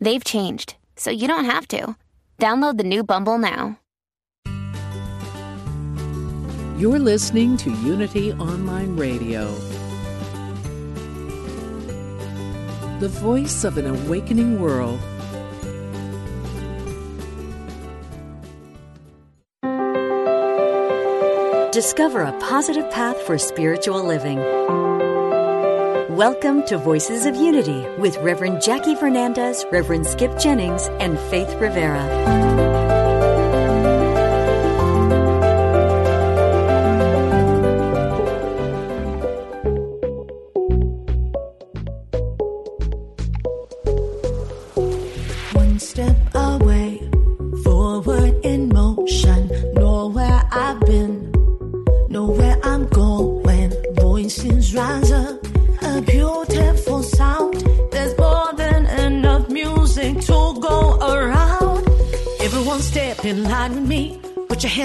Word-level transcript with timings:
They've 0.00 0.22
changed, 0.22 0.76
so 0.96 1.10
you 1.10 1.26
don't 1.28 1.44
have 1.46 1.66
to. 1.68 1.96
Download 2.38 2.76
the 2.76 2.84
new 2.84 3.02
Bumble 3.02 3.38
now. 3.38 3.78
You're 6.78 6.98
listening 6.98 7.56
to 7.58 7.70
Unity 7.70 8.34
Online 8.34 8.94
Radio, 8.96 9.46
the 13.00 13.08
voice 13.08 13.64
of 13.64 13.78
an 13.78 13.86
awakening 13.86 14.60
world. 14.60 15.00
Discover 21.72 22.22
a 22.22 22.38
positive 22.40 22.90
path 22.90 23.16
for 23.22 23.38
spiritual 23.38 24.02
living. 24.04 24.38
Welcome 26.16 26.62
to 26.68 26.78
Voices 26.78 27.26
of 27.26 27.36
Unity 27.36 27.86
with 27.98 28.16
Reverend 28.22 28.62
Jackie 28.62 28.94
Fernandez, 28.94 29.66
Reverend 29.70 30.06
Skip 30.06 30.38
Jennings, 30.38 30.88
and 30.98 31.18
Faith 31.28 31.52
Rivera. 31.60 32.75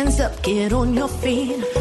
Hands 0.03 0.19
up, 0.19 0.41
get 0.41 0.73
on 0.73 0.95
your 0.95 1.07
feet. 1.07 1.80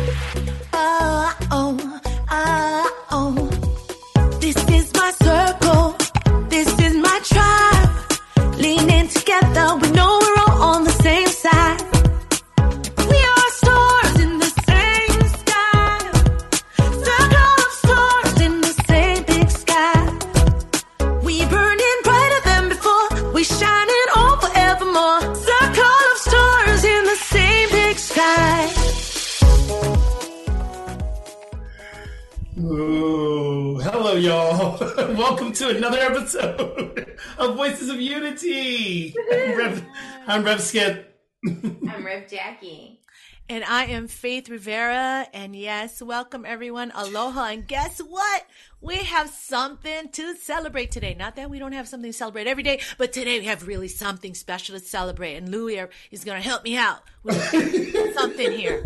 To 35.70 35.76
another 35.76 35.98
episode 35.98 37.16
of 37.38 37.56
Voices 37.56 37.88
of 37.88 38.00
Unity. 38.00 39.14
I'm 39.32 39.56
Rev, 39.56 39.86
I'm 40.26 40.44
Rev 40.44 40.60
Skip. 40.60 41.16
I'm 41.46 42.04
Rev 42.04 42.28
Jackie. 42.28 43.00
And 43.48 43.62
I 43.64 43.84
am 43.86 44.08
Faith 44.08 44.48
Rivera. 44.48 45.26
And 45.32 45.54
yes, 45.54 46.02
welcome 46.02 46.44
everyone. 46.44 46.92
Aloha. 46.94 47.46
And 47.46 47.66
guess 47.66 47.98
what? 47.98 48.46
We 48.80 48.96
have 48.96 49.30
something 49.30 50.08
to 50.10 50.34
celebrate 50.36 50.90
today. 50.90 51.14
Not 51.14 51.36
that 51.36 51.50
we 51.50 51.58
don't 51.58 51.72
have 51.72 51.86
something 51.88 52.10
to 52.10 52.16
celebrate 52.16 52.46
every 52.46 52.62
day, 52.62 52.80
but 52.98 53.12
today 53.12 53.38
we 53.38 53.46
have 53.46 53.66
really 53.66 53.88
something 53.88 54.34
special 54.34 54.78
to 54.78 54.84
celebrate. 54.84 55.36
And 55.36 55.50
Louie 55.50 55.84
is 56.10 56.24
going 56.24 56.40
to 56.40 56.48
help 56.48 56.64
me 56.64 56.76
out 56.76 57.00
with 57.22 57.40
something 58.14 58.52
here. 58.52 58.84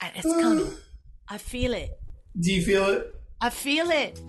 And 0.00 0.12
it's 0.14 0.24
coming. 0.24 0.72
I 1.28 1.38
feel 1.38 1.72
it. 1.72 1.90
Do 2.38 2.52
you 2.52 2.62
feel 2.62 2.86
it? 2.86 3.14
I 3.44 3.50
feel 3.50 3.90
it. 3.90 4.22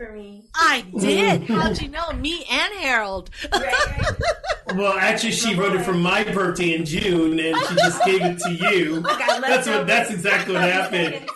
For 0.00 0.12
me. 0.12 0.44
I 0.54 0.84
did. 0.98 1.42
How'd 1.44 1.80
you 1.80 1.88
know? 1.88 2.10
Me 2.12 2.44
and 2.50 2.74
Harold. 2.74 3.30
Right, 3.52 3.62
right. 3.62 4.76
Well, 4.76 4.94
actually, 4.98 5.32
she 5.32 5.54
wrote 5.54 5.74
it 5.74 5.82
for 5.84 5.92
my 5.92 6.24
birthday 6.24 6.74
in 6.74 6.84
June, 6.86 7.38
and 7.38 7.56
she 7.68 7.74
just 7.74 8.04
gave 8.04 8.22
it 8.22 8.38
to 8.38 8.52
you. 8.54 9.00
got 9.02 9.40
That's 9.42 9.66
what. 9.68 9.86
That's 9.86 10.10
exactly 10.10 10.54
what 10.54 10.62
happened. 10.62 11.28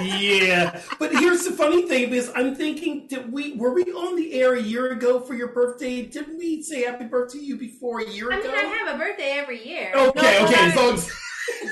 Yeah, 0.00 0.80
but 0.98 1.12
here's 1.12 1.44
the 1.44 1.50
funny 1.50 1.82
thing: 1.86 2.14
is 2.14 2.32
I'm 2.34 2.54
thinking, 2.54 3.06
did 3.08 3.30
we 3.30 3.54
were 3.56 3.74
we 3.74 3.82
on 3.84 4.16
the 4.16 4.32
air 4.32 4.54
a 4.54 4.62
year 4.62 4.92
ago 4.92 5.20
for 5.20 5.34
your 5.34 5.48
birthday? 5.48 6.02
Didn't 6.06 6.38
we 6.38 6.62
say 6.62 6.84
happy 6.84 7.04
birthday 7.04 7.40
to 7.40 7.44
you 7.44 7.58
before 7.58 8.00
a 8.00 8.08
year 8.08 8.32
I 8.32 8.38
ago? 8.38 8.48
mean, 8.48 8.56
I 8.56 8.62
have 8.62 8.94
a 8.94 8.98
birthday 8.98 9.32
every 9.36 9.66
year. 9.66 9.92
okay, 9.94 10.38
No, 10.40 10.46
okay, 10.46 10.54
I- 10.56 10.92
as 10.94 11.10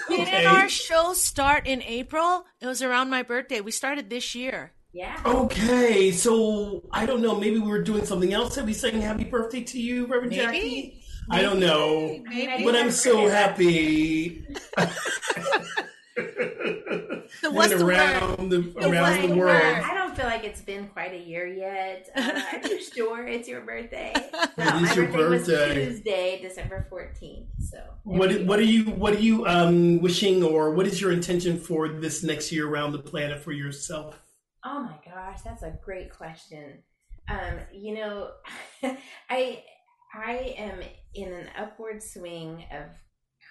Didn't 0.09 0.28
okay. 0.28 0.44
our 0.44 0.69
show 0.69 1.15
start 1.15 1.66
in 1.66 1.81
April? 1.82 2.44
It 2.61 2.66
was 2.66 2.82
around 2.82 3.09
my 3.09 3.22
birthday. 3.22 3.62
We 3.62 3.71
started 3.71 4.11
this 4.11 4.34
year. 4.34 4.72
Yeah. 4.94 5.21
Okay, 5.27 6.12
so 6.12 6.84
I 6.93 7.05
don't 7.05 7.21
know. 7.21 7.34
Maybe 7.38 7.59
we 7.59 7.66
were 7.69 7.82
doing 7.82 8.05
something 8.06 8.32
else. 8.32 8.55
That 8.55 8.65
we 8.65 8.72
saying 8.72 9.00
happy 9.00 9.25
birthday 9.25 9.62
to 9.65 9.81
you, 9.81 10.06
Reverend 10.06 10.31
Maybe. 10.31 10.43
Jackie? 10.43 11.00
I 11.31 11.43
don't 11.43 11.59
know, 11.59 12.21
Maybe. 12.28 12.65
but 12.65 12.77
I'm 12.77 12.91
so 12.93 13.28
happy. 13.28 14.44
So 17.41 17.50
what's 17.50 17.71
Went 17.75 17.78
the 17.81 17.84
word? 17.84 17.94
around 17.94 18.49
the, 18.50 18.72
around 18.78 18.93
Right, 18.93 19.22
the 19.22 19.28
right. 19.28 19.37
world. 19.37 19.84
I 19.84 19.94
don't 19.94 20.16
feel 20.16 20.27
like 20.27 20.44
it's 20.44 20.60
been 20.60 20.87
quite 20.88 21.12
a 21.12 21.19
year 21.19 21.47
yet. 21.47 22.09
Uh, 22.15 22.41
are 22.62 22.69
you 22.69 22.82
sure 22.82 23.26
it's 23.26 23.49
your 23.49 23.62
birthday? 23.62 24.12
No, 24.56 24.65
It 24.76 24.82
is 24.82 24.88
my 24.91 24.94
your 24.94 25.09
birthday 25.12 25.87
was. 25.87 25.94
Tuesday, 25.97 26.38
December 26.41 26.87
14th. 26.91 27.47
So. 27.69 27.82
What 28.05 28.44
what 28.44 28.59
are 28.59 28.62
you 28.62 28.84
what 28.84 29.15
are 29.15 29.19
you 29.21 29.47
um 29.47 30.00
wishing 30.00 30.43
or 30.44 30.71
what 30.72 30.87
is 30.87 31.00
your 31.00 31.11
intention 31.12 31.59
for 31.59 31.88
this 31.88 32.22
next 32.22 32.52
year 32.52 32.69
around 32.69 32.93
the 32.93 32.99
planet 33.00 33.43
for 33.43 33.52
yourself? 33.52 34.20
Oh 34.64 34.81
my 34.81 34.96
gosh, 35.05 35.43
that's 35.43 35.62
a 35.62 35.78
great 35.84 36.11
question. 36.11 36.82
Um, 37.28 37.58
you 37.72 37.94
know, 37.94 38.31
I 39.31 39.62
I 40.14 40.55
am 40.56 40.81
in 41.14 41.32
an 41.32 41.49
upward 41.58 42.02
swing 42.02 42.64
of 42.72 42.87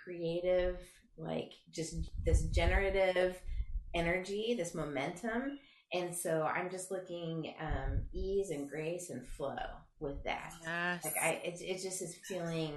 creative, 0.04 0.80
like 1.18 1.52
just 1.72 1.96
this 2.26 2.44
generative 2.48 3.40
energy, 3.94 4.56
this 4.58 4.74
momentum, 4.74 5.60
and 5.94 6.16
so 6.16 6.44
I'm 6.44 6.72
just 6.72 6.90
looking 6.90 7.54
um, 7.62 8.02
ease 8.14 8.50
and 8.50 8.68
grace 8.68 9.10
and 9.12 9.26
flow 9.28 9.56
with 10.00 10.24
that. 10.24 10.54
Yes. 10.64 11.06
Like 11.06 11.16
I, 11.22 11.30
it, 11.44 11.62
it 11.62 11.82
just 11.82 12.02
is 12.02 12.16
feeling. 12.28 12.74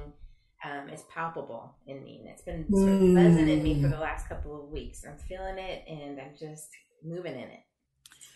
Um, 0.64 0.88
it's 0.88 1.04
palpable 1.14 1.76
in 1.86 2.02
me, 2.02 2.20
and 2.20 2.28
it's 2.30 2.42
been 2.42 2.66
sort 2.70 2.92
of 2.94 3.14
buzzing 3.14 3.48
in 3.48 3.62
me 3.62 3.80
for 3.80 3.88
the 3.88 4.00
last 4.00 4.26
couple 4.26 4.58
of 4.58 4.70
weeks. 4.70 5.04
I'm 5.06 5.18
feeling 5.18 5.58
it, 5.58 5.84
and 5.86 6.18
I'm 6.18 6.32
just 6.38 6.68
moving 7.04 7.34
in 7.34 7.40
it. 7.40 7.60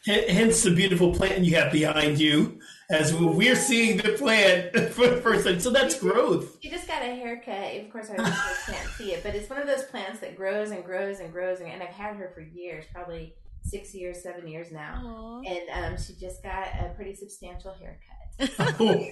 H- 0.09 0.31
Hence 0.31 0.63
the 0.63 0.75
beautiful 0.75 1.15
plant 1.15 1.45
you 1.45 1.57
have 1.57 1.73
behind 1.73 2.19
you, 2.19 2.59
as 2.91 3.15
we're 3.15 3.55
seeing 3.55 3.99
the 3.99 4.11
plant 4.13 4.75
for 4.93 5.07
the 5.09 5.21
first 5.21 5.47
time. 5.47 5.61
So 5.61 5.71
that's 5.71 5.99
growth. 5.99 6.57
She 6.63 6.71
just 6.71 6.87
got 6.89 7.03
a 7.03 7.07
haircut. 7.15 7.77
Of 7.85 7.91
course, 7.91 8.11
I 8.11 8.17
just 8.17 8.67
can't 8.71 8.89
see 8.93 9.13
it, 9.13 9.23
but 9.23 9.35
it's 9.35 9.49
one 9.51 9.61
of 9.61 9.67
those 9.67 9.85
plants 9.85 10.21
that 10.21 10.37
grows 10.37 10.71
and 10.71 10.85
grows 10.85 11.21
and 11.21 11.33
grows, 11.33 11.61
and 11.61 11.83
I've 11.83 11.91
had 11.91 12.17
her 12.17 12.31
for 12.35 12.41
years, 12.41 12.85
probably 12.93 13.35
six 13.63 13.95
years, 13.95 14.23
seven 14.23 14.49
years 14.49 14.73
now, 14.73 15.43
and 15.47 15.95
um, 15.95 16.01
she 16.03 16.15
just 16.15 16.43
got 16.43 16.69
a 16.81 16.93
pretty 16.97 17.15
substantial 17.15 17.75
haircut. 17.75 18.30
Oh, 18.59 19.09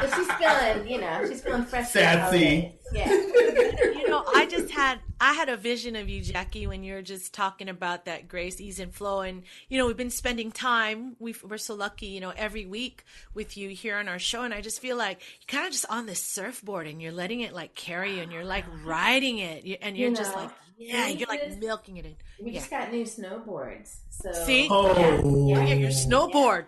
But 0.00 0.14
she's 0.14 0.32
feeling, 0.38 0.88
you 0.88 1.00
know, 1.00 1.24
she's 1.28 1.40
feeling 1.42 1.64
fresh. 1.64 1.90
Sassy. 1.90 2.72
Yeah. 2.92 3.10
you 3.10 4.08
know, 4.08 4.22
I 4.34 4.46
just 4.48 4.70
had 4.70 5.00
I 5.20 5.32
had 5.32 5.48
a 5.48 5.56
vision 5.56 5.96
of 5.96 6.08
you, 6.08 6.20
Jackie, 6.22 6.66
when 6.66 6.84
you 6.84 6.94
were 6.94 7.02
just 7.02 7.34
talking 7.34 7.68
about 7.68 8.04
that 8.04 8.28
grace, 8.28 8.60
ease, 8.60 8.78
and 8.78 8.94
flow. 8.94 9.20
And 9.22 9.42
you 9.68 9.76
know, 9.78 9.86
we've 9.86 9.96
been 9.96 10.10
spending 10.10 10.52
time. 10.52 11.16
we 11.18 11.34
we're 11.42 11.58
so 11.58 11.74
lucky, 11.74 12.06
you 12.06 12.20
know, 12.20 12.32
every 12.36 12.64
week 12.64 13.04
with 13.34 13.56
you 13.56 13.70
here 13.70 13.96
on 13.96 14.08
our 14.08 14.18
show. 14.20 14.42
And 14.42 14.54
I 14.54 14.60
just 14.60 14.80
feel 14.80 14.96
like 14.96 15.20
you're 15.40 15.46
kind 15.60 15.66
of 15.66 15.72
just 15.72 15.86
on 15.90 16.06
this 16.06 16.22
surfboard, 16.22 16.86
and 16.86 17.02
you're 17.02 17.12
letting 17.12 17.40
it 17.40 17.52
like 17.52 17.74
carry 17.74 18.16
you, 18.16 18.22
and 18.22 18.30
you're 18.32 18.44
like 18.44 18.64
riding 18.84 19.38
it, 19.38 19.78
and 19.82 19.96
you're 19.96 20.10
You 20.10 20.16
just 20.16 20.34
like, 20.36 20.50
yeah, 20.78 21.06
we 21.06 21.12
you're 21.14 21.28
like 21.28 21.58
milking 21.58 21.96
it 21.96 22.06
in. 22.06 22.14
We 22.40 22.52
Yeah. 22.52 22.60
just 22.60 22.70
got 22.70 22.92
new 22.92 23.04
snowboards, 23.04 23.96
so 24.10 24.32
See, 24.32 24.68
oh, 24.70 24.94
yeah, 25.48 25.74
your 25.74 25.90
snowboard. 25.90 26.66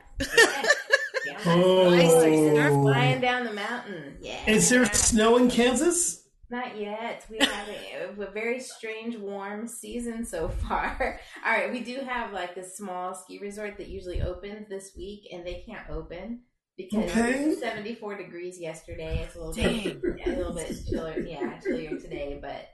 Yeah, 1.33 1.39
Oh. 1.47 1.91
nice 1.91 2.13
to 2.13 2.55
surf 2.57 2.73
flying 2.73 3.21
down 3.21 3.45
the 3.45 3.53
mountain. 3.53 4.17
Yeah. 4.21 4.39
Is 4.51 4.69
there 4.69 4.85
snow 4.87 5.37
in 5.37 5.51
Kansas? 5.51 6.25
Not 6.51 6.79
yet. 6.81 7.27
We 7.31 7.39
have 7.41 7.69
a, 7.69 8.23
a 8.23 8.31
very 8.31 8.59
strange 8.61 9.17
warm 9.17 9.69
season 9.69 10.25
so 10.25 10.49
far. 10.49 11.21
All 11.45 11.53
right, 11.53 11.71
we 11.71 11.81
do 11.81 12.01
have 12.09 12.33
like 12.33 12.57
a 12.57 12.65
small 12.65 13.15
ski 13.15 13.39
resort 13.39 13.77
that 13.79 13.89
usually 13.89 14.23
opens 14.23 14.69
this 14.69 14.93
week, 14.97 15.29
and 15.33 15.47
they 15.47 15.63
can't 15.69 15.89
open 15.91 16.41
because 16.79 17.11
Okay. 17.11 17.43
it 17.43 17.49
was 17.49 17.61
74 17.61 18.17
degrees 18.17 18.59
yesterday. 18.59 19.23
It's 19.25 19.35
a 19.37 19.39
little 19.45 19.55
bit, 19.55 20.01
yeah, 20.27 20.35
a 20.35 20.37
little 20.37 20.55
bit 20.55 20.75
chiller, 20.89 21.19
yeah, 21.21 21.59
chillier 21.59 21.99
today. 21.99 22.39
But 22.41 22.69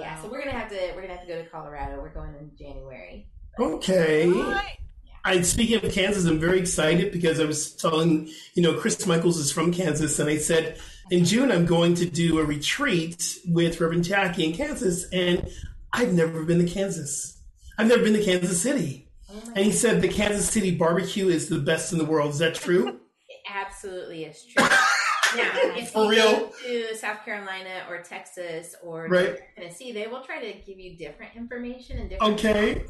yeah, 0.00 0.20
so 0.22 0.28
we're 0.30 0.38
gonna 0.40 0.52
have 0.58 0.70
to 0.70 0.92
we're 0.96 1.02
gonna 1.02 1.14
have 1.16 1.26
to 1.26 1.28
go 1.32 1.42
to 1.42 1.48
Colorado. 1.50 2.00
We're 2.00 2.14
going 2.14 2.34
in 2.40 2.50
January. 2.58 3.28
Okay. 3.60 4.26
I 5.24 5.42
speaking 5.42 5.84
of 5.84 5.92
Kansas, 5.92 6.24
I'm 6.24 6.38
very 6.38 6.58
excited 6.60 7.12
because 7.12 7.40
I 7.40 7.44
was 7.44 7.74
telling 7.74 8.28
you 8.54 8.62
know 8.62 8.74
Chris 8.74 9.06
Michaels 9.06 9.38
is 9.38 9.52
from 9.52 9.72
Kansas, 9.72 10.18
and 10.18 10.28
I 10.28 10.38
said 10.38 10.78
in 11.10 11.24
June 11.24 11.50
I'm 11.52 11.66
going 11.66 11.94
to 11.96 12.06
do 12.06 12.38
a 12.38 12.44
retreat 12.44 13.38
with 13.46 13.80
Reverend 13.80 14.04
Jackie 14.04 14.44
in 14.44 14.52
Kansas, 14.54 15.04
and 15.12 15.48
I've 15.92 16.12
never 16.12 16.44
been 16.44 16.58
to 16.64 16.70
Kansas. 16.70 17.40
I've 17.78 17.86
never 17.88 18.02
been 18.02 18.14
to 18.14 18.24
Kansas 18.24 18.60
City, 18.60 19.08
oh 19.30 19.42
and 19.54 19.64
he 19.64 19.72
said 19.72 20.02
the 20.02 20.08
Kansas 20.08 20.48
City 20.48 20.74
barbecue 20.74 21.28
is 21.28 21.48
the 21.48 21.58
best 21.58 21.92
in 21.92 21.98
the 21.98 22.04
world. 22.04 22.30
Is 22.30 22.38
that 22.38 22.54
true? 22.54 23.00
It 23.30 23.52
absolutely 23.54 24.24
is 24.24 24.44
true. 24.44 24.66
Now, 25.36 25.50
if 25.76 25.90
For 25.90 26.04
you 26.04 26.10
real? 26.10 26.32
go 26.38 26.52
to 26.64 26.96
South 26.96 27.22
Carolina 27.22 27.82
or 27.90 28.00
Texas 28.02 28.74
or 28.82 29.08
Right. 29.08 29.38
Tennessee, 29.54 29.92
they 29.92 30.06
will 30.06 30.22
try 30.22 30.40
to 30.40 30.58
give 30.66 30.78
you 30.78 30.96
different 30.96 31.36
information 31.36 31.98
and 31.98 32.08
different. 32.08 32.32
Okay. 32.38 32.82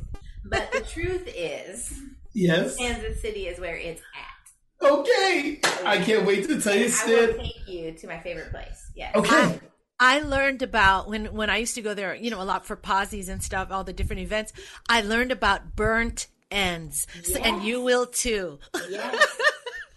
But 0.44 0.72
the 0.72 0.80
truth 0.80 1.28
is, 1.34 1.92
Yes. 2.34 2.76
Kansas 2.76 3.20
City 3.20 3.46
is 3.48 3.58
where 3.58 3.76
it's 3.76 4.00
at. 4.00 4.86
Okay. 4.90 5.60
I 5.84 5.98
can't 6.04 6.24
wait 6.24 6.46
to 6.48 6.60
tell 6.60 6.74
you, 6.76 6.88
I 7.04 7.06
will 7.06 7.34
take 7.34 7.68
you 7.68 7.92
to 7.92 8.06
my 8.06 8.20
favorite 8.20 8.50
place. 8.50 8.90
Yes. 8.94 9.14
Okay. 9.16 9.58
I 10.00 10.20
learned 10.20 10.62
about 10.62 11.08
when 11.08 11.26
when 11.34 11.50
I 11.50 11.56
used 11.56 11.74
to 11.74 11.82
go 11.82 11.92
there, 11.94 12.14
you 12.14 12.30
know, 12.30 12.40
a 12.40 12.44
lot 12.44 12.64
for 12.64 12.76
posies 12.76 13.28
and 13.28 13.42
stuff, 13.42 13.68
all 13.72 13.82
the 13.82 13.92
different 13.92 14.22
events. 14.22 14.52
I 14.88 15.00
learned 15.00 15.32
about 15.32 15.74
burnt 15.74 16.28
ends, 16.52 17.06
So- 17.24 17.40
and 17.40 17.64
you 17.64 17.82
will 17.82 18.06
too. 18.06 18.60
Yes. 18.88 19.26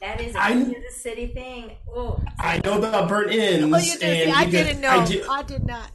That 0.02 0.20
is 0.20 0.34
a 0.36 0.42
I- 0.42 0.52
Kansas 0.54 1.04
City 1.04 1.28
thing. 1.28 1.78
Oh, 1.94 2.20
I 2.40 2.60
know 2.64 2.80
about 2.80 3.08
burnt 3.08 3.32
ends. 3.32 3.72
Oh, 3.72 3.78
you 3.78 4.00
did. 4.00 4.30
I 4.30 4.46
didn't 4.46 4.82
know. 4.82 4.90
I 4.90 5.26
I, 5.30 5.44
did 5.44 5.66
not. 5.68 5.92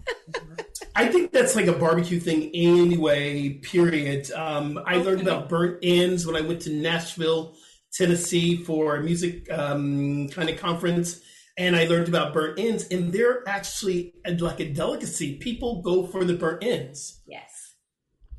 I 0.97 1.09
think 1.09 1.31
that's 1.33 1.55
like 1.55 1.67
a 1.67 1.73
barbecue 1.75 2.19
thing 2.19 2.51
anyway, 2.55 3.51
period. 3.51 4.31
Um, 4.33 4.81
I 4.87 4.97
learned 4.97 5.21
about 5.23 5.49
burnt 5.49 5.79
ends 5.83 6.27
when 6.27 6.37
I 6.37 6.41
went 6.41 6.63
to 6.63 6.71
Nashville, 6.71 7.55
Tennessee 7.93 8.57
for 8.65 8.97
a 8.97 9.03
music 9.03 9.51
um, 9.53 10.29
kind 10.31 10.49
of 10.49 10.59
conference. 10.59 11.21
And 11.59 11.75
I 11.75 11.87
learned 11.87 12.09
about 12.09 12.35
burnt 12.35 12.59
ends, 12.59 12.87
and 12.89 13.13
they're 13.13 13.47
actually 13.49 14.13
a- 14.27 14.33
like 14.35 14.61
a 14.61 14.69
delicacy. 14.71 15.37
People 15.37 15.81
go 15.83 16.07
for 16.07 16.25
the 16.25 16.35
burnt 16.35 16.63
ends. 16.63 17.21
yes. 17.27 17.75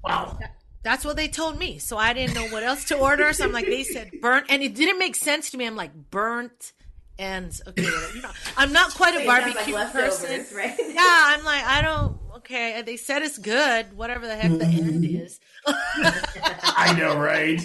Wow. 0.03 0.38
That's 0.83 1.03
what 1.03 1.15
they 1.18 1.27
told 1.27 1.57
me. 1.57 1.80
So 1.80 1.98
I 1.98 2.13
didn't 2.13 2.36
know 2.36 2.48
what 2.48 2.63
else 2.63 2.86
to 2.86 2.98
order. 2.98 3.33
So 3.33 3.44
I'm 3.44 3.51
like, 3.51 3.65
they 3.65 3.83
said 3.83 4.12
burnt, 4.21 4.45
and 4.50 4.62
it 4.63 4.74
didn't 4.75 5.00
make 5.00 5.15
sense 5.15 5.50
to 5.51 5.57
me. 5.57 5.65
I'm 5.65 5.75
like, 5.75 5.92
burnt 6.12 6.74
ends. 7.19 7.62
Okay. 7.68 7.81
You 7.81 8.21
know, 8.21 8.30
I'm 8.56 8.71
not 8.71 8.94
quite 8.94 9.15
a 9.15 9.21
It 9.21 9.25
sounds 9.25 9.56
like 9.56 9.71
barbecue 9.71 10.00
person. 10.01 10.45
right? 10.56 10.75
Yeah, 10.88 11.01
I'm 11.36 11.44
like, 11.44 11.63
I 11.63 11.81
don't. 11.81 12.18
Okay, 12.48 12.82
they 12.82 12.96
said 12.96 13.24
it's 13.24 13.38
good. 13.38 13.98
Whatever 13.98 14.26
the 14.26 14.36
heck 14.38 14.58
the 14.58 14.64
end 14.66 15.04
is. 15.10 15.42
I 15.68 16.96
know, 16.98 17.18
right? 17.20 17.62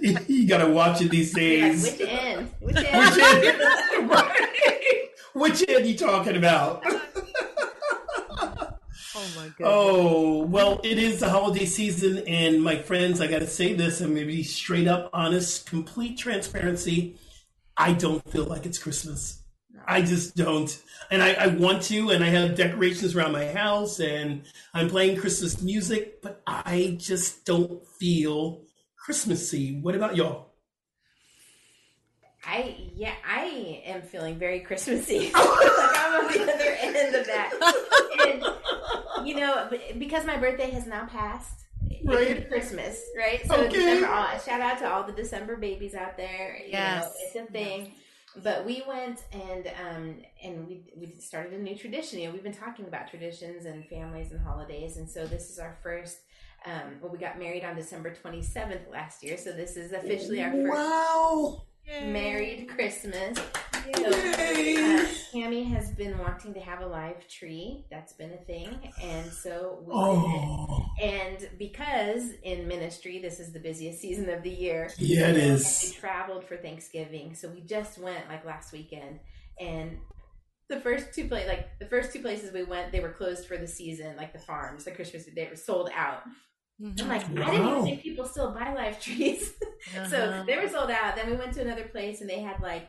you 0.26 0.48
got 0.48 0.58
to 0.58 0.68
watch 0.68 1.00
it 1.00 1.12
these 1.12 1.32
You're 1.36 1.68
like, 1.68 1.80
days. 1.80 1.96
which 1.96 2.08
end? 2.08 2.50
Which 2.58 2.74
Which 2.74 2.86
end? 2.86 3.44
end? 3.46 4.10
right. 4.10 5.08
Which 5.34 5.64
end 5.68 5.86
you 5.86 5.96
talking 5.96 6.36
about? 6.36 6.82
Oh 9.14 9.28
my 9.36 9.46
god. 9.56 9.60
Oh, 9.60 10.42
well, 10.46 10.80
it 10.82 10.98
is 10.98 11.20
the 11.20 11.28
holiday 11.28 11.66
season, 11.66 12.24
and 12.26 12.60
my 12.60 12.76
friends, 12.78 13.20
I 13.20 13.28
got 13.28 13.40
to 13.40 13.46
say 13.46 13.74
this, 13.74 14.00
and 14.00 14.12
maybe 14.12 14.42
straight 14.42 14.88
up, 14.88 15.10
honest, 15.12 15.66
complete 15.70 16.18
transparency. 16.18 17.14
I 17.76 17.92
don't 17.92 18.28
feel 18.30 18.44
like 18.44 18.66
it's 18.66 18.78
Christmas. 18.78 19.39
I 19.86 20.02
just 20.02 20.36
don't. 20.36 20.80
And 21.10 21.22
I, 21.22 21.32
I 21.32 21.46
want 21.48 21.82
to, 21.84 22.10
and 22.10 22.22
I 22.22 22.28
have 22.28 22.54
decorations 22.54 23.16
around 23.16 23.32
my 23.32 23.46
house, 23.52 23.98
and 24.00 24.42
I'm 24.74 24.88
playing 24.88 25.16
Christmas 25.18 25.60
music, 25.60 26.22
but 26.22 26.42
I 26.46 26.96
just 26.98 27.44
don't 27.44 27.84
feel 27.86 28.62
Christmassy. 28.96 29.80
What 29.80 29.94
about 29.94 30.16
y'all? 30.16 30.46
I 32.44 32.76
yeah, 32.94 33.12
I 33.28 33.82
am 33.84 34.02
feeling 34.02 34.38
very 34.38 34.60
Christmassy. 34.60 35.30
like 35.34 35.34
I'm 35.34 36.24
on 36.24 36.32
the 36.32 36.42
other 36.42 36.76
end 36.80 37.14
of 37.14 37.26
that. 37.26 37.52
And 38.26 39.28
you 39.28 39.36
know, 39.36 39.70
because 39.98 40.24
my 40.24 40.36
birthday 40.36 40.70
has 40.70 40.86
now 40.86 41.06
passed. 41.06 41.56
Right. 42.02 42.48
Christmas, 42.48 42.98
right? 43.16 43.46
So 43.46 43.54
Okay. 43.64 43.68
December, 43.78 44.06
all, 44.06 44.38
shout 44.38 44.60
out 44.62 44.78
to 44.78 44.90
all 44.90 45.04
the 45.04 45.12
December 45.12 45.56
babies 45.56 45.94
out 45.94 46.16
there. 46.16 46.58
You 46.64 46.70
Yes. 46.72 47.04
know, 47.04 47.10
it's 47.20 47.36
a 47.48 47.52
thing. 47.52 47.92
But 48.36 48.64
we 48.64 48.82
went 48.86 49.24
and 49.32 49.66
um 49.88 50.16
and 50.42 50.66
we 50.68 50.82
we 50.96 51.12
started 51.18 51.52
a 51.52 51.58
new 51.58 51.76
tradition. 51.76 52.20
You 52.20 52.26
know, 52.28 52.32
we've 52.32 52.42
been 52.44 52.52
talking 52.52 52.86
about 52.86 53.08
traditions 53.10 53.64
and 53.66 53.84
families 53.86 54.30
and 54.30 54.40
holidays, 54.40 54.96
and 54.98 55.08
so 55.10 55.26
this 55.26 55.50
is 55.50 55.58
our 55.58 55.76
first. 55.82 56.18
Um, 56.66 56.98
well, 57.00 57.10
we 57.10 57.16
got 57.18 57.38
married 57.38 57.64
on 57.64 57.74
December 57.74 58.14
27th 58.14 58.90
last 58.92 59.22
year, 59.24 59.38
so 59.38 59.50
this 59.50 59.76
is 59.78 59.92
officially 59.92 60.42
our 60.42 60.50
first 60.52 60.68
Wow. 60.68 61.62
married 62.02 62.68
Christmas. 62.68 63.38
So, 63.96 64.10
Yay. 64.10 64.76
uh, 64.76 65.06
Tammy 65.32 65.64
has 65.64 65.90
been 65.92 66.18
wanting 66.44 66.54
to 66.62 66.68
have 66.68 66.80
a 66.80 66.86
live 66.86 67.26
tree. 67.28 67.84
That's 67.90 68.12
been 68.14 68.32
a 68.32 68.44
thing, 68.44 68.92
and 69.02 69.30
so 69.32 69.78
we 69.86 69.92
did 69.92 70.00
Oh, 70.00 70.86
it. 70.98 71.04
And 71.04 71.58
because 71.58 72.30
in 72.42 72.66
ministry, 72.68 73.20
this 73.20 73.40
is 73.40 73.52
the 73.52 73.60
busiest 73.60 74.00
season 74.00 74.28
of 74.30 74.42
the 74.42 74.50
year. 74.50 74.90
yeah, 74.98 75.28
it 75.28 75.36
and 75.36 75.36
we 75.36 75.42
is. 75.42 75.92
traveled 75.92 76.44
for 76.44 76.56
Thanksgiving, 76.56 77.34
so 77.34 77.48
we 77.48 77.60
just 77.62 77.98
went 77.98 78.28
like 78.28 78.44
last 78.44 78.72
weekend, 78.72 79.20
and 79.60 79.98
the 80.68 80.80
first 80.80 81.12
two 81.14 81.26
place, 81.28 81.48
like 81.48 81.78
the 81.78 81.86
first 81.86 82.12
two 82.12 82.20
places 82.20 82.52
we 82.52 82.62
went, 82.62 82.92
they 82.92 83.00
were 83.00 83.12
closed 83.12 83.46
for 83.46 83.56
the 83.56 83.66
season, 83.66 84.16
like 84.16 84.32
the 84.32 84.38
farms, 84.38 84.84
the 84.84 84.92
Christmas, 84.92 85.24
they 85.34 85.46
were 85.48 85.56
sold 85.56 85.90
out. 85.94 86.22
I'm 86.82 87.08
like, 87.08 87.24
I 87.26 87.50
didn't 87.50 87.68
even 87.68 87.82
think 87.84 88.02
people 88.02 88.24
still 88.24 88.52
buy 88.54 88.72
live 88.72 89.00
trees. 89.00 89.52
So 90.10 90.16
Uh-huh. 90.18 90.44
they 90.46 90.56
were 90.58 90.68
sold 90.68 90.90
out. 90.90 91.16
Then 91.16 91.30
we 91.30 91.36
went 91.36 91.54
to 91.54 91.62
another 91.62 91.84
place 91.84 92.20
and 92.20 92.28
they 92.28 92.40
had 92.40 92.60
like 92.60 92.88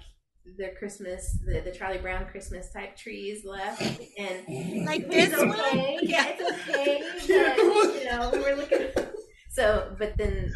their 0.58 0.74
Christmas, 0.76 1.38
the, 1.46 1.62
the 1.62 1.72
Charlie 1.72 2.00
Brown 2.00 2.26
Christmas 2.26 2.72
type 2.72 2.96
trees 2.98 3.46
left. 3.46 3.82
And 4.18 4.86
Like 4.86 5.10
this 5.10 5.38
one? 5.38 5.98
Yeah. 6.02 6.26
It's 6.38 6.70
okay. 6.70 7.04
But, 7.28 7.96
you 7.96 8.06
know, 8.06 8.30
we 8.34 8.40
were 8.40 8.56
looking. 8.56 8.88
So, 9.54 9.94
but 10.00 10.16
then 10.16 10.50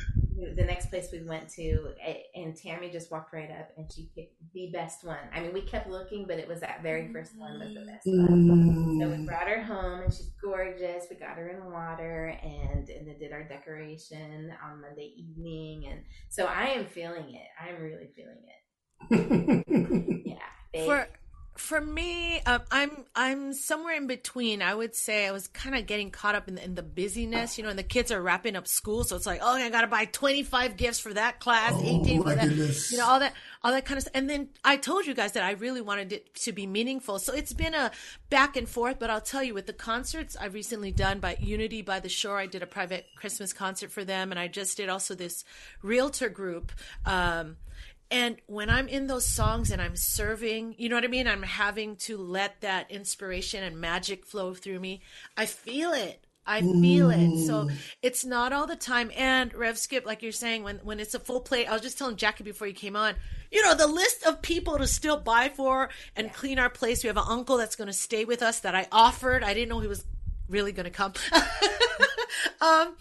the 0.55 0.63
next 0.63 0.89
place 0.89 1.09
we 1.11 1.21
went 1.21 1.49
to, 1.55 1.89
and 2.33 2.55
Tammy 2.55 2.89
just 2.89 3.11
walked 3.11 3.33
right 3.33 3.51
up 3.51 3.67
and 3.75 3.91
she 3.91 4.09
picked 4.15 4.35
the 4.53 4.69
best 4.71 5.03
one. 5.03 5.17
I 5.33 5.41
mean, 5.41 5.51
we 5.51 5.59
kept 5.63 5.89
looking, 5.89 6.25
but 6.25 6.39
it 6.39 6.47
was 6.47 6.61
that 6.61 6.81
very 6.81 7.11
first 7.11 7.37
one 7.37 7.59
was 7.59 7.73
the 7.73 7.81
best 7.91 8.05
one. 8.07 8.97
So 9.01 9.09
we 9.09 9.17
Mm. 9.17 9.25
brought 9.27 9.49
her 9.49 9.61
home, 9.61 10.03
and 10.03 10.13
she's 10.13 10.31
gorgeous. 10.41 11.07
We 11.09 11.17
got 11.17 11.35
her 11.35 11.49
in 11.49 11.73
water, 11.73 12.39
and 12.41 12.87
and 12.87 13.05
then 13.05 13.19
did 13.19 13.33
our 13.33 13.43
decoration 13.43 14.49
on 14.63 14.79
Monday 14.79 15.13
evening, 15.17 15.87
and 15.91 16.01
so 16.29 16.45
I 16.45 16.67
am 16.67 16.85
feeling 16.85 17.35
it. 17.35 17.47
I'm 17.59 17.81
really 17.81 18.07
feeling 18.15 18.43
it. 18.47 18.61
Yeah, 19.09 20.35
they- 20.73 20.85
for 20.85 21.07
for 21.57 21.79
me, 21.79 22.41
uh, 22.45 22.59
I'm 22.69 22.91
I'm 23.15 23.53
somewhere 23.53 23.95
in 23.95 24.07
between. 24.07 24.61
I 24.61 24.75
would 24.75 24.93
say 24.93 25.25
I 25.25 25.31
was 25.31 25.47
kind 25.47 25.73
of 25.73 25.85
getting 25.87 26.11
caught 26.11 26.35
up 26.35 26.49
in 26.49 26.55
the, 26.55 26.63
in 26.65 26.75
the 26.75 26.83
busyness, 26.83 27.57
you 27.57 27.63
know, 27.63 27.69
and 27.69 27.79
the 27.79 27.83
kids 27.83 28.11
are 28.11 28.21
wrapping 28.21 28.57
up 28.57 28.67
school, 28.67 29.05
so 29.05 29.15
it's 29.15 29.25
like, 29.25 29.39
oh, 29.41 29.53
I 29.53 29.69
got 29.69 29.81
to 29.81 29.87
buy 29.87 30.03
25 30.03 30.75
gifts 30.75 30.99
for 30.99 31.13
that 31.13 31.39
class, 31.39 31.71
Oh, 31.73 31.81
18 31.81 32.23
for 32.23 32.35
that, 32.35 32.49
goodness. 32.49 32.91
you 32.91 32.97
know, 32.97 33.05
all 33.07 33.19
that, 33.21 33.33
all 33.63 33.71
that 33.71 33.85
kind 33.85 33.97
of 33.97 34.01
stuff. 34.01 34.11
And 34.13 34.29
then 34.29 34.49
I 34.65 34.75
told 34.75 35.05
you 35.07 35.13
guys 35.13 35.31
that 35.31 35.43
I 35.43 35.51
really 35.51 35.79
wanted 35.79 36.11
it 36.11 36.35
to 36.43 36.51
be 36.51 36.67
meaningful, 36.67 37.19
so 37.19 37.33
it's 37.33 37.53
been 37.53 37.73
a 37.73 37.89
back 38.29 38.57
and 38.57 38.67
forth. 38.67 38.99
But 38.99 39.09
I'll 39.09 39.21
tell 39.21 39.41
you, 39.41 39.53
with 39.53 39.65
the 39.65 39.73
concerts 39.73 40.35
I've 40.35 40.53
recently 40.55 40.91
done 40.91 41.21
by 41.21 41.37
Unity 41.39 41.83
by 41.83 42.01
the 42.01 42.09
Shore, 42.09 42.37
I 42.37 42.47
did 42.47 42.63
a 42.63 42.67
private 42.67 43.05
Christmas 43.15 43.53
concert 43.53 43.91
for 43.93 44.03
them, 44.03 44.31
and 44.31 44.37
I 44.39 44.49
just 44.49 44.75
did 44.75 44.89
also 44.89 45.15
this 45.15 45.45
realtor 45.81 46.27
group. 46.27 46.73
Um, 47.05 47.55
and 48.11 48.37
when 48.47 48.69
I'm 48.69 48.87
in 48.87 49.07
those 49.07 49.25
songs 49.25 49.71
and 49.71 49.81
I'm 49.81 49.95
serving, 49.95 50.75
you 50.77 50.89
know 50.89 50.95
what 50.95 51.03
I 51.03 51.07
mean? 51.07 51.27
I'm 51.27 51.43
having 51.43 51.95
to 51.97 52.17
let 52.17 52.61
that 52.61 52.91
inspiration 52.91 53.63
and 53.63 53.79
magic 53.79 54.25
flow 54.25 54.53
through 54.53 54.79
me. 54.79 55.01
I 55.35 55.45
feel 55.45 55.91
it. 55.91 56.25
I 56.47 56.61
feel 56.61 57.09
it. 57.09 57.47
So 57.47 57.69
it's 58.03 58.23
not 58.23 58.53
all 58.53 58.67
the 58.67 58.75
time. 58.75 59.09
And 59.17 59.51
Rev 59.55 59.79
Skip, 59.79 60.05
like 60.05 60.21
you're 60.21 60.31
saying, 60.31 60.61
when, 60.61 60.77
when 60.83 60.99
it's 60.99 61.15
a 61.15 61.19
full 61.19 61.41
plate, 61.41 61.67
I 61.67 61.73
was 61.73 61.81
just 61.81 61.97
telling 61.97 62.17
Jackie 62.17 62.43
before 62.43 62.67
you 62.67 62.73
came 62.73 62.95
on, 62.95 63.15
you 63.51 63.63
know, 63.63 63.73
the 63.73 63.87
list 63.87 64.23
of 64.27 64.43
people 64.43 64.77
to 64.77 64.85
still 64.85 65.17
buy 65.17 65.49
for 65.49 65.89
and 66.15 66.31
clean 66.31 66.59
our 66.59 66.69
place. 66.69 67.03
We 67.03 67.07
have 67.07 67.17
an 67.17 67.23
uncle 67.27 67.57
that's 67.57 67.75
going 67.75 67.87
to 67.87 67.93
stay 67.93 68.25
with 68.25 68.43
us 68.43 68.59
that 68.59 68.75
I 68.75 68.87
offered. 68.91 69.43
I 69.43 69.55
didn't 69.55 69.69
know 69.69 69.79
he 69.79 69.87
was 69.87 70.05
really 70.47 70.71
going 70.71 70.85
to 70.85 70.91
come. 70.91 71.13
um, 72.61 72.95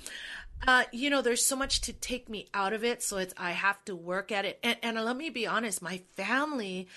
uh, 0.66 0.84
you 0.92 1.10
know, 1.10 1.22
there's 1.22 1.46
so 1.46 1.56
much 1.56 1.80
to 1.82 1.92
take 1.92 2.28
me 2.28 2.48
out 2.54 2.72
of 2.72 2.84
it, 2.84 3.02
so 3.02 3.18
it's 3.18 3.34
I 3.36 3.52
have 3.52 3.84
to 3.86 3.94
work 3.94 4.32
at 4.32 4.44
it. 4.44 4.58
And, 4.62 4.76
and 4.82 5.04
let 5.04 5.16
me 5.16 5.30
be 5.30 5.46
honest, 5.46 5.82
my 5.82 6.02
family, 6.16 6.88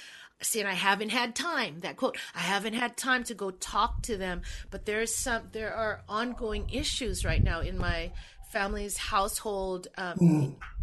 see, 0.41 0.59
and 0.59 0.69
I 0.69 0.73
haven't 0.73 1.09
had 1.09 1.35
time. 1.35 1.79
That 1.81 1.97
quote, 1.97 2.17
I 2.35 2.39
haven't 2.39 2.73
had 2.73 2.97
time 2.97 3.23
to 3.25 3.33
go 3.33 3.51
talk 3.51 4.01
to 4.03 4.17
them. 4.17 4.41
But 4.71 4.85
there's 4.85 5.15
some, 5.15 5.43
there 5.51 5.73
are 5.73 6.01
ongoing 6.07 6.69
issues 6.71 7.25
right 7.25 7.43
now 7.43 7.61
in 7.61 7.77
my 7.77 8.11
family's 8.51 8.97
household. 8.97 9.87
Um, 9.97 10.15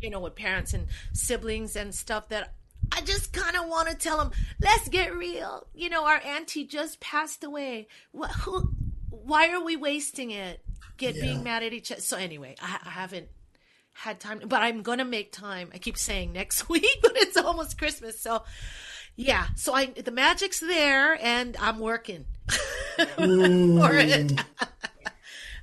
You 0.00 0.10
know, 0.10 0.20
with 0.20 0.34
parents 0.34 0.74
and 0.74 0.86
siblings 1.12 1.76
and 1.76 1.94
stuff 1.94 2.28
that. 2.28 2.52
I 2.92 3.00
just 3.00 3.32
kind 3.32 3.56
of 3.56 3.66
want 3.66 3.88
to 3.88 3.96
tell 3.96 4.18
them, 4.18 4.30
let's 4.60 4.88
get 4.90 5.16
real. 5.16 5.66
You 5.74 5.88
know, 5.88 6.04
our 6.06 6.20
auntie 6.22 6.64
just 6.64 7.00
passed 7.00 7.42
away. 7.42 7.88
What, 8.12 8.30
who, 8.30 8.70
why 9.08 9.48
are 9.48 9.64
we 9.64 9.74
wasting 9.74 10.30
it? 10.30 10.60
Get 10.96 11.14
being 11.14 11.42
mad 11.42 11.62
at 11.62 11.72
each 11.72 11.90
other. 11.90 12.00
So 12.00 12.16
anyway, 12.16 12.54
I, 12.62 12.78
I 12.84 12.90
haven't 12.90 13.28
had 13.94 14.20
time, 14.20 14.40
but 14.46 14.62
I'm 14.62 14.82
gonna 14.82 15.04
make 15.04 15.32
time. 15.32 15.70
I 15.72 15.78
keep 15.78 15.96
saying 15.96 16.32
next 16.32 16.68
week, 16.68 16.98
but 17.02 17.12
it's 17.16 17.36
almost 17.36 17.78
Christmas, 17.78 18.20
so 18.20 18.44
yeah. 19.16 19.46
So 19.56 19.74
I 19.74 19.86
the 19.86 20.10
magic's 20.10 20.60
there, 20.60 21.18
and 21.22 21.56
I'm 21.58 21.78
working 21.78 22.26
for 22.48 23.04
it. 23.06 23.16
Mm. 23.16 24.44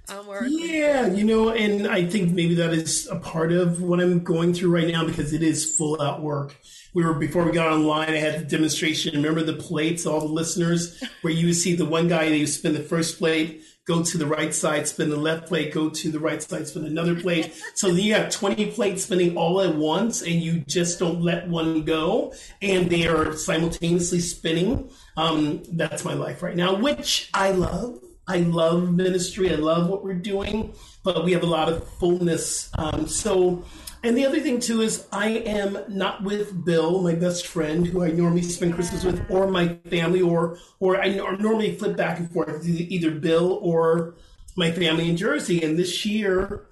I'm 0.10 0.28
working. 0.28 0.60
Yeah, 0.60 1.08
you 1.08 1.24
know, 1.24 1.50
and 1.50 1.88
I 1.88 2.06
think 2.06 2.34
maybe 2.34 2.56
that 2.56 2.74
is 2.74 3.08
a 3.08 3.16
part 3.16 3.54
of 3.54 3.82
what 3.82 4.02
I'm 4.02 4.24
going 4.24 4.54
through 4.54 4.76
right 4.76 4.88
now 4.88 5.06
because 5.06 5.32
it 5.32 5.42
is 5.42 5.74
full 5.76 6.02
out 6.02 6.22
work. 6.22 6.58
We 6.94 7.06
were 7.06 7.14
before 7.14 7.46
we 7.46 7.54
got 7.54 7.72
online. 7.72 8.10
I 8.10 8.18
had 8.18 8.42
the 8.42 8.46
demonstration. 8.46 9.16
Remember 9.16 9.42
the 9.44 9.54
plates, 9.54 10.06
all 10.06 10.20
the 10.20 10.34
listeners, 10.34 11.02
where 11.22 11.32
you 11.32 11.48
would 11.48 11.56
see 11.56 11.76
the 11.76 11.86
one 11.86 12.10
guy, 12.10 12.28
that 12.28 12.38
you 12.38 12.48
spin 12.48 12.74
the 12.74 12.82
first 12.82 13.20
plate, 13.20 13.64
go 13.88 14.04
to 14.04 14.18
the 14.18 14.26
right 14.26 14.54
side, 14.54 14.88
spin 14.88 15.10
the 15.10 15.16
left 15.16 15.48
plate, 15.48 15.74
go 15.74 15.90
to 15.90 16.12
the 16.12 16.20
right 16.20 16.42
side, 16.42 16.68
spin 16.68 16.86
another 16.86 17.16
plate. 17.16 17.54
So 17.76 17.88
you 17.88 18.14
have 18.14 18.32
20 18.32 18.72
plates 18.72 19.04
spinning 19.04 19.36
all 19.36 19.62
at 19.62 19.76
once, 19.76 20.22
and 20.22 20.42
you 20.42 20.60
just 20.60 21.00
don't 21.00 21.22
let 21.22 21.48
one 21.48 21.84
go, 21.84 22.34
and 22.62 22.90
they 22.90 23.08
are 23.08 23.34
simultaneously 23.34 24.20
spinning. 24.20 24.90
Um, 25.18 25.64
that's 25.72 26.06
my 26.06 26.14
life 26.14 26.44
right 26.44 26.56
now, 26.56 26.76
which 26.76 27.30
I 27.34 27.52
love. 27.52 28.00
I 28.28 28.38
love 28.38 28.94
ministry. 28.94 29.52
I 29.52 29.56
love 29.56 29.90
what 29.90 30.04
we're 30.04 30.14
doing, 30.14 30.74
but 31.04 31.26
we 31.26 31.34
have 31.34 31.44
a 31.44 31.48
lot 31.48 31.68
of 31.68 31.86
fullness. 32.00 32.70
Um, 32.78 33.08
so, 33.08 33.66
and 34.04 34.18
the 34.18 34.26
other 34.26 34.40
thing 34.40 34.60
too 34.60 34.82
is 34.82 35.08
I 35.12 35.30
am 35.30 35.78
not 35.88 36.24
with 36.24 36.66
Bill, 36.66 37.02
my 37.02 37.16
best 37.16 37.48
friend, 37.48 37.86
who 37.86 38.04
I 38.04 38.10
normally 38.10 38.42
spend 38.42 38.74
Christmas 38.74 39.04
with, 39.04 39.24
or 39.30 39.48
my 39.48 39.76
family, 39.90 40.22
or 40.22 40.58
or 40.80 41.02
I 41.02 41.10
normally 41.10 41.76
flip 41.76 41.96
back 41.98 42.20
and 42.20 42.32
forth, 42.32 42.66
either 42.68 43.12
Bill 43.12 43.60
or 43.62 44.16
my 44.56 44.72
family 44.72 45.10
in 45.10 45.18
Jersey. 45.18 45.64
And 45.64 45.78
this 45.78 46.06
year, 46.06 46.68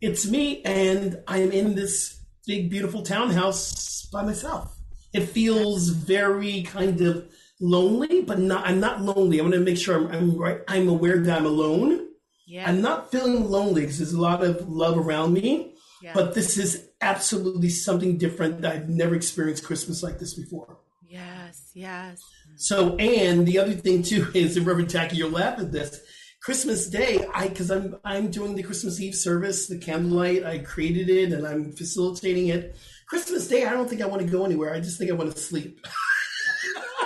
it's 0.00 0.28
me, 0.28 0.62
and 0.62 1.22
I 1.26 1.38
am 1.38 1.52
in 1.52 1.74
this 1.74 2.20
big, 2.46 2.70
beautiful 2.70 3.02
townhouse 3.02 4.06
by 4.06 4.22
myself. 4.22 4.76
It 5.12 5.26
feels 5.26 5.88
very 5.88 6.62
kind 6.62 7.00
of 7.00 7.26
lonely, 7.60 8.22
but 8.22 8.38
not. 8.38 8.66
I'm 8.66 8.80
not 8.80 9.00
lonely. 9.00 9.40
I 9.40 9.42
want 9.42 9.54
to 9.54 9.60
make 9.60 9.78
sure 9.78 9.96
I'm, 9.96 10.08
I'm 10.08 10.38
right. 10.38 10.60
I'm 10.68 10.88
aware 10.88 11.18
that 11.18 11.38
I'm 11.38 11.46
alone. 11.46 12.08
Yeah. 12.46 12.68
I'm 12.68 12.82
not 12.82 13.10
feeling 13.10 13.48
lonely 13.48 13.82
because 13.82 13.98
there's 13.98 14.12
a 14.12 14.20
lot 14.20 14.44
of 14.44 14.68
love 14.68 14.98
around 14.98 15.32
me. 15.32 15.73
Yeah. 16.04 16.12
But 16.12 16.34
this 16.34 16.58
is 16.58 16.86
absolutely 17.00 17.70
something 17.70 18.18
different 18.18 18.60
that 18.60 18.72
I've 18.72 18.88
never 18.90 19.14
experienced 19.14 19.64
Christmas 19.64 20.02
like 20.02 20.18
this 20.18 20.34
before. 20.34 20.76
Yes, 21.02 21.70
yes. 21.72 22.20
So, 22.56 22.94
and 22.96 23.46
the 23.46 23.58
other 23.58 23.72
thing 23.72 24.02
too 24.02 24.26
is, 24.34 24.58
and 24.58 24.66
Reverend 24.66 24.90
Jackie, 24.90 25.16
you'll 25.16 25.30
laugh 25.30 25.58
at 25.58 25.72
this. 25.72 25.98
Christmas 26.42 26.88
Day, 26.88 27.26
I 27.32 27.48
because 27.48 27.70
I'm 27.70 27.96
I'm 28.04 28.30
doing 28.30 28.54
the 28.54 28.62
Christmas 28.62 29.00
Eve 29.00 29.14
service, 29.14 29.66
the 29.66 29.78
candlelight. 29.78 30.44
I 30.44 30.58
created 30.58 31.08
it 31.08 31.32
and 31.32 31.46
I'm 31.46 31.72
facilitating 31.72 32.48
it. 32.48 32.76
Christmas 33.08 33.48
Day, 33.48 33.64
I 33.64 33.72
don't 33.72 33.88
think 33.88 34.02
I 34.02 34.06
want 34.06 34.20
to 34.20 34.28
go 34.28 34.44
anywhere. 34.44 34.74
I 34.74 34.80
just 34.80 34.98
think 34.98 35.10
I 35.10 35.14
want 35.14 35.32
to 35.32 35.40
sleep. 35.40 35.80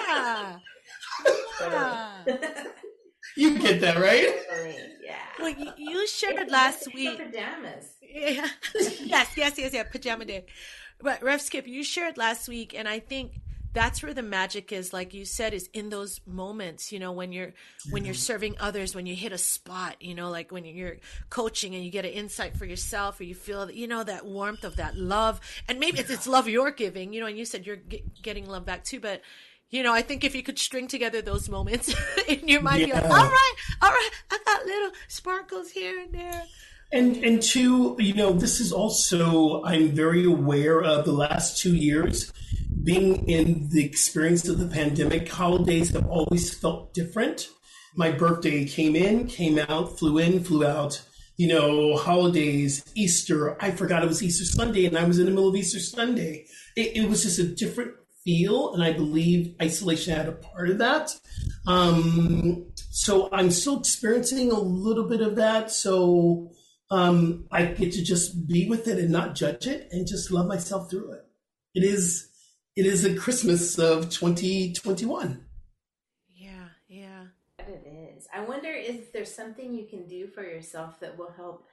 Yeah. 0.08 0.56
yeah. 1.60 2.12
Uh, 2.26 2.32
You 3.38 3.56
get 3.58 3.80
that, 3.82 3.96
right? 3.98 4.34
yeah. 5.00 5.14
Well, 5.38 5.50
you, 5.50 5.70
you 5.76 6.06
shared 6.08 6.50
last 6.50 6.88
It's 6.88 6.94
week. 6.94 7.18
pajamas. 7.18 7.86
Yeah. 8.02 8.48
yes, 8.74 9.28
yes, 9.36 9.56
yes, 9.56 9.72
yeah. 9.72 9.84
Pajama 9.84 10.24
day. 10.24 10.46
But 11.00 11.22
Rev 11.22 11.40
Skip, 11.40 11.68
you 11.68 11.84
shared 11.84 12.16
last 12.16 12.48
week, 12.48 12.74
and 12.76 12.88
I 12.88 12.98
think 12.98 13.34
that's 13.72 14.02
where 14.02 14.12
the 14.12 14.22
magic 14.22 14.72
is, 14.72 14.92
like 14.92 15.14
you 15.14 15.24
said, 15.24 15.54
is 15.54 15.68
in 15.72 15.88
those 15.88 16.20
moments, 16.26 16.90
you 16.90 16.98
know, 16.98 17.12
when 17.12 17.30
you're 17.30 17.52
when 17.90 18.04
you're 18.04 18.14
mm-hmm. 18.14 18.20
serving 18.20 18.56
others, 18.58 18.96
when 18.96 19.06
you 19.06 19.14
hit 19.14 19.30
a 19.30 19.38
spot, 19.38 19.94
you 20.00 20.16
know, 20.16 20.30
like 20.30 20.50
when 20.50 20.64
you're 20.64 20.96
coaching 21.30 21.76
and 21.76 21.84
you 21.84 21.92
get 21.92 22.04
an 22.04 22.10
insight 22.10 22.56
for 22.56 22.64
yourself, 22.64 23.20
or 23.20 23.24
you 23.24 23.36
feel, 23.36 23.70
you 23.70 23.86
know, 23.86 24.02
that 24.02 24.26
warmth 24.26 24.64
of 24.64 24.76
that 24.76 24.96
love, 24.96 25.40
and 25.68 25.78
maybe 25.78 26.00
it's, 26.00 26.10
it's 26.10 26.26
love 26.26 26.48
you're 26.48 26.72
giving, 26.72 27.12
you 27.12 27.20
know, 27.20 27.26
and 27.26 27.38
you 27.38 27.44
said 27.44 27.66
you're 27.66 27.76
get, 27.76 28.20
getting 28.20 28.46
love 28.46 28.64
back 28.64 28.82
too, 28.82 28.98
but. 28.98 29.22
You 29.70 29.82
know, 29.82 29.92
I 29.92 30.00
think 30.00 30.24
if 30.24 30.34
you 30.34 30.42
could 30.42 30.58
string 30.58 30.88
together 30.88 31.20
those 31.20 31.48
moments 31.48 31.94
in 32.28 32.48
your 32.48 32.62
mind, 32.62 32.86
you're 32.86 32.96
like, 32.96 33.04
all 33.04 33.10
right, 33.10 33.54
all 33.82 33.90
right, 33.90 34.10
I 34.30 34.38
got 34.44 34.64
little 34.64 34.90
sparkles 35.08 35.70
here 35.70 36.00
and 36.00 36.12
there. 36.12 36.44
And 36.90 37.16
and 37.18 37.42
two, 37.42 37.96
you 37.98 38.14
know, 38.14 38.32
this 38.32 38.60
is 38.60 38.72
also 38.72 39.62
I'm 39.64 39.90
very 39.90 40.24
aware 40.24 40.82
of 40.82 41.04
the 41.04 41.12
last 41.12 41.60
two 41.60 41.76
years 41.76 42.32
being 42.82 43.28
in 43.28 43.68
the 43.68 43.84
experience 43.84 44.48
of 44.48 44.58
the 44.58 44.68
pandemic. 44.68 45.28
Holidays 45.28 45.90
have 45.90 46.06
always 46.08 46.54
felt 46.54 46.94
different. 46.94 47.48
My 47.94 48.10
birthday 48.10 48.64
came 48.64 48.96
in, 48.96 49.26
came 49.26 49.58
out, 49.58 49.98
flew 49.98 50.16
in, 50.16 50.42
flew 50.42 50.66
out. 50.66 51.02
You 51.36 51.48
know, 51.48 51.96
holidays, 51.96 52.84
Easter. 52.94 53.62
I 53.62 53.70
forgot 53.70 54.02
it 54.02 54.08
was 54.08 54.22
Easter 54.22 54.46
Sunday, 54.46 54.86
and 54.86 54.96
I 54.96 55.04
was 55.04 55.18
in 55.18 55.26
the 55.26 55.30
middle 55.30 55.50
of 55.50 55.56
Easter 55.56 55.78
Sunday. 55.78 56.46
It, 56.74 56.96
it 56.96 57.08
was 57.08 57.22
just 57.22 57.38
a 57.38 57.44
different 57.44 57.92
feel, 58.28 58.74
and 58.74 58.84
I 58.84 58.92
believe 58.92 59.54
isolation 59.60 60.14
had 60.14 60.28
a 60.28 60.32
part 60.32 60.68
of 60.68 60.76
that. 60.78 61.16
Um, 61.66 62.66
so 62.90 63.30
I'm 63.32 63.50
still 63.50 63.78
experiencing 63.80 64.52
a 64.52 64.60
little 64.60 65.08
bit 65.08 65.22
of 65.22 65.36
that. 65.36 65.70
So 65.70 66.50
um, 66.90 67.46
I 67.50 67.64
get 67.64 67.92
to 67.94 68.04
just 68.04 68.46
be 68.46 68.68
with 68.68 68.86
it 68.86 68.98
and 68.98 69.10
not 69.10 69.34
judge 69.34 69.66
it 69.66 69.88
and 69.92 70.06
just 70.06 70.30
love 70.30 70.46
myself 70.46 70.90
through 70.90 71.12
it. 71.12 71.24
It 71.74 71.84
is 71.84 72.28
it 72.76 72.84
is 72.84 73.06
a 73.06 73.14
Christmas 73.14 73.78
of 73.78 74.10
2021. 74.10 75.46
Yeah, 76.28 76.50
yeah. 76.86 77.24
It 77.60 78.14
is. 78.14 78.28
I 78.32 78.42
wonder 78.44 78.70
if 78.70 79.10
there's 79.10 79.34
something 79.34 79.72
you 79.72 79.86
can 79.86 80.06
do 80.06 80.26
for 80.26 80.42
yourself 80.42 81.00
that 81.00 81.16
will 81.16 81.32
help 81.34 81.66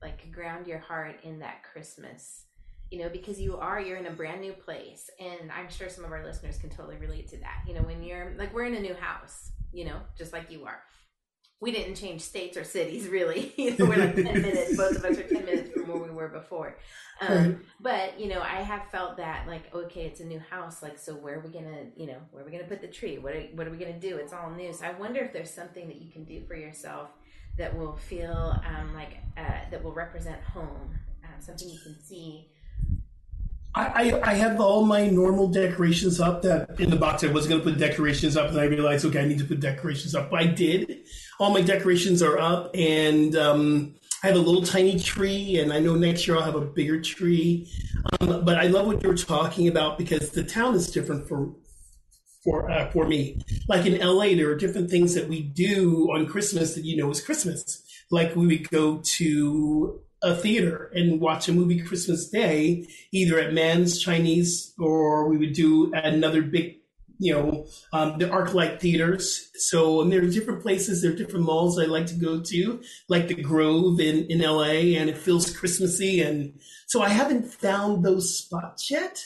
like 0.00 0.32
ground 0.32 0.66
your 0.66 0.78
heart 0.78 1.16
in 1.22 1.40
that 1.40 1.64
Christmas. 1.64 2.46
You 2.90 3.00
know, 3.00 3.08
because 3.08 3.40
you 3.40 3.56
are 3.58 3.80
you're 3.80 3.98
in 3.98 4.06
a 4.06 4.12
brand 4.12 4.40
new 4.40 4.52
place 4.52 5.10
and 5.20 5.52
I'm 5.52 5.68
sure 5.68 5.88
some 5.88 6.04
of 6.04 6.12
our 6.12 6.24
listeners 6.24 6.56
can 6.58 6.70
totally 6.70 6.96
relate 6.96 7.28
to 7.28 7.36
that. 7.38 7.62
You 7.66 7.74
know, 7.74 7.82
when 7.82 8.02
you're 8.02 8.34
like 8.38 8.54
we're 8.54 8.64
in 8.64 8.74
a 8.74 8.80
new 8.80 8.94
house, 8.94 9.52
you 9.72 9.84
know, 9.84 10.00
just 10.16 10.32
like 10.32 10.50
you 10.50 10.64
are. 10.64 10.80
We 11.60 11.72
didn't 11.72 11.96
change 11.96 12.20
states 12.20 12.56
or 12.56 12.64
cities 12.64 13.08
really. 13.08 13.52
you 13.58 13.76
know, 13.76 13.86
we're 13.86 13.96
like 13.96 14.14
10 14.14 14.24
minutes, 14.24 14.76
both 14.76 14.96
of 14.96 15.04
us 15.04 15.18
are 15.18 15.22
10 15.22 15.44
minutes 15.44 15.70
from 15.72 15.88
where 15.88 15.98
we 15.98 16.10
were 16.10 16.28
before. 16.28 16.78
Um, 17.20 17.62
but 17.80 18.18
you 18.18 18.28
know, 18.28 18.40
I 18.40 18.62
have 18.62 18.88
felt 18.90 19.16
that 19.16 19.46
like, 19.46 19.74
okay, 19.74 20.06
it's 20.06 20.20
a 20.20 20.24
new 20.24 20.38
house. 20.38 20.82
Like, 20.82 20.98
so 20.98 21.14
where 21.14 21.38
are 21.38 21.40
we 21.40 21.50
gonna, 21.50 21.86
you 21.96 22.06
know, 22.06 22.18
where 22.30 22.42
are 22.42 22.46
we 22.46 22.52
gonna 22.52 22.64
put 22.64 22.80
the 22.80 22.88
tree? 22.88 23.18
What 23.18 23.34
are, 23.34 23.40
what 23.54 23.66
are 23.66 23.70
we 23.70 23.76
gonna 23.76 23.98
do? 23.98 24.16
It's 24.16 24.32
all 24.32 24.50
new. 24.50 24.72
So 24.72 24.86
I 24.86 24.92
wonder 24.92 25.20
if 25.20 25.32
there's 25.32 25.52
something 25.52 25.88
that 25.88 26.00
you 26.00 26.10
can 26.10 26.24
do 26.24 26.42
for 26.46 26.54
yourself 26.54 27.10
that 27.58 27.76
will 27.76 27.96
feel 27.96 28.54
um, 28.64 28.94
like 28.94 29.18
uh, 29.36 29.68
that 29.70 29.82
will 29.82 29.92
represent 29.92 30.40
home. 30.42 30.96
Um, 31.24 31.40
something 31.40 31.68
you 31.68 31.80
can 31.80 32.00
see 32.00 32.48
I, 33.74 34.20
I, 34.24 34.34
have 34.34 34.60
all 34.60 34.84
my 34.84 35.08
normal 35.08 35.46
decorations 35.46 36.20
up 36.20 36.42
that 36.42 36.80
in 36.80 36.90
the 36.90 36.96
box. 36.96 37.22
I 37.22 37.28
wasn't 37.28 37.50
going 37.50 37.62
to 37.62 37.70
put 37.70 37.78
decorations 37.78 38.36
up, 38.36 38.48
and 38.48 38.58
I 38.58 38.64
realized, 38.64 39.04
okay, 39.04 39.20
I 39.20 39.26
need 39.26 39.38
to 39.38 39.44
put 39.44 39.60
decorations 39.60 40.14
up. 40.14 40.30
But 40.30 40.40
I 40.40 40.46
did. 40.46 41.00
All 41.38 41.52
my 41.52 41.60
decorations 41.60 42.22
are 42.22 42.38
up, 42.38 42.70
and 42.74 43.36
um, 43.36 43.94
I 44.24 44.28
have 44.28 44.36
a 44.36 44.40
little 44.40 44.62
tiny 44.62 44.98
tree, 44.98 45.60
and 45.60 45.72
I 45.72 45.78
know 45.78 45.94
next 45.94 46.26
year 46.26 46.36
I'll 46.36 46.42
have 46.42 46.56
a 46.56 46.60
bigger 46.60 47.00
tree. 47.00 47.70
Um, 48.20 48.44
but 48.44 48.56
I 48.56 48.64
love 48.64 48.86
what 48.86 49.02
you 49.02 49.10
were 49.10 49.16
talking 49.16 49.68
about 49.68 49.96
because 49.96 50.30
the 50.30 50.42
town 50.42 50.74
is 50.74 50.90
different 50.90 51.28
for 51.28 51.54
for 52.42 52.70
uh, 52.70 52.90
for 52.90 53.06
me. 53.06 53.40
Like 53.68 53.86
in 53.86 54.00
LA, 54.00 54.34
there 54.34 54.50
are 54.50 54.56
different 54.56 54.90
things 54.90 55.14
that 55.14 55.28
we 55.28 55.42
do 55.42 56.10
on 56.12 56.26
Christmas 56.26 56.74
that 56.74 56.84
you 56.84 56.96
know 56.96 57.10
is 57.10 57.20
Christmas. 57.20 57.82
Like 58.10 58.34
we 58.34 58.46
would 58.46 58.70
go 58.70 59.02
to 59.04 60.00
a 60.22 60.34
theater 60.34 60.90
and 60.94 61.20
watch 61.20 61.48
a 61.48 61.52
movie 61.52 61.80
Christmas 61.80 62.28
Day, 62.28 62.86
either 63.12 63.38
at 63.38 63.52
Mann's 63.52 64.00
Chinese 64.00 64.74
or 64.78 65.28
we 65.28 65.38
would 65.38 65.52
do 65.52 65.92
another 65.94 66.42
big, 66.42 66.76
you 67.18 67.32
know, 67.32 67.66
um, 67.92 68.18
the 68.18 68.26
ArcLight 68.26 68.80
theaters. 68.80 69.50
So 69.54 70.02
and 70.02 70.12
there 70.12 70.22
are 70.22 70.28
different 70.30 70.62
places, 70.62 71.02
there 71.02 71.12
are 71.12 71.16
different 71.16 71.46
malls 71.46 71.78
I 71.78 71.84
like 71.84 72.06
to 72.06 72.14
go 72.14 72.40
to, 72.40 72.80
like 73.08 73.28
the 73.28 73.34
Grove 73.34 74.00
in, 74.00 74.26
in 74.26 74.40
LA, 74.40 74.98
and 74.98 75.08
it 75.08 75.18
feels 75.18 75.56
Christmassy. 75.56 76.20
And 76.20 76.58
so 76.86 77.02
I 77.02 77.08
haven't 77.08 77.52
found 77.52 78.04
those 78.04 78.36
spots 78.36 78.90
yet. 78.90 79.24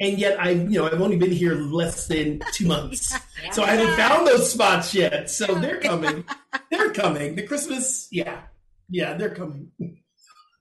And 0.00 0.16
yet 0.16 0.40
I, 0.40 0.50
you 0.50 0.78
know, 0.78 0.86
I've 0.86 1.00
only 1.00 1.16
been 1.16 1.32
here 1.32 1.56
less 1.56 2.06
than 2.06 2.40
two 2.52 2.68
months, 2.68 3.18
so 3.50 3.64
I 3.64 3.70
haven't 3.70 3.96
found 3.96 4.28
those 4.28 4.52
spots 4.52 4.94
yet. 4.94 5.28
So 5.28 5.56
they're 5.56 5.80
coming, 5.80 6.24
they're 6.70 6.92
coming. 6.92 7.34
The 7.34 7.42
Christmas, 7.42 8.06
yeah, 8.12 8.42
yeah, 8.88 9.14
they're 9.14 9.34
coming. 9.34 9.72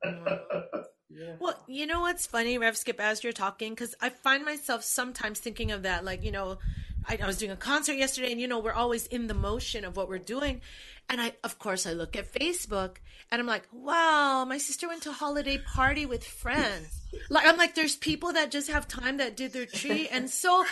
Mm-hmm. 0.06 1.38
Well, 1.40 1.56
you 1.68 1.88
know 1.88 2.02
what's 2.02 2.28
funny, 2.28 2.58
Rev 2.58 2.78
Skip, 2.78 3.00
as 3.00 3.24
you're 3.24 3.34
talking, 3.34 3.74
because 3.74 3.96
I 4.02 4.10
find 4.10 4.46
myself 4.46 4.84
sometimes 4.84 5.40
thinking 5.40 5.72
of 5.72 5.84
that. 5.84 6.06
Like, 6.06 6.24
you 6.24 6.32
know, 6.32 6.60
I, 7.08 7.18
I 7.22 7.28
was 7.28 7.38
doing 7.38 7.52
a 7.52 7.56
concert 7.56 7.94
yesterday, 7.94 8.32
and 8.32 8.42
you 8.42 8.48
know, 8.48 8.60
we're 8.60 8.74
always 8.74 9.08
in 9.08 9.28
the 9.28 9.34
motion 9.34 9.86
of 9.86 9.96
what 9.96 10.10
we're 10.10 10.20
doing. 10.20 10.62
And 11.10 11.22
I, 11.22 11.34
of 11.44 11.58
course, 11.58 11.88
I 11.88 11.94
look 11.94 12.16
at 12.18 12.32
Facebook, 12.32 12.98
and 13.32 13.40
I'm 13.40 13.48
like, 13.48 13.68
wow, 13.72 14.46
my 14.46 14.58
sister 14.58 14.88
went 14.88 15.04
to 15.04 15.10
a 15.10 15.14
holiday 15.14 15.58
party 15.58 16.06
with 16.06 16.24
friends. 16.24 17.02
Like, 17.30 17.48
I'm 17.48 17.58
like, 17.58 17.76
there's 17.76 17.96
people 17.96 18.34
that 18.34 18.52
just 18.52 18.70
have 18.70 18.88
time 18.88 19.18
that 19.18 19.38
did 19.38 19.54
their 19.54 19.66
tree, 19.66 20.08
and 20.12 20.30
so, 20.30 20.66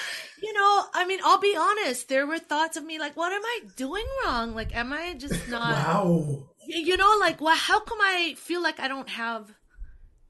you 0.43 0.53
know, 0.53 0.83
I 0.93 1.05
mean, 1.07 1.19
I'll 1.23 1.39
be 1.39 1.55
honest, 1.57 2.09
there 2.09 2.27
were 2.27 2.39
thoughts 2.39 2.75
of 2.75 2.83
me 2.83 2.99
like, 2.99 3.15
what 3.15 3.31
am 3.31 3.43
I 3.43 3.61
doing 3.77 4.05
wrong? 4.23 4.53
Like, 4.53 4.75
am 4.75 4.91
I 4.91 5.15
just 5.17 5.47
not? 5.47 5.73
Wow. 5.73 6.49
You 6.67 6.97
know 6.97 7.17
like 7.19 7.41
well 7.41 7.55
how 7.55 7.79
come 7.79 7.99
i 8.01 8.35
feel 8.37 8.61
like 8.61 8.79
i 8.79 8.87
don't 8.87 9.09
have 9.09 9.51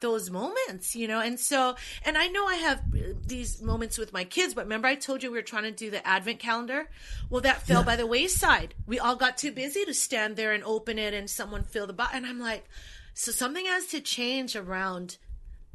those 0.02 0.30
moments 0.30 0.96
you 0.96 1.08
know? 1.08 1.20
And 1.22 1.40
so 1.40 1.76
and 2.04 2.18
i 2.18 2.28
know 2.28 2.46
i 2.46 2.56
have 2.56 2.80
uh, 2.80 3.14
these 3.26 3.62
moments 3.62 3.98
with 3.98 4.14
my 4.14 4.24
kids 4.24 4.54
but 4.54 4.66
remember 4.66 4.88
i 4.88 4.96
told 4.96 5.24
you 5.24 5.32
we 5.32 5.38
were 5.38 5.44
trying 5.44 5.64
to 5.64 5.72
do 5.72 5.90
the 5.90 6.06
advent 6.06 6.40
calendar? 6.40 6.90
Well 7.30 7.42
that 7.42 7.62
fell 7.62 7.84
by 7.84 7.96
the 7.96 8.06
wayside. 8.06 8.76
We 8.86 9.00
all 9.00 9.16
got 9.16 9.38
too 9.38 9.52
busy 9.52 9.86
to 9.86 9.94
stand 9.94 10.36
there 10.36 10.52
and 10.52 10.64
open 10.64 11.00
it 11.00 11.14
and 11.14 11.30
someone 11.30 11.64
fill 11.64 11.88
the 11.88 11.94
box 11.94 12.12
and 12.14 12.26
i'm 12.26 12.40
like 12.40 12.66
so 13.14 13.32
something 13.32 13.66
has 13.66 13.88
to 13.88 14.02
change 14.02 14.56
around 14.56 15.18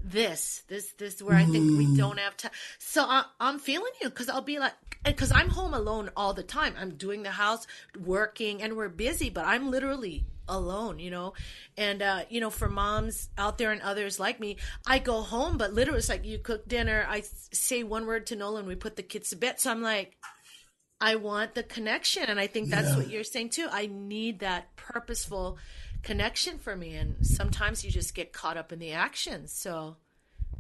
this 0.02 0.62
this 0.68 0.92
this 0.92 1.20
where 1.22 1.36
i 1.36 1.44
think 1.44 1.76
we 1.76 1.96
don't 1.96 2.18
have 2.18 2.36
time 2.36 2.50
so 2.78 3.02
I, 3.04 3.24
i'm 3.38 3.58
feeling 3.58 3.92
you 4.00 4.08
because 4.08 4.28
i'll 4.28 4.40
be 4.40 4.58
like 4.58 4.72
because 5.04 5.32
i'm 5.32 5.48
home 5.48 5.74
alone 5.74 6.10
all 6.16 6.34
the 6.34 6.42
time. 6.42 6.74
I'm 6.78 6.94
doing 6.94 7.22
the 7.22 7.30
house 7.30 7.66
working 7.98 8.62
and 8.62 8.76
we're 8.76 8.88
busy 8.88 9.30
but 9.30 9.46
i'm 9.46 9.70
literally 9.70 10.24
alone 10.50 10.98
you 10.98 11.10
know 11.10 11.32
and 11.76 12.02
uh 12.02 12.20
you 12.28 12.40
know 12.40 12.50
for 12.50 12.68
moms 12.68 13.28
out 13.38 13.56
there 13.58 13.72
and 13.72 13.80
others 13.82 14.18
like 14.20 14.38
me 14.40 14.56
i 14.86 14.98
go 14.98 15.22
home 15.22 15.56
but 15.56 15.72
literally 15.72 15.98
it's 15.98 16.08
like 16.08 16.24
you 16.24 16.38
cook 16.38 16.66
dinner 16.68 17.06
I 17.08 17.22
say 17.52 17.82
one 17.82 18.06
word 18.06 18.26
to 18.26 18.36
nolan 18.36 18.66
we 18.66 18.74
put 18.74 18.96
the 18.96 19.02
kids 19.02 19.30
to 19.30 19.36
bed 19.36 19.60
so 19.60 19.70
i'm 19.70 19.82
like 19.82 20.16
I 21.02 21.14
want 21.16 21.54
the 21.54 21.62
connection. 21.62 22.24
And 22.24 22.38
I 22.38 22.46
think 22.46 22.68
that's 22.68 22.90
Yeah. 22.90 22.96
what 22.98 23.08
you're 23.08 23.24
saying 23.24 23.48
too. 23.50 23.66
I 23.72 23.86
need 23.90 24.40
that 24.40 24.76
purposeful 24.76 25.56
connection 26.02 26.58
for 26.58 26.76
me. 26.76 26.94
And 26.94 27.26
sometimes 27.26 27.82
you 27.82 27.90
just 27.90 28.14
get 28.14 28.34
caught 28.34 28.58
up 28.58 28.70
in 28.70 28.78
the 28.80 28.92
action. 28.92 29.48
So, 29.48 29.96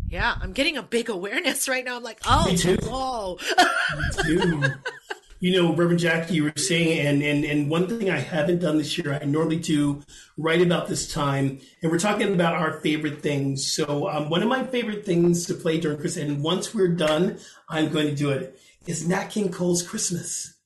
yeah, 0.08 0.34
I'm 0.40 0.54
getting 0.54 0.78
a 0.78 0.82
big 0.82 1.10
awareness 1.18 1.68
right 1.68 1.84
now. 1.84 1.94
I'm 1.96 2.02
like, 2.02 2.20
oh, 2.24 2.46
Me 2.46 2.56
too. 2.56 2.78
whoa. 2.84 3.36
You 5.42 5.52
know, 5.52 5.74
Reverend 5.74 6.00
Jackie, 6.00 6.34
you 6.34 6.44
were 6.44 6.52
saying, 6.54 7.06
and, 7.06 7.22
and 7.22 7.46
and 7.46 7.70
one 7.70 7.86
thing 7.86 8.10
I 8.10 8.18
haven't 8.18 8.58
done 8.58 8.76
this 8.76 8.98
year, 8.98 9.18
I 9.20 9.24
normally 9.24 9.56
do 9.56 10.02
right 10.36 10.60
about 10.60 10.86
this 10.86 11.10
time, 11.10 11.60
and 11.82 11.90
we're 11.90 11.98
talking 11.98 12.34
about 12.34 12.52
our 12.52 12.78
favorite 12.80 13.22
things. 13.22 13.66
So, 13.66 14.06
um, 14.10 14.28
one 14.28 14.42
of 14.42 14.50
my 14.50 14.64
favorite 14.64 15.06
things 15.06 15.46
to 15.46 15.54
play 15.54 15.80
during 15.80 15.96
Christmas, 15.96 16.28
and 16.28 16.42
once 16.42 16.74
we're 16.74 16.88
done, 16.94 17.38
I'm 17.70 17.90
going 17.90 18.08
to 18.08 18.14
do 18.14 18.28
it, 18.28 18.60
is 18.86 19.08
Nat 19.08 19.28
King 19.28 19.50
Cole's 19.50 19.82
Christmas. 19.82 20.58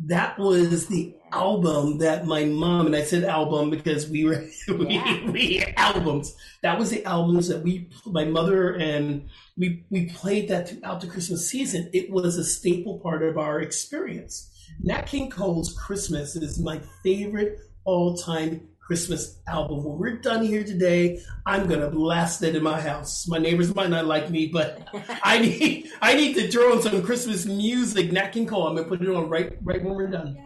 That 0.00 0.36
was 0.40 0.88
the 0.88 1.14
album 1.32 1.98
that 1.98 2.26
my 2.26 2.44
mom 2.44 2.86
and 2.86 2.96
I 2.96 3.02
said 3.02 3.24
album 3.24 3.70
because 3.70 4.08
we 4.08 4.24
were 4.24 4.44
we, 4.68 4.94
Yeah. 4.94 5.30
we 5.30 5.64
albums. 5.76 6.34
That 6.62 6.78
was 6.78 6.90
the 6.90 7.04
albums 7.04 7.48
that 7.48 7.62
we 7.62 7.88
my 8.06 8.24
mother 8.24 8.74
and 8.74 9.28
we 9.56 9.84
we 9.90 10.06
played 10.06 10.48
that 10.48 10.68
throughout 10.68 11.00
the 11.00 11.06
Christmas 11.06 11.48
season. 11.48 11.90
It 11.92 12.10
was 12.10 12.36
a 12.36 12.44
staple 12.44 12.98
part 13.00 13.22
of 13.22 13.38
our 13.38 13.60
experience. 13.60 14.48
Nat 14.82 15.02
King 15.06 15.30
Cole's 15.30 15.72
Christmas 15.72 16.36
is 16.36 16.58
my 16.58 16.80
favorite 17.02 17.58
all-time 17.84 18.68
Christmas 18.80 19.38
album. 19.46 19.84
When 19.84 19.98
we're 19.98 20.16
done 20.16 20.44
here 20.44 20.64
today, 20.64 21.20
I'm 21.46 21.68
gonna 21.68 21.90
blast 21.90 22.42
it 22.42 22.56
in 22.56 22.62
my 22.62 22.80
house. 22.80 23.26
My 23.28 23.38
neighbors 23.38 23.72
might 23.74 23.90
not 23.90 24.06
like 24.06 24.30
me, 24.30 24.46
but 24.52 24.88
I 25.22 25.38
need 25.38 25.88
I 26.02 26.14
need 26.14 26.34
to 26.34 26.48
throw 26.50 26.72
on 26.74 26.82
some 26.82 27.02
Christmas 27.02 27.46
music. 27.46 28.10
Nat 28.12 28.28
King 28.32 28.46
Cole. 28.46 28.66
I'm 28.66 28.74
gonna 28.76 28.88
put 28.88 29.00
it 29.00 29.08
on 29.08 29.28
right 29.28 29.56
right 29.62 29.82
when 29.84 29.94
we're 29.94 30.08
done. 30.08 30.34
Yes. 30.36 30.44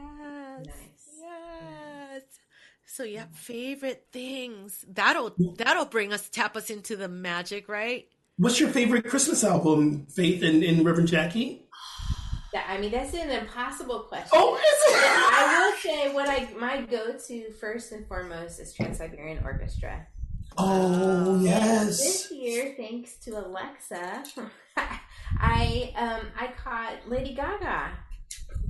Nice. 2.85 2.97
Yes. 2.97 2.97
So 2.97 3.05
yeah, 3.05 3.25
favorite 3.33 4.07
things. 4.12 4.85
That'll 4.88 5.35
that'll 5.57 5.87
bring 5.87 6.12
us 6.12 6.29
tap 6.29 6.57
us 6.57 6.70
into 6.70 6.97
the 6.97 7.09
magic, 7.09 7.68
right? 7.68 8.07
What's 8.37 8.59
your 8.59 8.68
favorite 8.68 9.09
Christmas 9.09 9.44
album, 9.44 10.07
Faith 10.07 10.42
and, 10.42 10.62
and 10.64 10.85
Reverend 10.85 11.09
Jackie? 11.09 11.62
That, 12.53 12.66
I 12.68 12.79
mean, 12.79 12.90
that's 12.92 13.14
an 13.14 13.31
impossible 13.31 14.01
question. 14.01 14.31
Oh, 14.33 14.57
is 14.57 14.62
it? 14.62 15.03
I 15.05 15.70
will 15.70 15.79
say 15.79 16.14
what 16.14 16.29
I 16.29 16.49
my 16.59 16.83
go 16.83 17.16
to 17.29 17.51
first 17.53 17.92
and 17.92 18.07
foremost 18.07 18.61
is 18.61 18.73
Trans 18.73 18.99
Siberian 18.99 19.42
Orchestra. 19.44 20.07
Oh 20.57 21.38
This 21.38 21.44
yes. 21.44 21.99
This 21.99 22.31
year, 22.31 22.75
thanks 22.77 23.16
to 23.25 23.31
Alexa, 23.33 24.25
I 25.38 25.92
um 25.97 26.31
I 26.38 26.53
caught 26.57 27.09
Lady 27.09 27.35
Gaga. 27.35 27.90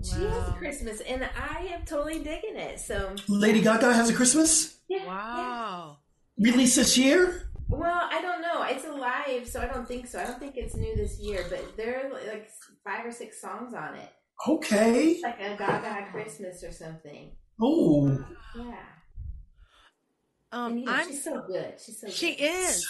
She 0.03 0.23
has 0.25 0.49
a 0.49 0.53
Christmas, 0.59 1.01
and 1.01 1.25
I 1.25 1.67
am 1.73 1.85
totally 1.85 2.19
digging 2.19 2.57
it. 2.57 2.79
So 2.81 3.15
Lady 3.29 3.61
Gaga 3.63 3.93
has 3.95 4.11
a 4.11 4.15
Christmas 4.15 4.79
yeah, 4.89 4.99
yeah. 4.99 5.07
Wow. 5.07 5.99
release 6.39 6.75
this 6.77 6.99
year. 6.99 7.51
Well, 7.71 8.09
I 8.13 8.21
don't 8.21 8.43
know. 8.43 8.63
It's 8.65 8.85
alive, 8.85 9.49
so 9.49 9.61
I 9.61 9.67
don't 9.67 9.89
think 9.89 10.07
so. 10.07 10.21
I 10.21 10.25
don't 10.27 10.39
think 10.39 10.57
it's 10.57 10.77
new 10.77 10.95
this 10.95 11.19
year, 11.19 11.47
but 11.49 11.77
there 11.77 12.07
are 12.07 12.11
like 12.29 12.51
five 12.85 13.07
or 13.07 13.11
six 13.13 13.41
songs 13.41 13.73
on 13.73 13.95
it, 13.95 14.11
Okay. 14.47 15.21
like 15.23 15.41
a 15.41 15.57
Gaga 15.57 16.09
Christmas 16.13 16.63
or 16.63 16.71
something. 16.73 17.33
Oh, 17.61 18.23
Yeah, 18.59 18.75
Um 20.53 20.73
and, 20.73 20.81
you 20.81 20.87
know, 20.87 20.93
I'm 20.93 21.09
she's 21.09 21.25
so 21.25 21.43
good. 21.47 21.75
She's 21.85 22.01
so 22.01 22.09
She 22.11 22.35
good. 22.37 22.45
is. 22.45 22.87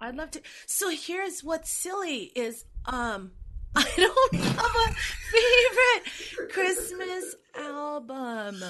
I'd 0.00 0.14
love 0.16 0.30
to. 0.32 0.42
So 0.66 0.90
here's 0.90 1.42
what's 1.42 1.70
silly 1.72 2.30
is 2.36 2.64
um 2.86 3.32
I 3.76 3.92
don't 3.96 4.34
have 4.34 4.76
a 4.76 4.94
favorite 5.30 6.50
Christmas 6.52 7.34
album. 7.56 8.62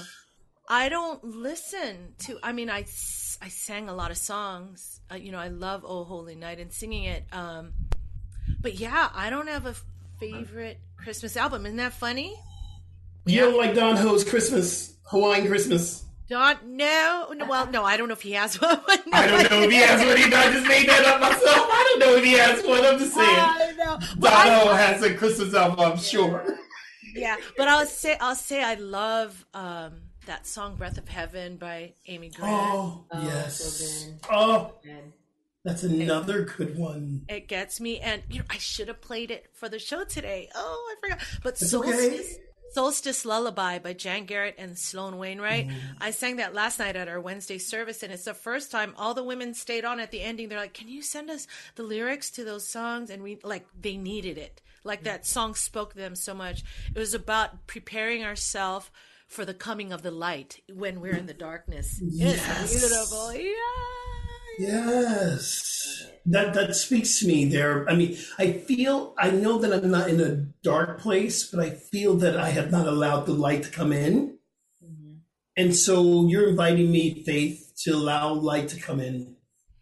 I 0.69 0.89
don't 0.89 1.23
listen 1.25 2.15
to. 2.21 2.39
I 2.43 2.53
mean, 2.53 2.71
I 2.71 2.85
I 3.43 3.49
sang 3.49 3.89
a 3.89 3.95
lot 3.95 4.11
of 4.11 4.17
songs. 4.19 5.01
Uh, 5.11 5.17
you 5.17 5.33
know, 5.33 5.39
I 5.39 5.49
love 5.49 5.85
"Oh 5.87 6.05
Holy 6.05 6.35
Night" 6.35 6.61
and 6.61 6.73
singing 6.73 7.05
it. 7.05 7.25
Um, 7.33 7.73
but 8.61 8.75
yeah, 8.75 9.09
I 9.15 9.31
don't 9.31 9.49
have 9.49 9.67
a 9.67 9.75
favorite 10.19 10.79
Christmas 10.97 11.37
album. 11.37 11.67
Isn't 11.67 11.79
that 11.79 11.95
funny? 11.95 12.37
you 13.27 13.41
don't 13.41 13.57
like 13.57 13.75
Don 13.75 13.97
Ho's 13.97 14.25
Christmas, 14.25 14.95
Hawaiian 15.05 15.47
Christmas. 15.47 16.05
Don't 16.31 16.65
no. 16.69 17.33
no, 17.37 17.47
Well, 17.47 17.67
no, 17.67 17.85
I 17.85 17.97
don't 17.99 18.09
know 18.09 18.15
if 18.15 18.23
he 18.23 18.33
has 18.33 18.55
one. 18.61 18.81
no, 18.87 18.97
I 19.13 19.27
don't 19.27 19.51
know 19.51 19.63
if 19.63 19.71
he 19.71 19.77
has 19.79 20.01
one. 20.07 20.17
He 20.17 20.23
I 20.25 20.53
just 20.53 20.67
made 20.69 20.89
that 20.89 21.05
up 21.05 21.21
myself. 21.21 21.43
I 21.69 21.87
don't 21.91 21.99
know 21.99 22.15
if 22.17 22.25
he 22.25 22.33
has 22.33 22.65
one. 22.65 22.85
I'm 22.87 22.99
just 22.99 23.15
saying. 23.15 23.27
I 23.29 23.75
know. 23.77 23.99
I- 24.29 24.77
has 24.81 25.03
a 25.03 25.13
Christmas 25.15 25.53
album, 25.55 25.81
I'm 25.93 25.99
sure. 25.99 26.45
yeah 27.17 27.37
but 27.57 27.67
i'll 27.67 27.87
say 27.87 28.17
i'll 28.21 28.37
say 28.37 28.63
i 28.63 28.75
love 28.75 29.45
um 29.53 29.95
that 30.27 30.47
song 30.47 30.77
breath 30.77 30.97
of 30.97 31.09
heaven 31.09 31.57
by 31.57 31.93
amy 32.07 32.29
grant 32.31 32.53
Oh, 32.73 33.05
Oh, 33.11 33.23
yes. 33.25 33.59
so. 33.59 34.13
Oh, 34.31 34.75
that's 35.65 35.83
another 35.83 36.43
good 36.45 36.79
one. 36.79 37.23
it 37.29 37.49
gets 37.49 37.81
me 37.81 37.99
and 37.99 38.23
you 38.31 38.39
know 38.39 38.45
i 38.49 38.59
should 38.59 38.87
have 38.87 39.01
played 39.01 39.33
it 39.33 39.47
for 39.55 39.69
the 39.69 39.81
show 39.81 40.05
today 40.05 40.51
oh 40.55 40.93
i 40.93 41.01
forgot 41.01 41.19
but 41.43 41.53
It's 41.61 41.71
soul, 41.71 41.81
okay. 41.81 42.17
Sis- 42.19 42.39
Solstice 42.73 43.25
Lullaby 43.25 43.79
by 43.79 43.93
Jan 43.93 44.25
Garrett 44.25 44.55
and 44.59 44.79
Sloan 44.79 45.19
Wainwright. 45.19 45.69
Mm-hmm. 45.69 45.79
I 46.01 46.11
sang 46.11 46.37
that 46.37 46.55
last 46.55 46.79
night 46.79 46.97
at 46.97 47.09
our 47.09 47.21
Wednesday 47.21 47.59
service, 47.59 48.03
and 48.03 48.13
it's 48.13 48.25
the 48.25 48.35
first 48.35 48.71
time 48.71 48.95
all 48.97 49.15
the 49.15 49.25
women 49.25 49.55
stayed 49.55 49.85
on 49.85 50.01
at 50.01 50.11
the 50.11 50.23
ending. 50.23 50.49
They're 50.49 50.59
like, 50.59 50.75
"Can 50.75 50.89
you 50.89 51.03
send 51.03 51.31
us 51.31 51.47
the 51.75 51.83
lyrics 51.83 52.31
to 52.33 52.45
those 52.45 52.67
songs?" 52.67 53.11
And 53.11 53.23
we 53.23 53.39
like 53.43 53.67
they 53.79 53.97
needed 53.97 54.39
it. 54.39 54.61
Like 54.85 55.03
that 55.03 55.27
song 55.27 55.55
spoke 55.55 55.93
to 55.93 55.99
them 55.99 56.15
so 56.15 56.33
much. 56.33 56.63
It 56.95 56.99
was 56.99 57.13
about 57.13 57.67
preparing 57.67 58.25
ourselves 58.25 58.91
for 59.27 59.45
the 59.45 59.55
coming 59.55 59.93
of 59.93 60.03
the 60.03 60.11
light 60.11 60.61
when 60.73 61.01
we're 61.01 61.17
in 61.17 61.27
the 61.27 61.35
darkness. 61.35 62.01
Yes. 62.03 62.73
It's 62.73 62.81
beautiful. 62.81 63.33
Yeah. 63.33 64.00
Yes. 64.61 66.07
That 66.27 66.53
that 66.53 66.77
speaks 66.77 67.19
to 67.21 67.27
me 67.27 67.47
there. 67.47 67.89
I 67.89 67.95
mean, 67.95 68.19
I 68.39 68.53
feel 68.53 69.15
I 69.19 69.31
know 69.31 69.59
that 69.59 69.73
I'm 69.73 69.91
not 69.91 70.11
in 70.11 70.21
a 70.21 70.37
dark 70.63 71.01
place, 71.01 71.51
but 71.51 71.61
I 71.65 71.71
feel 71.71 72.17
that 72.17 72.37
I 72.37 72.51
have 72.51 72.71
not 72.71 72.87
allowed 72.87 73.25
the 73.25 73.33
light 73.33 73.63
to 73.63 73.71
come 73.71 73.91
in. 73.91 74.37
Mm-hmm. 74.85 75.15
And 75.57 75.75
so 75.75 76.27
you're 76.29 76.51
inviting 76.51 76.93
me, 76.93 77.25
Faith, 77.25 77.73
to 77.85 77.93
allow 77.93 78.35
light 78.35 78.69
to 78.69 78.81
come 78.81 79.01
in, 79.01 79.37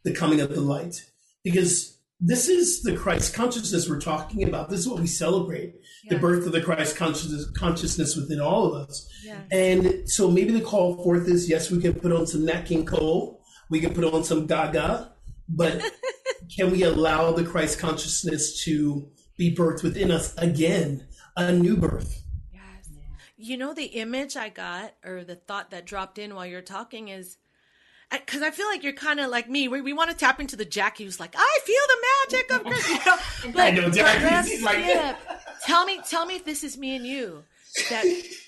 the 0.05 0.15
coming 0.15 0.41
of 0.41 0.55
the 0.55 0.61
light. 0.61 1.05
Because 1.43 1.99
this 2.21 2.49
is 2.49 2.83
the 2.83 2.97
Christ 2.97 3.35
consciousness 3.35 3.89
we're 3.89 4.01
talking 4.01 4.45
about. 4.45 4.71
This 4.71 4.81
is 4.81 4.89
what 4.89 5.01
we 5.01 5.07
celebrate. 5.09 5.75
The 6.09 6.19
birth 6.19 6.47
of 6.47 6.53
the 6.53 6.61
Christ 6.61 6.97
consciousness 6.97 7.51
consciousness 7.51 8.15
within 8.17 8.41
all 8.41 8.67
of 8.67 8.89
us. 8.89 9.09
Yeah. 9.25 9.41
And 9.51 10.09
so 10.09 10.31
maybe 10.31 10.53
the 10.53 10.61
call 10.61 11.03
forth 11.03 11.29
is 11.29 11.51
yes, 11.51 11.71
we 11.71 11.81
can 11.81 11.95
put 11.95 12.13
on 12.13 12.29
some 12.29 12.45
Nat 12.45 12.63
King 12.63 12.87
Cole, 12.87 13.38
we 13.69 13.81
can 13.81 13.95
put 13.95 14.05
on 14.05 14.25
some 14.25 14.47
Gaga, 14.47 15.13
but 15.49 15.83
can 16.57 16.71
we 16.71 16.83
allow 16.83 17.33
the 17.33 17.45
Christ 17.45 17.79
consciousness 17.79 18.63
to 18.65 19.09
be 19.37 19.55
birthed 19.55 19.83
within 19.83 20.11
us 20.11 20.37
again, 20.37 21.07
a 21.37 21.53
new 21.53 21.77
birth? 21.77 22.23
Yes. 22.53 22.89
You 23.37 23.57
know, 23.57 23.75
the 23.75 23.85
image 23.85 24.37
I 24.37 24.49
got 24.49 24.95
or 25.05 25.25
the 25.25 25.37
thought 25.37 25.71
that 25.71 25.87
dropped 25.87 26.19
in 26.19 26.35
while 26.35 26.47
you're 26.47 26.63
talking 26.63 27.09
is 27.09 27.37
because 28.11 28.41
I 28.41 28.51
feel 28.51 28.67
like 28.67 28.83
you're 28.83 28.95
kind 28.95 29.21
of 29.21 29.31
like 29.31 29.51
me. 29.51 29.69
We, 29.69 29.83
we 29.83 29.93
want 29.93 30.11
to 30.11 30.17
tap 30.17 30.41
into 30.41 30.57
the 30.57 30.65
Jackie 30.65 31.05
who's 31.05 31.21
like, 31.21 31.35
I 31.37 31.59
feel 31.65 31.77
the 31.89 32.07
magic 32.39 32.53
of 32.53 32.65
Christmas. 32.65 33.45
You 33.45 33.53
know? 33.53 33.61
I 33.63 33.71
know, 33.71 33.91
Jackie, 33.91 34.63
like- 34.63 34.85
skip. 34.85 35.17
tell 35.65 35.85
me, 35.85 36.01
tell 36.09 36.25
me 36.25 36.37
if 36.37 36.45
this 36.45 36.65
is 36.65 36.79
me 36.79 36.97
and 36.97 37.07
you 37.07 37.45
that 37.91 38.05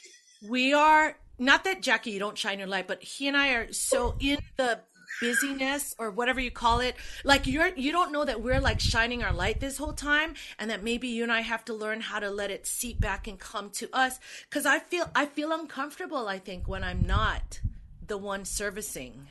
we 0.49 0.73
are 0.73 1.17
not 1.39 1.65
that 1.65 1.83
Jackie, 1.83 2.11
you 2.11 2.19
don't 2.19 2.37
shine 2.37 2.59
your 2.59 2.69
light, 2.69 2.87
but 2.87 3.03
he 3.03 3.27
and 3.27 3.37
I 3.37 3.53
are 3.55 3.73
so 3.73 4.15
in 4.21 4.39
the 4.57 4.81
busyness 5.21 5.95
or 5.99 6.11
whatever 6.11 6.41
you 6.41 6.51
call 6.51 6.81
it 6.81 6.97
like 7.25 7.47
you're 7.47 7.69
you 7.77 7.93
don't 7.93 8.13
know 8.13 8.25
that 8.25 8.43
we're 8.43 8.61
like 8.61 8.81
shining 8.81 9.23
our 9.23 9.33
light 9.33 9.61
this 9.61 9.77
whole 9.79 9.93
time 9.93 10.35
and 10.59 10.71
that 10.71 10.83
maybe 10.83 11.09
you 11.09 11.23
and 11.23 11.33
I 11.33 11.41
have 11.41 11.65
to 11.67 11.75
learn 11.75 12.01
how 12.01 12.19
to 12.19 12.31
let 12.31 12.51
it 12.51 12.67
seep 12.67 13.01
back 13.01 13.27
and 13.29 13.39
come 13.39 13.71
to 13.71 13.89
us 13.95 14.19
cuz 14.51 14.67
I 14.67 14.79
feel 14.79 15.11
I 15.15 15.27
feel 15.27 15.53
uncomfortable 15.53 16.27
I 16.29 16.39
think 16.39 16.67
when 16.69 16.83
I'm 16.85 17.07
not 17.07 17.61
the 18.07 18.17
one 18.19 18.45
servicing 18.45 19.29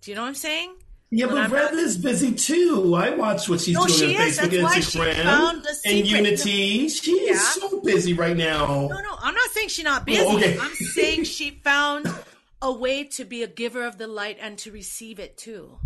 do 0.00 0.10
you 0.10 0.14
know 0.14 0.22
what 0.22 0.28
I'm 0.28 0.34
saying 0.34 0.74
Yeah, 1.10 1.26
When 1.26 1.50
but 1.50 1.50
Rev 1.50 1.72
is 1.74 1.98
busy 1.98 2.32
too. 2.32 2.94
I 2.94 3.10
watch 3.10 3.48
what 3.48 3.60
she's 3.60 3.74
No, 3.74 3.84
doing 3.86 3.98
she 3.98 4.16
on 4.16 4.22
is. 4.22 4.38
Facebook 4.38 4.62
That's 4.62 4.94
and 4.94 5.64
Instagram 5.64 5.86
and. 5.86 6.06
Unity. 6.06 6.88
She 6.88 7.12
is 7.12 7.36
Yeah. 7.36 7.68
so 7.68 7.80
busy 7.80 8.12
right 8.14 8.36
now. 8.36 8.66
No, 8.88 9.00
no, 9.08 9.16
I'm 9.20 9.34
not 9.34 9.50
saying 9.50 9.68
she's 9.70 9.84
not 9.84 10.02
oh, 10.02 10.04
busy. 10.04 10.22
Oh, 10.24 10.36
okay. 10.36 10.56
I'm 10.60 10.72
saying 10.74 11.24
she 11.24 11.50
found 11.64 12.06
a 12.62 12.72
way 12.72 13.04
to 13.04 13.24
be 13.24 13.42
a 13.42 13.46
giver 13.46 13.84
of 13.84 13.98
the 13.98 14.06
light 14.06 14.38
and 14.40 14.58
to 14.58 14.70
receive 14.70 15.18
it 15.18 15.36
too. 15.38 15.78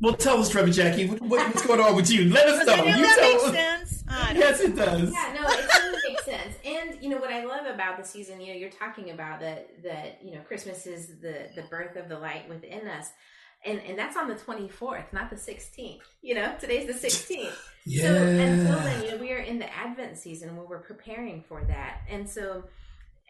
Well, 0.00 0.14
tell 0.14 0.40
us, 0.40 0.52
Reverend 0.54 0.74
Jackie, 0.74 1.06
what, 1.06 1.20
what- 1.20 1.46
what's 1.54 1.64
going 1.66 1.78
on 1.80 1.94
with 1.94 2.10
you? 2.10 2.28
Let 2.30 2.48
us 2.48 2.66
know. 2.66 2.72
any 2.74 2.90
of 2.90 2.96
You 2.98 3.02
that 3.04 3.16
tell 3.18 3.32
make 3.34 3.44
us. 3.44 3.52
sense? 3.52 4.04
I 4.08 4.32
Yes, 4.32 4.60
it 4.60 4.74
does. 4.74 5.12
Yeah, 5.12 5.38
no, 5.40 5.48
it 5.48 5.70
totally 5.72 5.98
makes 6.08 6.24
sense. 6.24 6.54
And 6.64 7.02
you 7.02 7.08
know 7.08 7.18
what 7.18 7.30
I 7.32 7.44
love 7.44 7.66
about 7.66 7.98
the 7.98 8.04
season, 8.04 8.40
you 8.40 8.48
know, 8.52 8.58
you're 8.58 8.70
talking 8.70 9.10
about 9.10 9.40
that 9.40 9.82
that 9.84 10.18
you 10.24 10.34
know 10.34 10.40
Christmas 10.40 10.86
is 10.86 11.18
the 11.20 11.48
the 11.54 11.62
birth 11.70 11.96
of 11.96 12.08
the 12.08 12.18
light 12.18 12.48
within 12.48 12.88
us, 12.88 13.10
and 13.64 13.80
and 13.80 13.96
that's 13.98 14.16
on 14.16 14.26
the 14.28 14.34
24th, 14.34 15.12
not 15.12 15.30
the 15.30 15.36
16th. 15.36 16.00
You 16.20 16.34
know, 16.34 16.52
today's 16.60 16.86
the 16.88 17.08
16th. 17.08 17.52
Yeah. 17.86 18.02
So 18.08 18.14
until 18.16 18.78
then, 18.80 19.04
you 19.04 19.10
know, 19.12 19.16
we 19.18 19.32
are 19.32 19.38
in 19.38 19.58
the 19.60 19.72
Advent 19.72 20.18
season 20.18 20.56
where 20.56 20.66
we're 20.66 20.78
preparing 20.82 21.42
for 21.48 21.62
that, 21.68 22.00
and 22.08 22.28
so. 22.28 22.64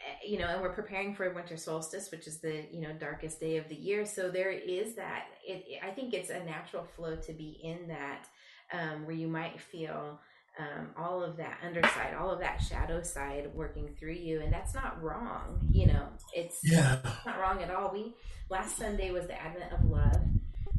Eh, 0.07 0.27
You 0.29 0.39
know, 0.39 0.47
and 0.47 0.61
we're 0.63 0.73
preparing 0.73 1.15
for 1.15 1.29
winter 1.33 1.57
solstice, 1.57 2.11
which 2.11 2.27
is 2.27 2.41
the 2.41 2.65
you 2.73 2.81
know 2.81 2.93
darkest 2.93 3.41
day 3.41 3.57
of 3.57 3.69
the 3.69 3.75
year. 3.75 4.05
So 4.07 4.31
there 4.31 4.51
is 4.51 4.95
that. 4.97 5.27
It, 5.47 5.81
I 5.85 5.91
think 5.91 6.15
it's 6.15 6.31
a 6.31 6.43
natural 6.45 6.85
flow 6.97 7.17
to 7.17 7.33
be 7.33 7.59
in 7.63 7.89
that, 7.89 8.27
um, 8.73 9.07
where 9.07 9.17
you 9.17 9.29
might 9.29 9.61
feel 9.61 10.21
um, 10.59 10.89
all 10.97 11.23
of 11.23 11.37
that 11.39 11.59
underside, 11.65 12.15
all 12.15 12.31
of 12.31 12.41
that 12.41 12.59
shadow 12.63 13.03
side 13.03 13.51
working 13.55 13.95
through 13.99 14.13
you, 14.13 14.41
and 14.41 14.53
that's 14.53 14.75
not 14.75 15.03
wrong. 15.03 15.67
You 15.73 15.87
know, 15.87 16.09
it's 16.35 16.61
Yeah. 16.63 16.99
not 17.27 17.41
wrong 17.41 17.63
at 17.63 17.71
all. 17.71 17.91
We 17.93 18.15
last 18.51 18.77
Sunday 18.77 19.11
was 19.13 19.27
the 19.27 19.41
Advent 19.41 19.73
of 19.73 19.85
Love, 19.91 20.21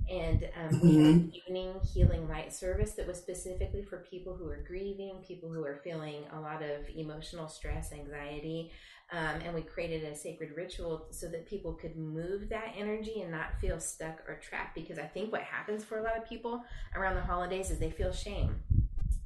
and 0.10 0.50
um, 0.60 0.82
we 0.82 0.96
had 0.96 1.06
an 1.06 1.34
evening 1.34 1.74
healing 1.94 2.28
light 2.28 2.54
service 2.54 2.92
that 2.92 3.08
was 3.08 3.18
specifically 3.18 3.84
for 3.84 4.06
people 4.10 4.36
who 4.36 4.48
are 4.50 4.63
grieving, 4.68 5.24
people 5.26 5.50
who 5.50 5.63
are 5.63 5.80
feeling 5.84 6.24
a 6.34 6.39
lot 6.39 6.62
of 6.62 6.89
emotional 6.96 7.48
stress, 7.48 7.92
anxiety. 7.94 8.72
Um, 9.12 9.42
and 9.46 9.54
we 9.54 9.62
created 9.62 10.04
a 10.06 10.16
sacred 10.16 10.52
ritual 10.56 11.06
so 11.12 11.28
that 11.28 11.46
people 11.46 11.74
could 11.74 11.96
move 11.96 12.50
that 12.50 12.74
energy 12.76 13.22
and 13.22 13.32
not 13.32 13.60
feel 13.62 13.80
stuck 13.80 14.22
or 14.28 14.39
trapped. 14.42 14.76
Because 14.76 14.98
I 14.98 15.06
think 15.06 15.32
what 15.32 15.42
happens 15.42 15.84
for 15.84 16.00
a 16.00 16.04
lot 16.04 16.18
of 16.18 16.28
people 16.28 16.63
around 16.96 17.16
the 17.16 17.22
holidays 17.22 17.70
is 17.70 17.80
they 17.80 17.92
feel 17.92 18.12
shame 18.12 18.56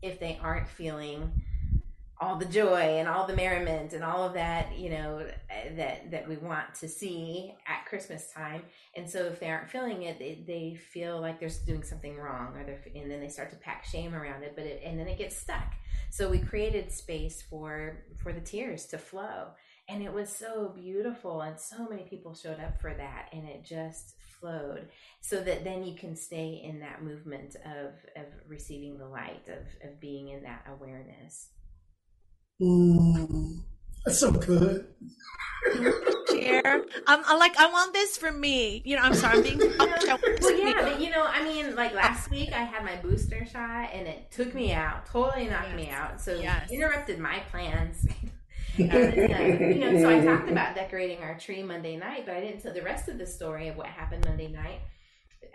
if 0.01 0.19
they 0.19 0.39
aren't 0.41 0.67
feeling 0.67 1.31
all 2.19 2.35
the 2.35 2.45
joy 2.45 2.97
and 2.97 3.07
all 3.07 3.27
the 3.27 3.35
merriment 3.35 3.93
and 3.93 4.03
all 4.03 4.23
of 4.23 4.33
that 4.33 4.75
you 4.77 4.89
know 4.89 5.25
that 5.75 6.09
that 6.09 6.27
we 6.27 6.35
want 6.37 6.73
to 6.73 6.87
see 6.87 7.53
at 7.67 7.85
christmas 7.85 8.31
time. 8.31 8.63
And 8.95 9.07
so 9.09 9.25
if 9.25 9.39
they 9.39 9.49
aren't 9.49 9.69
feeling 9.69 10.03
it 10.03 10.17
they, 10.17 10.43
they 10.45 10.75
feel 10.75 11.21
like 11.21 11.39
they're 11.39 11.49
doing 11.65 11.83
something 11.83 12.17
wrong 12.17 12.55
or 12.55 12.63
they're 12.63 12.81
and 12.95 13.09
then 13.09 13.19
they 13.19 13.29
start 13.29 13.51
to 13.51 13.55
pack 13.57 13.85
shame 13.85 14.15
around 14.15 14.43
it 14.43 14.53
but 14.55 14.65
it, 14.65 14.81
and 14.83 14.99
then 14.99 15.07
it 15.07 15.17
gets 15.17 15.37
stuck. 15.37 15.73
So 16.09 16.29
we 16.29 16.39
created 16.39 16.91
space 16.91 17.41
for 17.41 18.03
for 18.17 18.33
the 18.33 18.41
tears 18.41 18.85
to 18.87 18.97
flow. 18.97 19.49
And 19.89 20.03
it 20.03 20.11
was 20.11 20.29
so 20.29 20.73
beautiful 20.75 21.41
and 21.41 21.57
so 21.57 21.87
many 21.87 22.03
people 22.03 22.33
showed 22.33 22.59
up 22.59 22.81
for 22.81 22.93
that 22.93 23.29
and 23.31 23.47
it 23.47 23.63
just 23.63 24.15
flowed 24.39 24.87
so 25.21 25.39
that 25.41 25.63
then 25.63 25.83
you 25.83 25.95
can 25.95 26.15
stay 26.15 26.61
in 26.63 26.79
that 26.79 27.03
movement 27.03 27.55
of 27.65 27.93
of 28.15 28.25
receiving 28.47 28.97
the 28.97 29.07
light 29.07 29.47
of 29.47 29.87
of 29.87 29.99
being 29.99 30.29
in 30.29 30.43
that 30.43 30.65
awareness 30.69 31.49
Mm, 32.61 33.61
that's 34.05 34.19
so 34.19 34.31
good. 34.31 34.87
Share. 36.31 36.85
I'm, 37.05 37.23
I'm 37.25 37.39
like, 37.39 37.57
I 37.57 37.67
want 37.71 37.93
this 37.93 38.17
for 38.17 38.31
me. 38.31 38.81
You 38.83 38.95
know, 38.95 39.03
I'm 39.03 39.13
sorry, 39.13 39.37
I'm 39.37 39.43
being 39.43 39.59
selfish. 39.77 40.07
I 40.07 40.17
well, 40.41 40.51
for 40.51 40.51
me. 40.51 40.59
yeah, 40.61 40.73
but 40.83 40.99
you 40.99 41.11
know, 41.11 41.23
I 41.23 41.43
mean, 41.43 41.75
like 41.75 41.93
last 41.93 42.29
week 42.31 42.51
I 42.53 42.63
had 42.63 42.83
my 42.83 42.95
booster 42.97 43.45
shot 43.45 43.89
and 43.93 44.07
it 44.07 44.31
took 44.31 44.53
me 44.55 44.73
out, 44.73 45.05
totally 45.05 45.47
knocked 45.47 45.75
me 45.75 45.89
out. 45.89 46.19
So 46.19 46.33
Yes. 46.35 46.71
interrupted 46.71 47.19
my 47.19 47.39
plans. 47.51 48.07
And, 48.77 48.91
uh, 48.91 49.65
you 49.73 49.79
know, 49.79 49.99
so 49.99 50.09
I 50.09 50.23
talked 50.23 50.51
about 50.51 50.75
decorating 50.75 51.23
our 51.23 51.35
tree 51.39 51.63
Monday 51.63 51.95
night, 51.97 52.27
but 52.27 52.35
I 52.35 52.41
didn't 52.41 52.61
tell 52.61 52.73
the 52.73 52.83
rest 52.83 53.09
of 53.09 53.17
the 53.17 53.25
story 53.25 53.69
of 53.69 53.75
what 53.75 53.87
happened 53.87 54.23
Monday 54.25 54.49
night. 54.49 54.81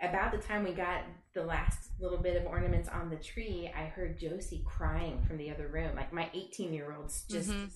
About 0.01 0.33
the 0.33 0.39
time 0.39 0.63
we 0.63 0.73
got 0.73 1.03
the 1.33 1.43
last 1.43 1.89
little 1.99 2.17
bit 2.19 2.37
of 2.37 2.45
ornaments 2.45 2.87
on 2.89 3.09
the 3.09 3.15
tree, 3.15 3.71
I 3.75 3.85
heard 3.85 4.19
Josie 4.19 4.63
crying 4.65 5.23
from 5.27 5.37
the 5.37 5.49
other 5.51 5.67
room. 5.67 5.95
Like 5.95 6.13
my 6.13 6.29
18 6.33 6.73
year 6.73 6.93
olds 6.97 7.23
just 7.29 7.49
Mhm. 7.49 7.71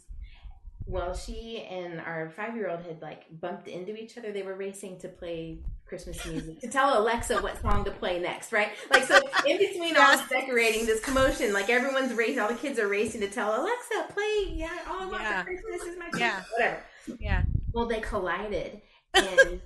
well, 0.85 1.13
she 1.15 1.61
and 1.69 1.99
our 1.99 2.29
five 2.29 2.55
year 2.55 2.69
old 2.69 2.81
had 2.83 3.01
like 3.01 3.23
bumped 3.41 3.67
into 3.67 3.95
each 3.95 4.17
other. 4.17 4.31
They 4.31 4.43
were 4.43 4.55
racing 4.55 4.99
to 4.99 5.09
play 5.09 5.59
Christmas 5.85 6.23
music 6.25 6.59
to 6.61 6.67
tell 6.69 6.99
Alexa 6.99 7.41
what 7.41 7.59
song 7.61 7.83
to 7.85 7.91
play 7.91 8.19
next, 8.19 8.51
right? 8.53 8.69
Like, 8.91 9.03
so 9.03 9.19
in 9.45 9.57
between 9.57 9.97
all 9.97 10.17
this 10.17 10.27
decorating, 10.29 10.85
this 10.85 11.03
commotion, 11.03 11.51
like 11.53 11.69
everyone's 11.69 12.13
racing, 12.13 12.39
all 12.39 12.49
the 12.49 12.55
kids 12.55 12.77
are 12.79 12.87
racing 12.87 13.21
to 13.21 13.29
tell 13.29 13.59
Alexa, 13.61 14.13
play, 14.13 14.51
yeah, 14.53 14.69
all 14.89 15.01
I 15.01 15.05
want 15.05 15.21
Yeah. 15.23 15.43
for 15.43 15.49
Christmas 15.49 15.81
is 15.87 15.97
my 15.97 16.09
Yeah. 16.17 16.43
whatever. 16.53 16.83
Yeah. 17.19 17.43
Well, 17.73 17.85
they 17.87 18.01
collided. 18.01 18.81
And, 19.13 19.61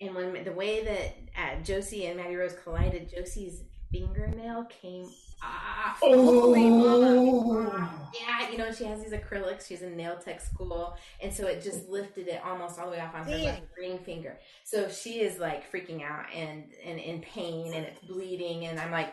and 0.00 0.14
when 0.14 0.44
the 0.44 0.52
way 0.52 0.84
that 0.84 1.25
uh, 1.36 1.60
Josie 1.62 2.06
and 2.06 2.16
Maddie 2.16 2.36
Rose 2.36 2.56
collided, 2.62 3.10
Josie's 3.10 3.62
fingernail 3.92 4.64
came 4.64 5.08
off. 5.42 5.98
Oh. 6.02 6.54
Yeah, 8.14 8.50
you 8.50 8.58
know, 8.58 8.72
she 8.72 8.84
has 8.84 9.02
these 9.02 9.12
acrylics. 9.12 9.66
She's 9.66 9.82
in 9.82 9.96
nail 9.96 10.16
tech 10.16 10.40
school. 10.40 10.96
And 11.22 11.32
so 11.32 11.46
it 11.46 11.62
just 11.62 11.88
lifted 11.88 12.28
it 12.28 12.40
almost 12.44 12.78
all 12.78 12.86
the 12.86 12.92
way 12.92 13.00
off 13.00 13.14
on 13.14 13.24
her 13.24 13.30
Dang. 13.30 13.62
ring 13.78 13.98
finger. 13.98 14.38
So 14.64 14.88
she 14.88 15.20
is 15.20 15.38
like 15.38 15.70
freaking 15.70 16.02
out 16.02 16.26
and, 16.34 16.64
and 16.84 16.98
in 16.98 17.20
pain 17.20 17.74
and 17.74 17.84
it's 17.84 18.00
bleeding. 18.00 18.66
And 18.66 18.80
I'm 18.80 18.90
like, 18.90 19.12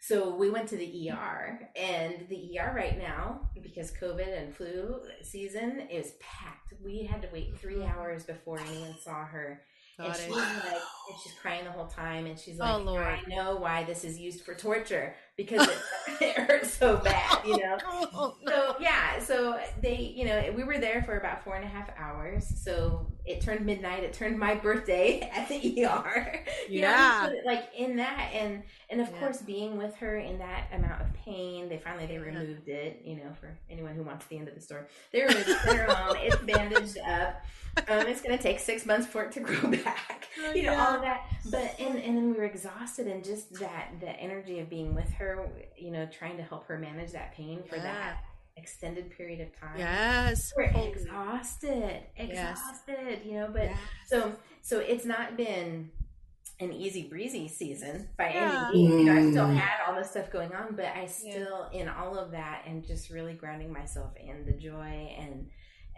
so 0.00 0.34
we 0.34 0.48
went 0.48 0.68
to 0.68 0.76
the 0.76 1.10
ER 1.10 1.68
and 1.74 2.26
the 2.28 2.58
ER 2.58 2.72
right 2.74 2.96
now, 2.96 3.50
because 3.60 3.90
COVID 4.00 4.42
and 4.42 4.54
flu 4.54 5.00
season 5.22 5.88
is 5.90 6.12
packed. 6.20 6.74
We 6.84 7.02
had 7.02 7.20
to 7.22 7.28
wait 7.32 7.58
three 7.58 7.82
hours 7.82 8.22
before 8.22 8.60
anyone 8.60 8.94
saw 9.02 9.24
her. 9.24 9.62
Got 9.98 10.06
and 10.06 10.16
it. 10.16 10.22
she's 10.22 10.36
like, 10.36 10.82
and 11.10 11.18
she's 11.22 11.32
crying 11.42 11.64
the 11.64 11.72
whole 11.72 11.86
time, 11.88 12.26
and 12.26 12.38
she's 12.38 12.58
like, 12.58 12.72
Oh, 12.72 12.76
like, 12.78 12.86
Lord. 12.86 13.04
I 13.04 13.22
know 13.28 13.56
why 13.56 13.84
this 13.84 14.04
is 14.04 14.18
used 14.18 14.42
for 14.44 14.54
torture 14.54 15.14
because 15.38 15.66
it, 15.68 15.78
it 16.20 16.36
hurts 16.36 16.74
so 16.74 16.96
bad, 16.98 17.46
you 17.46 17.56
know. 17.56 17.78
Oh, 17.86 18.34
So 18.46 18.76
yeah, 18.80 19.20
so 19.20 19.58
they, 19.80 20.12
you 20.16 20.24
know, 20.24 20.52
we 20.54 20.64
were 20.64 20.78
there 20.78 21.02
for 21.04 21.16
about 21.16 21.44
four 21.44 21.54
and 21.54 21.64
a 21.64 21.68
half 21.68 21.88
hours. 21.96 22.46
So 22.62 23.06
it 23.24 23.40
turned 23.40 23.64
midnight. 23.64 24.02
It 24.04 24.12
turned 24.12 24.38
my 24.38 24.54
birthday 24.54 25.20
at 25.32 25.48
the 25.48 25.84
ER. 25.84 26.40
You 26.68 26.82
know, 26.82 26.88
Yeah. 26.88 27.28
so, 27.28 27.34
like 27.46 27.68
in 27.76 27.96
that, 27.96 28.30
and 28.34 28.62
and 28.90 29.00
of 29.00 29.08
Yeah. 29.10 29.18
course 29.20 29.40
being 29.42 29.76
with 29.78 29.94
her 29.96 30.16
in 30.18 30.38
that 30.38 30.68
amount 30.72 31.02
of 31.02 31.12
pain. 31.14 31.68
They 31.68 31.78
finally 31.78 32.06
they 32.06 32.18
removed 32.18 32.68
it. 32.68 33.00
You 33.04 33.16
know, 33.16 33.32
for 33.40 33.56
anyone 33.70 33.94
who 33.94 34.02
wants 34.02 34.26
the 34.26 34.38
end 34.38 34.48
of 34.48 34.54
the 34.54 34.60
story, 34.60 34.82
they 35.12 35.22
removed 35.22 35.48
it. 35.48 35.56
Her 35.56 35.92
home. 35.94 36.16
It's 36.20 36.36
bandaged 36.36 36.98
up. 36.98 37.42
Um, 37.88 38.06
it's 38.08 38.20
going 38.22 38.36
to 38.36 38.42
take 38.42 38.58
six 38.58 38.84
months 38.86 39.06
for 39.06 39.22
it 39.22 39.32
to 39.32 39.40
grow 39.40 39.70
back. 39.70 40.26
Oh, 40.42 40.52
you 40.52 40.64
know 40.64 40.72
yeah. 40.72 40.86
all 40.86 40.96
of 40.96 41.02
that. 41.02 41.22
But 41.50 41.78
and 41.78 41.98
and 41.98 42.16
then 42.16 42.30
we 42.30 42.36
were 42.36 42.44
exhausted, 42.44 43.06
and 43.06 43.22
just 43.22 43.52
that 43.60 43.92
the 44.00 44.10
energy 44.10 44.58
of 44.58 44.68
being 44.68 44.94
with 44.94 45.08
her. 45.12 45.27
You 45.76 45.90
know, 45.90 46.06
trying 46.06 46.36
to 46.36 46.42
help 46.42 46.66
her 46.66 46.78
manage 46.78 47.12
that 47.12 47.32
pain 47.34 47.62
for 47.68 47.76
Yeah. 47.76 47.82
that 47.82 48.24
extended 48.56 49.10
period 49.16 49.40
of 49.40 49.58
time. 49.60 49.78
Yes. 49.78 50.52
We're 50.56 50.66
Holy- 50.68 50.88
exhausted, 50.90 52.02
Yes. 52.18 52.58
exhausted, 52.58 53.24
you 53.24 53.34
know, 53.34 53.48
but 53.52 53.64
Yes. 53.64 53.78
so 54.06 54.36
so 54.62 54.80
it's 54.80 55.04
not 55.04 55.36
been 55.36 55.90
an 56.60 56.72
easy 56.72 57.08
breezy 57.08 57.46
season 57.46 58.08
by 58.18 58.30
Yeah. 58.30 58.68
any 58.74 58.88
means. 58.88 58.94
You 58.94 59.04
know, 59.04 59.16
I 59.16 59.30
still 59.30 59.46
Mm. 59.46 59.56
had 59.56 59.86
all 59.86 59.94
this 59.94 60.10
stuff 60.10 60.28
going 60.30 60.52
on, 60.52 60.74
but 60.74 60.86
I 60.86 61.06
still 61.06 61.68
in 61.68 61.88
all 61.88 62.18
of 62.18 62.32
that 62.32 62.64
and 62.66 62.84
just 62.84 63.10
really 63.10 63.34
grounding 63.34 63.72
myself 63.72 64.16
in 64.16 64.44
the 64.44 64.52
joy 64.52 65.14
and 65.16 65.48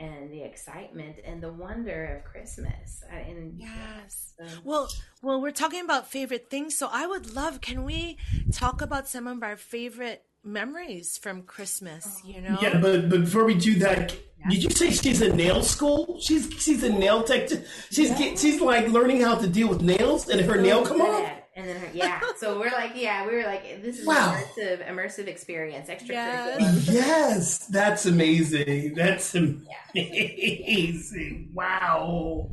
and 0.01 0.31
the 0.33 0.43
excitement 0.43 1.17
and 1.25 1.43
the 1.43 1.53
wonder 1.53 2.17
of 2.17 2.25
Christmas. 2.25 3.05
I- 3.13 3.17
And 3.31 3.59
Yes. 3.61 4.33
so- 4.37 4.47
Well, 4.65 4.89
well, 5.23 5.41
we're 5.41 5.51
talking 5.53 5.85
about 5.85 6.11
favorite 6.11 6.49
things, 6.51 6.77
so 6.77 6.89
I 6.91 7.07
would 7.07 7.35
love. 7.35 7.61
Can 7.61 7.85
we 7.85 8.17
talk 8.53 8.81
about 8.81 9.07
some 9.09 9.27
of 9.27 9.43
our 9.43 9.57
favorite 9.57 10.25
memories 10.43 11.19
from 11.19 11.43
Christmas? 11.43 12.07
Oh. 12.25 12.29
You 12.29 12.41
know. 12.41 12.59
Yeah, 12.63 12.79
but, 12.81 13.09
but 13.11 13.21
before 13.21 13.45
we 13.45 13.55
do 13.55 13.79
that, 13.81 14.17
did 14.49 14.65
you 14.65 14.71
say 14.71 14.91
she's 14.91 15.21
a 15.21 15.35
nail 15.35 15.63
school? 15.63 16.19
She's 16.21 16.51
she's 16.59 16.83
a 16.83 16.89
nail 16.89 17.23
tech. 17.23 17.51
She's 17.91 18.11
get, 18.17 18.39
she's 18.39 18.61
like 18.61 18.89
learning 18.89 19.21
how 19.21 19.35
to 19.35 19.47
deal 19.47 19.69
with 19.69 19.83
nails, 19.83 20.29
and 20.31 20.41
if 20.41 20.47
her 20.47 20.59
oh, 20.59 20.63
nail 20.63 20.85
come 20.87 21.03
off, 21.03 21.23
Bad. 21.23 21.40
And 21.61 21.69
then 21.69 21.77
her, 21.77 21.91
yeah, 21.93 22.21
so 22.39 22.59
we're 22.59 22.71
like, 22.71 22.93
yeah, 22.95 23.27
we 23.27 23.37
were 23.37 23.43
like, 23.43 23.83
this 23.83 23.99
is 23.99 24.07
Wow. 24.07 24.35
an 24.35 24.43
immersive, 24.43 24.89
immersive 24.89 25.27
experience, 25.27 25.91
extracurricular. 25.91 26.59
Yes. 26.59 26.89
yes, 26.89 27.59
that's 27.67 28.07
amazing. 28.07 28.95
That's 28.95 29.35
amazing. 29.35 31.51
Wow. 31.53 32.53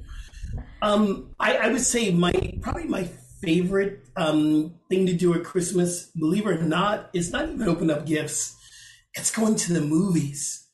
Um, 0.82 1.30
I, 1.40 1.56
I 1.56 1.68
would 1.70 1.82
say 1.82 2.12
my 2.12 2.34
probably 2.62 2.84
my 2.86 3.10
favorite 3.42 4.04
um 4.18 4.74
thing 4.90 5.06
to 5.06 5.14
do 5.14 5.34
at 5.36 5.46
Christmas, 5.46 6.08
believe 6.18 6.46
it 6.46 6.60
or 6.60 6.64
not, 6.64 7.10
is 7.14 7.32
not 7.32 7.48
even 7.48 7.70
open 7.70 7.90
up 7.90 8.06
gifts. 8.06 8.56
It's 9.14 9.32
going 9.32 9.56
to 9.56 9.74
the 9.74 9.82
movies. 9.82 10.68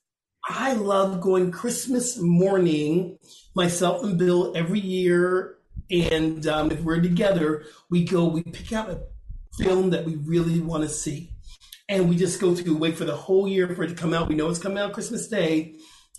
I 0.49 0.73
love 0.73 1.21
going 1.21 1.51
Christmas 1.51 2.17
morning, 2.17 3.19
myself 3.55 4.03
and 4.03 4.17
Bill 4.17 4.53
every 4.55 4.79
year. 4.79 5.57
And 5.91 6.45
um, 6.47 6.71
if 6.71 6.81
we're 6.81 7.01
together, 7.01 7.65
we 7.89 8.03
go, 8.03 8.25
we 8.25 8.43
pick 8.43 8.73
out 8.73 8.89
a 8.89 9.01
film 9.57 9.91
that 9.91 10.05
we 10.05 10.15
really 10.15 10.59
want 10.59 10.83
to 10.83 10.89
see. 10.89 11.31
And 11.89 12.09
we 12.09 12.15
just 12.15 12.39
go 12.39 12.55
to 12.55 12.77
wait 12.77 12.97
for 12.97 13.05
the 13.05 13.15
whole 13.15 13.47
year 13.47 13.67
for 13.75 13.83
it 13.83 13.89
to 13.89 13.95
come 13.95 14.13
out. 14.13 14.29
We 14.29 14.35
know 14.35 14.49
it's 14.49 14.59
coming 14.59 14.77
out 14.77 14.93
Christmas 14.93 15.27
Day. 15.27 15.75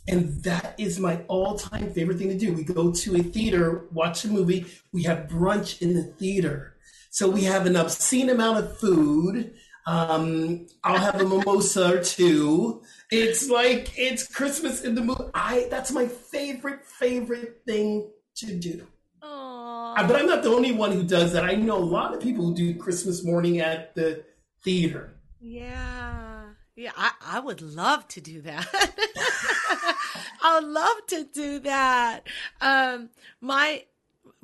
And 0.07 0.43
that 0.45 0.75
is 0.79 1.01
my 1.01 1.23
all 1.29 1.57
time 1.57 1.93
favorite 1.93 2.19
thing 2.19 2.29
to 2.29 2.39
do. 2.39 2.53
We 2.53 2.63
go 2.63 2.93
to 2.93 3.17
a 3.17 3.23
theater, 3.23 3.87
watch 3.91 4.25
a 4.25 4.29
movie, 4.29 4.67
we 4.93 5.05
have 5.05 5.29
brunch 5.29 5.81
in 5.81 5.95
the 5.95 6.03
theater. 6.03 6.77
So 7.11 7.31
we 7.31 7.45
have 7.45 7.65
an 7.67 7.77
obscene 7.77 8.29
amount 8.29 8.59
of 8.59 8.79
food. 8.79 9.55
Um, 9.87 10.67
I'll 10.83 10.99
have 10.99 11.21
a 11.21 11.25
mimosa 11.25 11.99
or 11.99 12.03
two. 12.03 12.83
It's 13.11 13.49
like 13.49 13.93
it's 13.97 14.27
Christmas 14.27 14.83
in 14.83 14.95
the 14.95 15.03
movie. 15.03 15.25
I 15.35 15.69
that's 15.71 15.93
my 15.93 16.07
favorite 16.07 16.85
favorite 16.85 17.63
thing 17.67 18.11
to 18.37 18.59
do. 18.59 18.87
Uh, 19.97 20.07
But 20.07 20.17
I'm 20.17 20.27
not 20.27 20.43
the 20.43 20.51
only 20.51 20.73
one 20.73 20.93
who 20.93 21.03
does 21.03 21.33
that. 21.33 21.45
I 21.45 21.55
know 21.55 21.79
a 21.79 21.91
lot 21.99 22.15
of 22.15 22.21
people 22.21 22.47
who 22.47 22.55
do 22.55 22.75
Christmas 22.75 23.25
morning 23.25 23.61
at 23.61 23.95
the 23.95 24.25
theater. 24.63 25.15
Yeah. 25.41 26.47
Yeah, 26.77 26.91
I, 26.97 27.13
I 27.25 27.41
would 27.41 27.63
love 27.63 28.09
to 28.09 28.21
do 28.21 28.41
that. 28.43 28.67
I 30.43 30.59
would 30.61 30.69
love 30.69 31.07
to 31.09 31.25
do 31.25 31.61
that. 31.61 32.23
Um, 32.61 33.11
my 33.41 33.85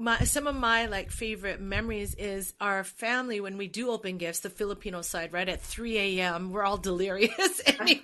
my 0.01 0.19
some 0.25 0.47
of 0.47 0.55
my 0.57 0.87
like 0.87 1.11
favorite 1.11 1.61
memories 1.61 2.15
is 2.15 2.55
our 2.61 2.83
family 2.85 3.41
when 3.41 3.57
we 3.57 3.69
do 3.69 3.91
open 3.91 4.17
gifts, 4.19 4.41
the 4.41 4.51
Filipino 4.51 5.03
side, 5.03 5.33
right 5.33 5.49
at 5.49 5.61
3 5.61 5.99
a.m. 5.99 6.51
We're 6.53 6.65
all 6.65 6.79
delirious 6.79 7.61
anyway. 7.67 8.01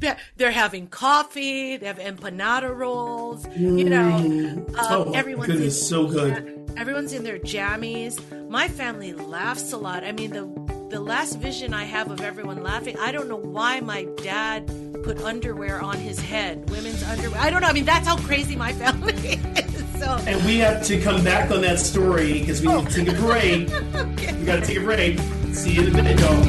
They're- 0.00 0.16
They're 0.36 0.50
having 0.50 0.86
coffee, 0.88 1.76
they 1.76 1.86
have 1.86 1.98
empanada 1.98 2.74
rolls, 2.74 3.46
you 3.56 3.84
know. 3.84 4.14
Um, 4.16 4.66
oh 4.78 5.12
everyone's 5.14 5.50
in- 5.60 5.70
so 5.70 6.06
good. 6.06 6.58
Everyone's 6.76 7.12
in 7.12 7.22
their 7.24 7.38
jammies. 7.38 8.14
My 8.48 8.68
family 8.68 9.12
laughs 9.12 9.72
a 9.72 9.76
lot. 9.76 10.04
I 10.04 10.12
mean, 10.12 10.30
the 10.30 10.44
the 10.90 11.00
last 11.00 11.38
vision 11.38 11.72
I 11.72 11.84
have 11.84 12.10
of 12.10 12.20
everyone 12.20 12.62
laughing, 12.62 12.96
I 12.98 13.12
don't 13.12 13.28
know 13.28 13.36
why 13.36 13.80
my 13.80 14.04
dad 14.22 14.66
put 15.04 15.20
underwear 15.22 15.80
on 15.82 15.96
his 15.98 16.20
head, 16.20 16.68
women's 16.70 17.02
underwear. 17.02 17.40
I 17.40 17.48
don't 17.50 17.62
know. 17.62 17.68
I 17.68 17.72
mean, 17.72 17.86
that's 17.86 18.06
how 18.06 18.16
crazy 18.18 18.56
my 18.56 18.72
family 18.84 19.14
is. 19.56 19.71
So, 20.02 20.18
And 20.26 20.44
we 20.44 20.58
have 20.58 20.84
to 20.86 21.00
come 21.00 21.22
back 21.22 21.52
on 21.52 21.60
that 21.60 21.78
story 21.78 22.40
because 22.40 22.60
we 22.60 22.74
need 22.74 22.88
to 22.88 22.92
take 22.92 23.08
a 23.14 23.16
oh. 23.16 23.20
break. 23.20 23.72
okay. 23.94 24.32
We 24.32 24.44
got 24.44 24.56
to 24.56 24.66
take 24.66 24.78
a 24.78 24.80
break. 24.80 25.20
See 25.52 25.74
you 25.74 25.82
in 25.82 25.88
a 25.88 25.90
minute, 25.92 26.18
y'all. 26.18 26.42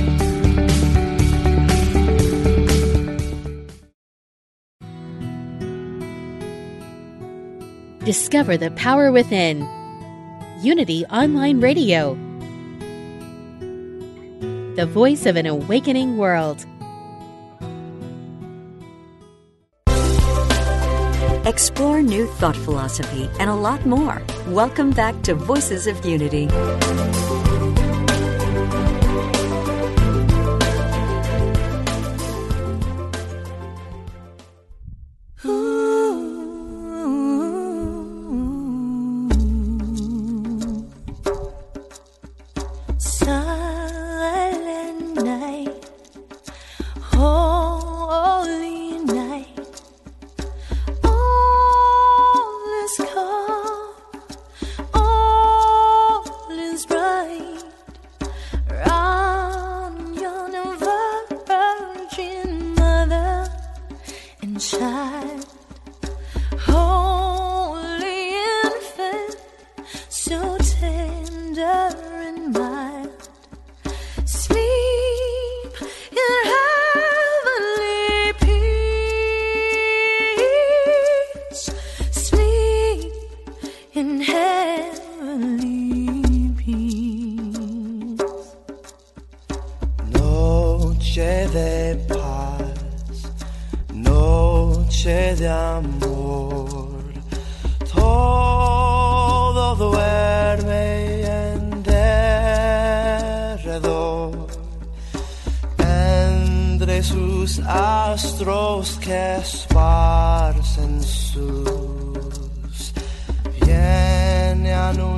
Discover 8.04 8.58
the 8.58 8.72
power 8.72 9.12
within. 9.12 9.62
Unity 10.64 11.06
Online 11.12 11.62
Radio. 11.62 12.16
The 14.78 14.88
voice 14.92 15.28
of 15.28 15.36
an 15.36 15.46
awakening 15.46 16.18
world. 16.18 16.66
Explore 21.46 22.02
new 22.02 22.26
thought 22.26 22.56
philosophy 22.56 23.30
and 23.38 23.50
a 23.50 23.54
lot 23.54 23.86
more. 23.86 24.22
Welcome 24.48 24.92
back 24.92 25.22
to 25.24 25.36
Voices 25.36 25.88
of 25.88 26.06
Unity. 26.06 26.48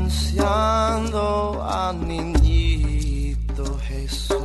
Anunciando 0.05 1.63
a 1.63 1.91
niñito 1.93 3.65
Jesús. 3.87 4.37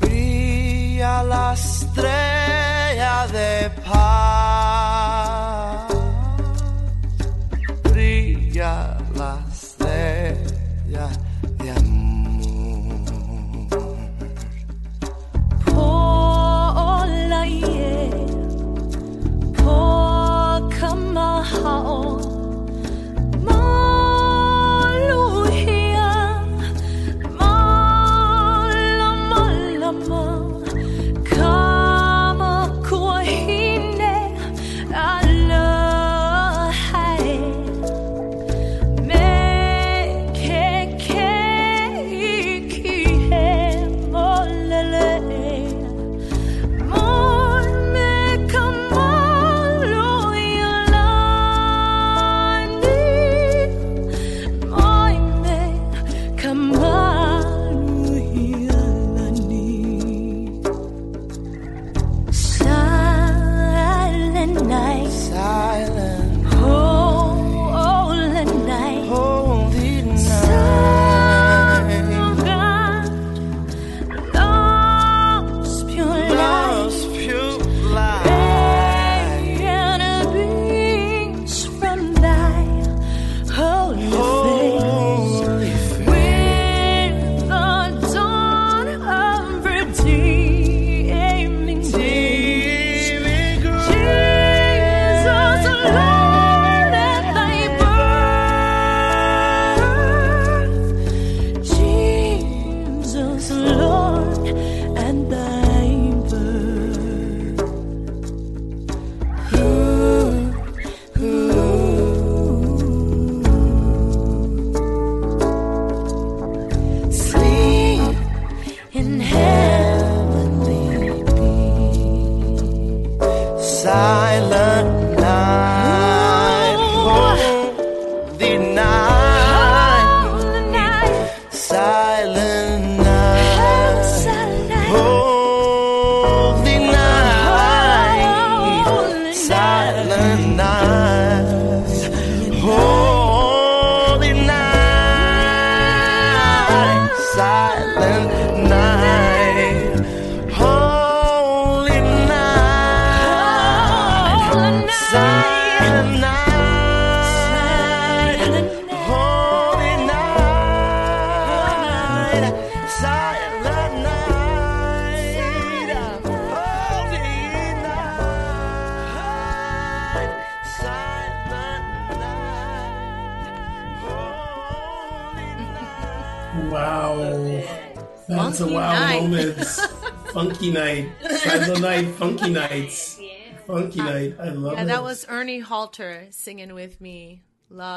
Brilla 0.00 1.22
la 1.24 1.52
estrella 1.54 3.26
de 3.32 3.70
paz. 3.84 4.41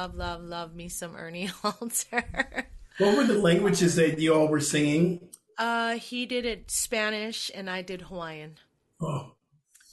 Love, 0.06 0.14
love, 0.14 0.42
love 0.44 0.76
me 0.76 0.88
some 0.88 1.16
Ernie 1.16 1.46
Halter. 1.64 2.68
What 3.00 3.18
were 3.18 3.24
the 3.24 3.40
languages 3.40 3.96
that 3.96 4.20
you 4.20 4.36
all 4.36 4.48
were 4.48 4.60
singing? 4.60 5.20
uh, 5.58 5.96
he 5.96 6.28
did 6.28 6.46
it 6.46 6.70
Spanish 6.70 7.50
and 7.56 7.68
I 7.72 7.82
did 7.82 8.04
Hawaiian. 8.04 8.58
Oh, 9.02 9.32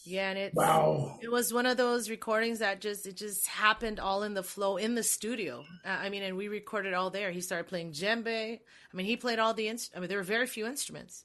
Yeah, 0.05 0.29
and 0.29 0.39
it's 0.39 0.55
wow. 0.55 1.19
it 1.23 1.31
was 1.31 1.51
one 1.51 1.65
of 1.65 1.79
those 1.79 2.11
recordings 2.11 2.59
that 2.59 2.83
just 2.83 3.07
it 3.07 3.17
just 3.17 3.47
happened 3.47 3.99
all 4.01 4.23
in 4.23 4.35
the 4.35 4.43
flow 4.43 4.77
in 4.77 4.97
the 4.97 5.03
studio. 5.03 5.65
Uh, 5.83 5.89
I 5.89 6.11
mean, 6.11 6.23
and 6.23 6.37
we 6.37 6.49
recorded 6.49 6.93
all 6.93 7.09
there. 7.09 7.31
He 7.31 7.41
started 7.41 7.69
playing 7.69 7.93
djembe. 7.93 8.59
I 8.59 8.97
mean, 8.97 9.07
he 9.07 9.17
played 9.17 9.39
all 9.39 9.55
the 9.55 9.69
inst- 9.69 9.93
I 9.97 10.01
mean, 10.01 10.11
there 10.11 10.19
were 10.19 10.25
very 10.25 10.47
few 10.47 10.67
instruments. 10.67 11.25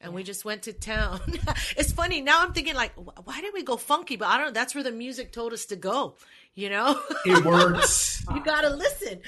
And 0.00 0.12
we 0.12 0.22
just 0.22 0.44
went 0.44 0.62
to 0.64 0.72
town. 0.74 1.20
it's 1.78 1.92
funny 1.92 2.20
now. 2.20 2.42
I'm 2.42 2.52
thinking 2.52 2.74
like, 2.74 2.92
why 3.24 3.40
did 3.40 3.54
we 3.54 3.62
go 3.62 3.78
funky? 3.78 4.16
But 4.16 4.28
I 4.28 4.36
don't. 4.36 4.46
know. 4.48 4.52
That's 4.52 4.74
where 4.74 4.84
the 4.84 4.92
music 4.92 5.32
told 5.32 5.54
us 5.54 5.64
to 5.66 5.76
go. 5.76 6.16
You 6.54 6.70
know, 6.70 7.00
It 7.24 7.44
works. 7.44 8.22
you 8.34 8.40
gotta 8.44 8.70
listen. 8.70 9.20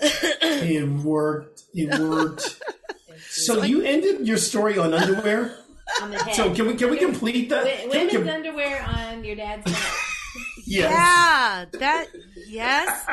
It 0.00 0.88
worked. 1.04 1.62
It 1.74 1.98
worked. 2.00 2.60
So 3.28 3.62
you 3.62 3.82
ended 3.82 4.26
your 4.26 4.36
story 4.36 4.76
on 4.78 4.92
underwear. 4.92 5.54
on 6.02 6.10
the 6.10 6.18
head. 6.24 6.34
So 6.34 6.52
can 6.54 6.66
we 6.66 6.74
can 6.74 6.90
we 6.90 6.96
complete 6.98 7.48
that? 7.50 7.64
Wo- 7.64 7.92
Can 7.92 8.08
we 8.08 8.16
Women's 8.18 8.28
underwear 8.34 8.82
on 8.82 9.22
your 9.24 9.36
dad's 9.36 9.70
head. 9.70 9.92
yes. 10.66 10.90
Yeah, 10.90 11.78
that 11.78 12.06
yes. 12.48 13.06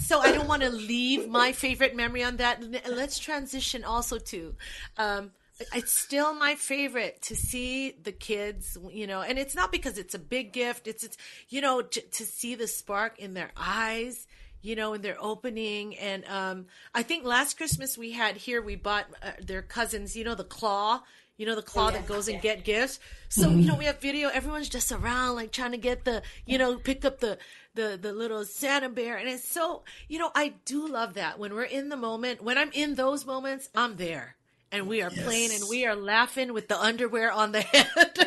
So 0.00 0.20
I 0.20 0.32
don't 0.32 0.46
want 0.46 0.62
to 0.62 0.70
leave 0.70 1.28
my 1.28 1.52
favorite 1.52 1.96
memory 1.96 2.22
on 2.22 2.36
that. 2.36 2.62
Let's 2.88 3.18
transition 3.18 3.82
also 3.84 4.18
to 4.18 4.54
um 4.98 5.30
it's 5.74 5.92
still 5.92 6.34
my 6.34 6.54
favorite 6.54 7.20
to 7.22 7.36
see 7.36 7.90
the 7.90 8.12
kids, 8.12 8.78
you 8.90 9.06
know, 9.06 9.22
and 9.22 9.38
it's 9.38 9.54
not 9.54 9.72
because 9.72 9.98
it's 9.98 10.14
a 10.14 10.18
big 10.18 10.52
gift. 10.52 10.86
It's 10.86 11.04
it's 11.04 11.16
you 11.48 11.60
know 11.60 11.82
to, 11.82 12.00
to 12.00 12.24
see 12.24 12.54
the 12.54 12.68
spark 12.68 13.18
in 13.18 13.34
their 13.34 13.50
eyes, 13.56 14.26
you 14.62 14.76
know, 14.76 14.94
in 14.94 15.02
their 15.02 15.16
opening. 15.20 15.96
And 15.98 16.24
um 16.26 16.66
I 16.94 17.02
think 17.02 17.24
last 17.24 17.56
Christmas 17.56 17.98
we 17.98 18.12
had 18.12 18.36
here 18.36 18.62
we 18.62 18.76
bought 18.76 19.06
uh, 19.22 19.32
their 19.40 19.62
cousins, 19.62 20.16
you 20.16 20.24
know, 20.24 20.34
the 20.34 20.44
claw 20.44 21.02
you 21.36 21.46
know 21.46 21.54
the 21.54 21.62
claw 21.62 21.88
that 21.90 22.06
goes 22.06 22.26
and 22.26 22.42
get 22.42 22.64
gifts. 22.64 22.98
So 23.28 23.48
you 23.48 23.64
know 23.64 23.76
we 23.76 23.84
have 23.84 24.00
video. 24.00 24.28
Everyone's 24.28 24.68
just 24.68 24.90
around 24.90 25.36
like 25.36 25.52
trying 25.52 25.70
to 25.70 25.78
get 25.78 26.04
the 26.04 26.22
you 26.46 26.58
know 26.58 26.76
pick 26.76 27.04
up 27.04 27.20
the 27.20 27.38
the 27.74 27.96
the 28.00 28.12
little 28.12 28.44
santa 28.44 28.88
bear. 28.88 29.16
And 29.16 29.28
it's 29.28 29.48
so 29.48 29.84
you 30.08 30.18
know 30.18 30.32
i 30.34 30.54
do 30.64 30.88
love 30.88 31.14
that. 31.14 31.38
When 31.38 31.54
we're 31.54 31.62
in 31.62 31.90
the 31.90 31.96
moment 31.96 32.42
when 32.42 32.58
i'm 32.58 32.72
in 32.72 32.96
those 32.96 33.24
moments 33.24 33.68
i'm 33.74 33.96
there 33.96 34.34
and 34.72 34.86
we 34.86 35.02
are 35.02 35.10
playing 35.10 35.50
and 35.52 35.64
we 35.68 35.86
are 35.86 35.96
laughing 35.96 36.52
with 36.52 36.68
the 36.68 36.78
underwear 36.80 37.30
on 37.32 37.52
the 37.52 37.60
head 37.62 38.18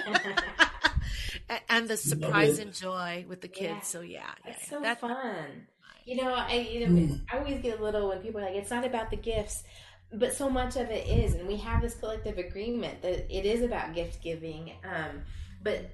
and 1.70 1.88
the 1.88 1.98
surprise 1.98 2.60
and 2.60 2.74
joy 2.74 3.26
with 3.28 3.42
the 3.42 3.48
kids 3.48 3.70
Yeah. 3.72 3.82
so 3.82 4.02
yeah, 4.02 4.20
yeah, 4.46 4.52
It's 4.54 4.64
yeah. 4.64 4.70
so 4.78 4.82
That- 4.82 5.00
fun. 5.00 5.68
You 6.04 6.16
know, 6.16 6.34
I 6.34 6.56
you 6.56 6.88
know, 6.88 7.16
I 7.32 7.38
always 7.38 7.62
get 7.62 7.80
a 7.80 7.84
little 7.84 8.10
when 8.10 8.18
people 8.20 8.42
are 8.42 8.46
like, 8.46 8.56
"It's 8.56 8.72
not 8.72 8.84
about 8.84 9.12
the 9.12 9.18
gifts," 9.18 9.64
but 10.12 10.34
so 10.34 10.50
much 10.50 10.76
of 10.76 10.90
it 10.90 11.08
is, 11.08 11.36
and 11.36 11.48
we 11.48 11.58
have 11.58 11.80
this 11.80 11.94
collective 11.94 12.40
agreement 12.40 13.04
that 13.04 13.32
it 13.32 13.46
is 13.46 13.62
about 13.62 13.94
gift 13.94 14.20
giving. 14.24 14.72
Um, 14.84 15.22
but 15.62 15.92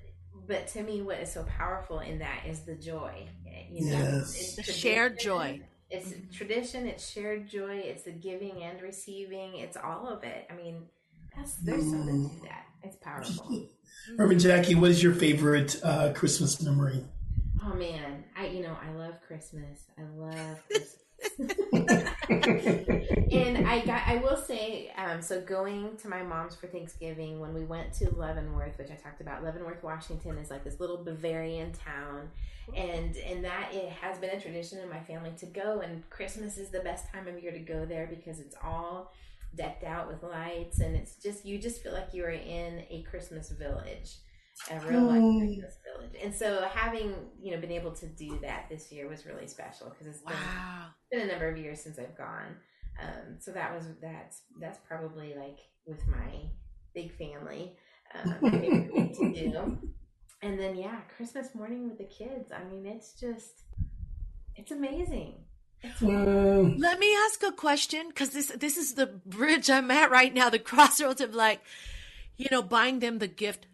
but 0.47 0.67
to 0.69 0.81
me, 0.81 1.01
what 1.01 1.19
is 1.19 1.29
so 1.33 1.43
powerful 1.43 1.99
in 1.99 2.19
that 2.19 2.45
is 2.47 2.61
the 2.61 2.75
joy. 2.75 3.27
You 3.69 3.85
know, 3.91 3.97
Yes. 3.97 4.33
it's 4.33 4.55
The 4.55 4.63
shared 4.63 5.19
joy. 5.19 5.59
It's 5.89 6.09
mm-hmm. 6.09 6.31
tradition. 6.33 6.87
It's 6.87 7.09
shared 7.09 7.47
joy. 7.47 7.77
It's 7.77 8.03
the 8.03 8.11
giving 8.11 8.63
and 8.63 8.81
receiving. 8.81 9.55
It's 9.55 9.77
all 9.77 10.07
of 10.07 10.23
it. 10.23 10.47
I 10.49 10.55
mean, 10.55 10.83
that's 11.35 11.55
there's 11.55 11.89
something 11.89 12.29
to 12.29 12.35
mm-hmm. 12.35 12.45
that. 12.45 12.65
It's 12.83 12.95
powerful. 13.01 13.67
Reverend 14.17 14.41
mm-hmm. 14.41 14.49
Jackie, 14.49 14.75
what 14.75 14.91
is 14.91 15.01
your 15.01 15.13
favorite 15.13 15.79
uh, 15.83 16.11
Christmas 16.13 16.61
memory? 16.61 17.03
Oh 17.63 17.73
man, 17.73 18.23
I 18.37 18.47
you 18.47 18.63
know 18.63 18.75
I 18.81 18.91
love 18.93 19.15
Christmas. 19.27 19.85
I 19.97 20.03
love 20.15 20.63
Christmas. 20.67 22.03
and 22.29 23.67
I 23.67 23.81
got 23.85 24.01
I 24.05 24.17
will 24.21 24.35
say 24.35 24.91
um, 24.97 25.21
so 25.21 25.41
going 25.41 25.95
to 25.97 26.09
my 26.09 26.23
mom's 26.23 26.55
for 26.55 26.67
Thanksgiving 26.67 27.39
when 27.39 27.53
we 27.53 27.63
went 27.63 27.93
to 27.93 28.13
Leavenworth, 28.13 28.77
which 28.77 28.91
I 28.91 28.95
talked 28.95 29.21
about. 29.21 29.43
Leavenworth, 29.43 29.81
Washington 29.83 30.37
is 30.37 30.49
like 30.49 30.63
this 30.63 30.79
little 30.79 31.03
Bavarian 31.03 31.71
town, 31.71 32.29
and 32.75 33.15
and 33.17 33.45
that 33.45 33.69
it 33.73 33.89
has 33.89 34.17
been 34.17 34.31
a 34.31 34.41
tradition 34.41 34.79
in 34.79 34.89
my 34.89 34.99
family 34.99 35.31
to 35.37 35.45
go. 35.45 35.79
And 35.79 36.07
Christmas 36.09 36.57
is 36.57 36.69
the 36.69 36.81
best 36.81 37.11
time 37.13 37.27
of 37.27 37.41
year 37.41 37.51
to 37.51 37.59
go 37.59 37.85
there 37.85 38.07
because 38.07 38.39
it's 38.39 38.55
all 38.61 39.13
decked 39.55 39.85
out 39.85 40.07
with 40.07 40.21
lights, 40.23 40.79
and 40.81 40.95
it's 40.95 41.15
just 41.15 41.45
you 41.45 41.57
just 41.57 41.81
feel 41.81 41.93
like 41.93 42.13
you 42.13 42.25
are 42.25 42.29
in 42.29 42.83
a 42.89 43.03
Christmas 43.09 43.49
village 43.51 44.17
a 44.71 44.79
real 44.81 45.03
life 45.05 45.21
Oh. 45.23 45.39
Christmas 45.39 45.77
village. 45.85 46.15
And 46.23 46.33
so 46.35 46.67
having, 46.73 47.13
you 47.41 47.51
know, 47.51 47.59
been 47.61 47.71
able 47.71 47.91
to 47.91 48.05
do 48.07 48.37
that 48.41 48.65
this 48.69 48.91
year 48.91 49.07
was 49.07 49.25
really 49.25 49.47
special 49.47 49.89
because 49.89 50.07
it's 50.07 50.21
been, 50.21 50.35
Wow. 50.37 50.87
been 51.11 51.21
a 51.21 51.27
number 51.27 51.47
of 51.49 51.57
years 51.57 51.81
since 51.81 51.99
I've 51.99 52.17
gone. 52.17 52.57
Um, 53.01 53.39
so 53.39 53.51
that 53.51 53.73
was 53.75 53.85
that's 54.01 54.41
that's 54.59 54.79
probably 54.87 55.35
like 55.35 55.59
with 55.85 56.05
my 56.07 56.49
big 56.95 57.15
family 57.17 57.77
um, 58.15 58.29
my 58.41 58.51
favorite 58.59 58.91
thing 58.91 59.13
to 59.13 59.33
do. 59.51 59.77
And 60.43 60.59
then 60.59 60.75
yeah, 60.75 60.99
Christmas 61.15 61.55
morning 61.55 61.87
with 61.89 61.97
the 61.97 62.03
kids. 62.03 62.51
I 62.51 62.63
mean, 62.69 62.85
it's 62.85 63.13
just 63.19 63.63
it's 64.55 64.71
amazing. 64.71 65.33
Mm, 66.01 66.79
Let 66.79 66.99
me 66.99 67.15
ask 67.25 67.41
a 67.43 67.51
question 67.51 68.07
because 68.09 68.29
this 68.31 68.47
this 68.47 68.77
is 68.77 68.93
the 68.93 69.07
bridge 69.07 69.69
I'm 69.69 69.91
at 69.91 70.11
right 70.11 70.33
now, 70.33 70.49
the 70.49 70.59
crossroads 70.71 71.21
of 71.21 71.33
like, 71.35 71.61
you 72.37 72.47
know, 72.51 72.61
buying 72.61 72.99
them 72.99 73.19
the 73.19 73.27
gift 73.27 73.67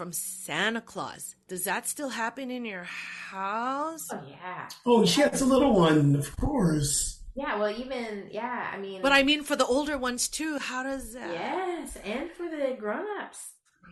from 0.00 0.12
Santa 0.14 0.80
Claus. 0.80 1.36
Does 1.46 1.64
that 1.64 1.86
still 1.86 2.08
happen 2.08 2.50
in 2.50 2.64
your 2.64 2.84
house? 2.84 4.08
oh 4.10 4.22
yeah, 4.26 4.66
oh, 4.86 5.04
she 5.04 5.20
has 5.20 5.42
a 5.42 5.44
little 5.44 5.74
one, 5.74 6.16
of 6.16 6.34
course. 6.38 7.20
yeah. 7.34 7.58
Well, 7.58 7.68
even 7.70 8.28
yeah. 8.30 8.70
I 8.72 8.78
mean, 8.78 9.02
But 9.02 9.12
I 9.12 9.22
mean, 9.22 9.42
for 9.42 9.56
the 9.56 9.66
older 9.66 9.98
ones 9.98 10.26
too, 10.28 10.56
how 10.58 10.82
does 10.84 11.12
that? 11.12 11.30
yes, 11.34 11.98
and 12.02 12.30
for 12.30 12.48
the 12.48 12.74
grown-ups. 12.78 13.40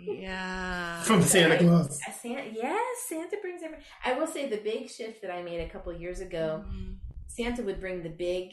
Yeah. 0.03 1.03
From 1.03 1.21
Santa 1.23 1.57
Right? 1.57 1.61
Claus. 1.61 2.01
Uh, 2.09 2.13
Santa, 2.23 2.45
yes, 2.55 2.97
Santa 3.07 3.37
brings 3.43 3.63
every. 3.63 3.77
I 4.03 4.15
will 4.15 4.27
say 4.29 4.49
the 4.49 4.63
big 4.73 4.89
shift 4.89 5.21
that 5.21 5.31
I 5.31 5.43
made 5.43 5.61
a 5.61 5.69
couple 5.69 5.93
years 5.93 6.21
ago. 6.21 6.65
Santa 7.27 7.63
would 7.65 7.81
bring 7.81 8.03
the 8.03 8.09
big, 8.09 8.53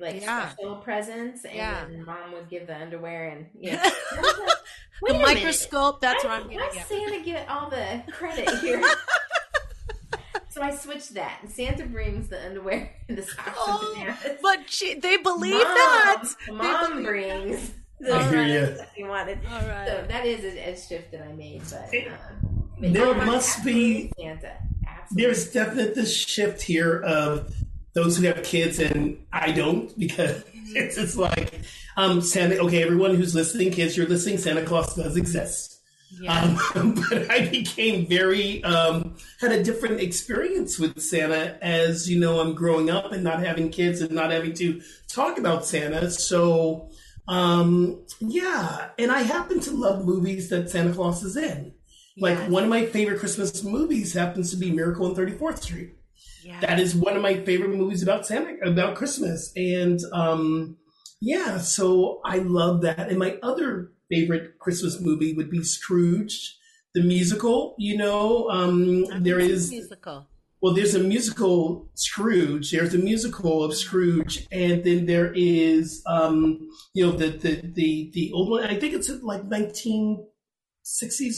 like 0.00 0.20
Yeah. 0.22 0.48
special 0.48 0.74
presents, 0.78 1.44
and 1.44 1.54
Yeah. 1.54 1.86
Mom 2.04 2.32
would 2.32 2.50
give 2.50 2.66
the 2.66 2.76
underwear, 2.76 3.28
and 3.28 3.46
you 3.54 3.78
know, 5.02 5.12
the 5.12 5.12
Wait 5.12 5.14
a 5.14 5.18
minute. 5.18 5.34
microscope. 5.40 6.00
That's 6.00 6.24
why, 6.24 6.30
what 6.30 6.40
I'm 6.40 6.46
going. 6.48 6.58
why 6.58 6.64
getting. 6.66 6.80
at. 6.80 6.86
Santa 6.88 7.24
get 7.24 7.48
all 7.48 7.70
the 7.70 8.02
credit 8.12 8.48
here? 8.60 8.82
so 10.50 10.62
I 10.62 10.74
switched 10.74 11.14
that, 11.14 11.38
and 11.42 11.50
Santa 11.50 11.86
brings 11.86 12.28
the 12.28 12.44
underwear 12.44 12.94
and 13.08 13.16
the 13.18 13.22
socks 13.22 13.50
Oh, 13.56 13.94
and 13.96 14.06
bananas. 14.16 14.38
But 14.42 14.58
she, 14.70 14.94
they 14.94 15.16
believe 15.18 15.54
Mom, 15.54 15.62
that. 15.62 16.24
They 16.46 16.52
Mom 16.52 16.90
believe 16.90 17.06
brings. 17.06 17.72
The 18.00 18.14
I 18.14 18.22
hear 18.30 18.66
that 18.78 18.90
you 18.96 19.06
wanted. 19.08 19.38
All 19.50 19.60
right. 19.60 19.86
So 19.86 20.04
that 20.08 20.24
is 20.24 20.42
a, 20.44 20.70
a 20.72 20.76
shift 20.76 21.12
that 21.12 21.22
I 21.22 21.32
made, 21.34 21.60
but, 21.70 21.90
um, 22.10 22.92
There 22.92 23.14
must 23.14 23.62
be- 23.62 24.10
Santa. 24.18 24.56
Absolutely. 24.88 25.22
There's 25.24 25.52
definitely 25.52 25.94
this 25.94 26.16
shift 26.16 26.62
here 26.62 27.00
of 27.02 27.52
those 27.92 28.16
who 28.16 28.26
have 28.26 28.42
kids 28.42 28.78
and 28.78 29.24
I 29.32 29.52
don't 29.52 29.96
because 29.98 30.44
it's 30.54 30.96
just 30.96 31.16
like 31.16 31.60
um 31.96 32.20
Santa. 32.20 32.58
Okay, 32.58 32.82
everyone 32.82 33.14
who's 33.14 33.34
listening, 33.34 33.72
kids, 33.72 33.96
you're 33.96 34.06
listening. 34.06 34.38
Santa 34.38 34.62
Claus 34.62 34.94
does 34.94 35.16
exist. 35.16 35.80
Yeah. 36.20 36.56
Um, 36.74 36.94
but 37.10 37.30
I 37.30 37.46
became 37.48 38.06
very 38.06 38.62
um, 38.64 39.16
had 39.40 39.52
a 39.52 39.62
different 39.62 40.00
experience 40.00 40.78
with 40.78 41.00
Santa 41.00 41.56
as 41.62 42.10
you 42.10 42.18
know 42.18 42.40
I'm 42.40 42.54
growing 42.54 42.90
up 42.90 43.12
and 43.12 43.22
not 43.22 43.40
having 43.40 43.70
kids 43.70 44.00
and 44.00 44.10
not 44.10 44.30
having 44.30 44.54
to 44.54 44.80
talk 45.08 45.38
about 45.38 45.64
Santa. 45.64 46.10
So 46.10 46.90
um, 47.28 48.04
yeah, 48.18 48.88
and 48.98 49.12
I 49.12 49.22
happen 49.22 49.60
to 49.60 49.70
love 49.70 50.04
movies 50.04 50.48
that 50.48 50.70
Santa 50.70 50.92
Claus 50.92 51.22
is 51.22 51.36
in. 51.36 51.74
Like 52.18 52.38
one 52.50 52.64
of 52.64 52.68
my 52.68 52.86
favorite 52.86 53.20
Christmas 53.20 53.62
movies 53.62 54.12
happens 54.12 54.50
to 54.50 54.56
be 54.56 54.70
Miracle 54.72 55.06
on 55.06 55.14
34th 55.14 55.62
Street. 55.62 55.94
Yeah. 56.42 56.60
That 56.60 56.78
is 56.80 56.94
one 56.94 57.16
of 57.16 57.22
my 57.22 57.42
favorite 57.44 57.70
movies 57.70 58.02
about 58.02 58.26
Santa 58.26 58.56
about 58.64 58.96
Christmas. 58.96 59.52
And 59.56 60.00
um 60.12 60.76
yeah, 61.20 61.58
so 61.58 62.20
I 62.24 62.38
love 62.38 62.80
that. 62.82 63.08
And 63.10 63.18
my 63.18 63.36
other 63.42 63.92
favorite 64.10 64.58
Christmas 64.58 65.00
movie 65.00 65.34
would 65.34 65.50
be 65.50 65.62
Scrooge, 65.62 66.56
the 66.94 67.02
musical. 67.02 67.74
You 67.78 67.96
know, 67.98 68.48
um 68.50 69.04
there 69.22 69.38
is 69.38 69.70
musical. 69.70 70.26
well, 70.62 70.74
there's 70.74 70.94
a 70.94 70.98
musical 71.00 71.90
Scrooge. 71.94 72.70
There's 72.70 72.94
a 72.94 72.98
musical 72.98 73.62
of 73.64 73.74
Scrooge, 73.74 74.46
and 74.52 74.82
then 74.84 75.06
there 75.06 75.32
is, 75.34 76.02
um, 76.06 76.68
you 76.94 77.04
know, 77.06 77.12
the 77.12 77.28
the 77.30 77.60
the 77.74 78.10
the 78.14 78.30
old 78.32 78.50
one. 78.50 78.64
I 78.64 78.78
think 78.78 78.94
it's 78.94 79.08
like 79.22 79.42
1960s 79.48 80.24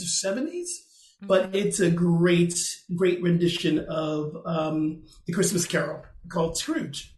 or 0.03 0.31
70s, 0.31 0.69
but 1.23 1.55
it's 1.55 1.81
a 1.81 1.91
great 1.91 2.55
great 2.97 3.23
rendition 3.23 3.81
of 3.89 4.37
um, 4.45 5.03
the 5.27 5.33
Christmas 5.33 5.67
Carol 5.67 6.03
called 6.29 6.57
Scrooge. 6.57 7.15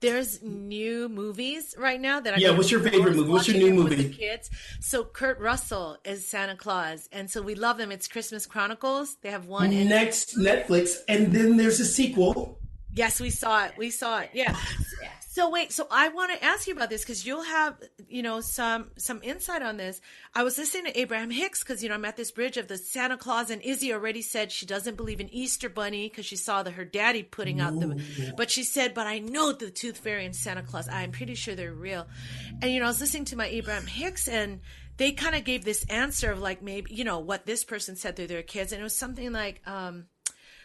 There's 0.00 0.42
new 0.42 1.10
movies 1.10 1.74
right 1.76 2.00
now 2.00 2.20
that 2.20 2.32
I 2.32 2.36
Yeah, 2.38 2.52
what's 2.52 2.70
your 2.70 2.80
favorite 2.80 3.16
movie? 3.16 3.28
What's 3.30 3.48
your 3.48 3.58
new 3.58 3.74
watching 3.74 3.78
it 3.80 3.84
with 3.90 3.98
movie? 3.98 4.14
Kids. 4.14 4.50
So 4.80 5.04
Kurt 5.04 5.38
Russell 5.40 5.98
is 6.06 6.26
Santa 6.26 6.56
Claus, 6.56 7.06
and 7.12 7.30
so 7.30 7.42
we 7.42 7.54
love 7.54 7.76
them. 7.76 7.92
It's 7.92 8.08
Christmas 8.08 8.46
Chronicles. 8.46 9.16
They 9.20 9.30
have 9.30 9.46
one. 9.46 9.70
And 9.72 9.90
Next 9.90 10.38
Netflix, 10.38 10.96
and 11.06 11.32
then 11.32 11.58
there's 11.58 11.80
a 11.80 11.84
sequel. 11.84 12.58
yes, 12.94 13.20
we 13.20 13.28
saw 13.28 13.66
it. 13.66 13.72
We 13.76 13.90
saw 13.90 14.20
it. 14.20 14.30
Yeah. 14.32 14.56
So 15.40 15.48
wait, 15.48 15.72
so 15.72 15.86
I 15.90 16.08
want 16.08 16.30
to 16.32 16.44
ask 16.44 16.68
you 16.68 16.74
about 16.74 16.90
this 16.90 17.00
because 17.00 17.24
you'll 17.24 17.42
have, 17.42 17.82
you 18.10 18.22
know, 18.22 18.42
some 18.42 18.90
some 18.98 19.20
insight 19.22 19.62
on 19.62 19.78
this. 19.78 19.98
I 20.34 20.42
was 20.42 20.58
listening 20.58 20.92
to 20.92 21.00
Abraham 21.00 21.30
Hicks 21.30 21.64
because 21.64 21.82
you 21.82 21.88
know 21.88 21.94
I'm 21.94 22.04
at 22.04 22.18
this 22.18 22.30
bridge 22.30 22.58
of 22.58 22.68
the 22.68 22.76
Santa 22.76 23.16
Claus, 23.16 23.48
and 23.48 23.62
Izzy 23.62 23.94
already 23.94 24.20
said 24.20 24.52
she 24.52 24.66
doesn't 24.66 24.98
believe 24.98 25.18
in 25.18 25.32
Easter 25.32 25.70
Bunny 25.70 26.10
because 26.10 26.26
she 26.26 26.36
saw 26.36 26.62
that 26.62 26.72
her 26.72 26.84
daddy 26.84 27.22
putting 27.22 27.58
out 27.58 27.80
the, 27.80 28.34
but 28.36 28.50
she 28.50 28.64
said, 28.64 28.92
but 28.92 29.06
I 29.06 29.20
know 29.20 29.52
the 29.52 29.70
Tooth 29.70 29.96
Fairy 29.96 30.26
and 30.26 30.36
Santa 30.36 30.62
Claus. 30.62 30.90
I'm 30.90 31.10
pretty 31.10 31.36
sure 31.36 31.54
they're 31.54 31.72
real. 31.72 32.06
And 32.60 32.70
you 32.70 32.78
know, 32.78 32.84
I 32.84 32.88
was 32.88 33.00
listening 33.00 33.24
to 33.26 33.36
my 33.36 33.46
Abraham 33.46 33.86
Hicks 33.86 34.28
and. 34.28 34.60
They 34.96 35.12
kind 35.12 35.34
of 35.34 35.44
gave 35.44 35.64
this 35.64 35.86
answer 35.88 36.30
of 36.30 36.40
like 36.40 36.60
maybe 36.60 36.94
you 36.94 37.04
know 37.04 37.20
what 37.20 37.46
this 37.46 37.64
person 37.64 37.96
said 37.96 38.16
to 38.16 38.26
their 38.26 38.42
kids, 38.42 38.70
and 38.70 38.82
it 38.82 38.84
was 38.84 38.94
something 38.94 39.32
like, 39.32 39.62
um, 39.66 40.04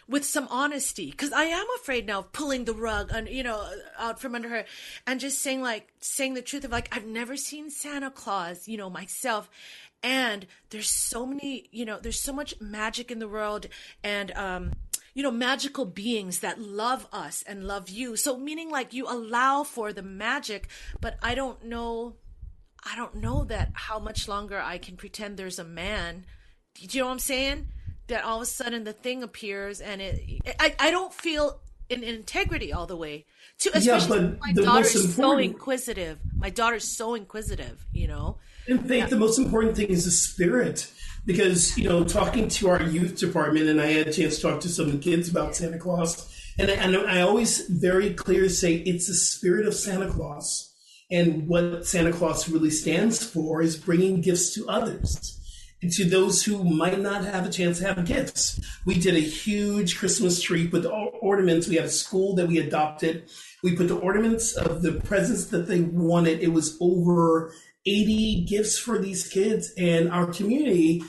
with 0.08 0.24
some 0.24 0.46
honesty 0.50 1.10
because 1.10 1.32
i 1.32 1.44
am 1.44 1.66
afraid 1.80 2.06
now 2.06 2.20
of 2.20 2.32
pulling 2.32 2.64
the 2.64 2.74
rug 2.74 3.10
and 3.12 3.28
you 3.28 3.42
know 3.42 3.68
out 3.98 4.20
from 4.20 4.34
under 4.34 4.48
her 4.48 4.64
and 5.06 5.18
just 5.18 5.40
saying 5.40 5.60
like 5.62 5.92
saying 6.00 6.34
the 6.34 6.42
truth 6.42 6.64
of 6.64 6.70
like 6.70 6.88
i've 6.94 7.06
never 7.06 7.36
seen 7.36 7.70
santa 7.70 8.10
claus 8.10 8.66
you 8.68 8.76
know 8.76 8.90
myself. 8.90 9.48
And 10.02 10.46
there's 10.70 10.90
so 10.90 11.26
many 11.26 11.68
you 11.72 11.84
know 11.84 11.98
there's 12.00 12.20
so 12.20 12.32
much 12.32 12.54
magic 12.60 13.10
in 13.10 13.18
the 13.18 13.28
world 13.28 13.66
and 14.04 14.30
um 14.32 14.72
you 15.14 15.22
know 15.22 15.30
magical 15.30 15.84
beings 15.84 16.40
that 16.40 16.60
love 16.60 17.08
us 17.12 17.42
and 17.46 17.66
love 17.66 17.88
you. 17.88 18.16
So 18.16 18.36
meaning 18.36 18.70
like 18.70 18.92
you 18.92 19.06
allow 19.08 19.64
for 19.64 19.92
the 19.92 20.02
magic 20.02 20.68
but 21.00 21.16
i 21.22 21.34
don't 21.34 21.64
know 21.64 22.16
i 22.84 22.94
don't 22.94 23.16
know 23.16 23.44
that 23.44 23.70
how 23.72 23.98
much 23.98 24.28
longer 24.28 24.60
i 24.60 24.78
can 24.78 24.96
pretend 24.96 25.36
there's 25.36 25.58
a 25.58 25.64
man. 25.64 26.24
Do 26.74 26.86
you 26.86 27.00
know 27.00 27.06
what 27.06 27.12
i'm 27.12 27.18
saying 27.18 27.68
that 28.08 28.24
all 28.24 28.36
of 28.36 28.42
a 28.42 28.46
sudden 28.46 28.84
the 28.84 28.92
thing 28.92 29.22
appears 29.22 29.80
and 29.80 30.00
it 30.00 30.20
i, 30.58 30.74
I 30.78 30.90
don't 30.90 31.12
feel 31.12 31.60
in 31.88 32.02
integrity 32.02 32.72
all 32.72 32.86
the 32.86 32.96
way 32.96 33.24
to 33.58 33.70
Yeah, 33.70 33.96
especially 33.96 34.28
but 34.28 34.40
my 34.40 34.52
daughter 34.52 34.86
is 34.86 35.14
so 35.14 35.38
inquisitive. 35.38 36.18
My 36.36 36.50
daughter's 36.50 36.84
so 36.84 37.14
inquisitive 37.14 37.86
you 37.92 38.08
know? 38.08 38.38
In 38.66 38.78
faith, 38.78 39.10
the 39.10 39.16
most 39.16 39.38
important 39.38 39.76
thing 39.76 39.88
is 39.88 40.04
the 40.04 40.10
spirit. 40.10 40.90
Because, 41.24 41.76
you 41.76 41.88
know, 41.88 42.04
talking 42.04 42.46
to 42.48 42.68
our 42.68 42.82
youth 42.82 43.18
department, 43.18 43.66
and 43.66 43.80
I 43.80 43.86
had 43.86 44.06
a 44.06 44.12
chance 44.12 44.36
to 44.36 44.42
talk 44.42 44.60
to 44.60 44.68
some 44.68 44.86
of 44.86 44.92
the 44.92 44.98
kids 44.98 45.28
about 45.28 45.56
Santa 45.56 45.78
Claus, 45.78 46.32
and, 46.56 46.70
and 46.70 46.96
I 46.96 47.20
always 47.22 47.66
very 47.68 48.14
clear 48.14 48.48
say 48.48 48.74
it's 48.74 49.08
the 49.08 49.14
spirit 49.14 49.66
of 49.66 49.74
Santa 49.74 50.08
Claus. 50.08 50.72
And 51.10 51.48
what 51.48 51.84
Santa 51.84 52.12
Claus 52.12 52.48
really 52.48 52.70
stands 52.70 53.24
for 53.24 53.60
is 53.60 53.76
bringing 53.76 54.20
gifts 54.20 54.54
to 54.54 54.68
others 54.68 55.36
to 55.82 56.04
those 56.04 56.42
who 56.42 56.64
might 56.64 56.98
not 56.98 57.24
have 57.24 57.46
a 57.46 57.50
chance 57.50 57.78
to 57.78 57.86
have 57.86 58.04
gifts. 58.06 58.60
We 58.84 58.94
did 58.98 59.14
a 59.14 59.20
huge 59.20 59.98
Christmas 59.98 60.40
tree 60.40 60.66
with 60.68 60.86
ornaments. 60.86 61.68
We 61.68 61.76
had 61.76 61.84
a 61.84 61.90
school 61.90 62.34
that 62.36 62.48
we 62.48 62.58
adopted. 62.58 63.28
We 63.62 63.76
put 63.76 63.88
the 63.88 63.98
ornaments 63.98 64.54
of 64.54 64.82
the 64.82 64.92
presents 64.92 65.46
that 65.46 65.68
they 65.68 65.80
wanted. 65.80 66.40
It 66.40 66.52
was 66.52 66.76
over 66.80 67.52
80 67.86 68.44
gifts 68.44 68.78
for 68.78 68.98
these 68.98 69.28
kids, 69.28 69.72
and 69.76 70.10
our 70.10 70.26
community 70.26 71.02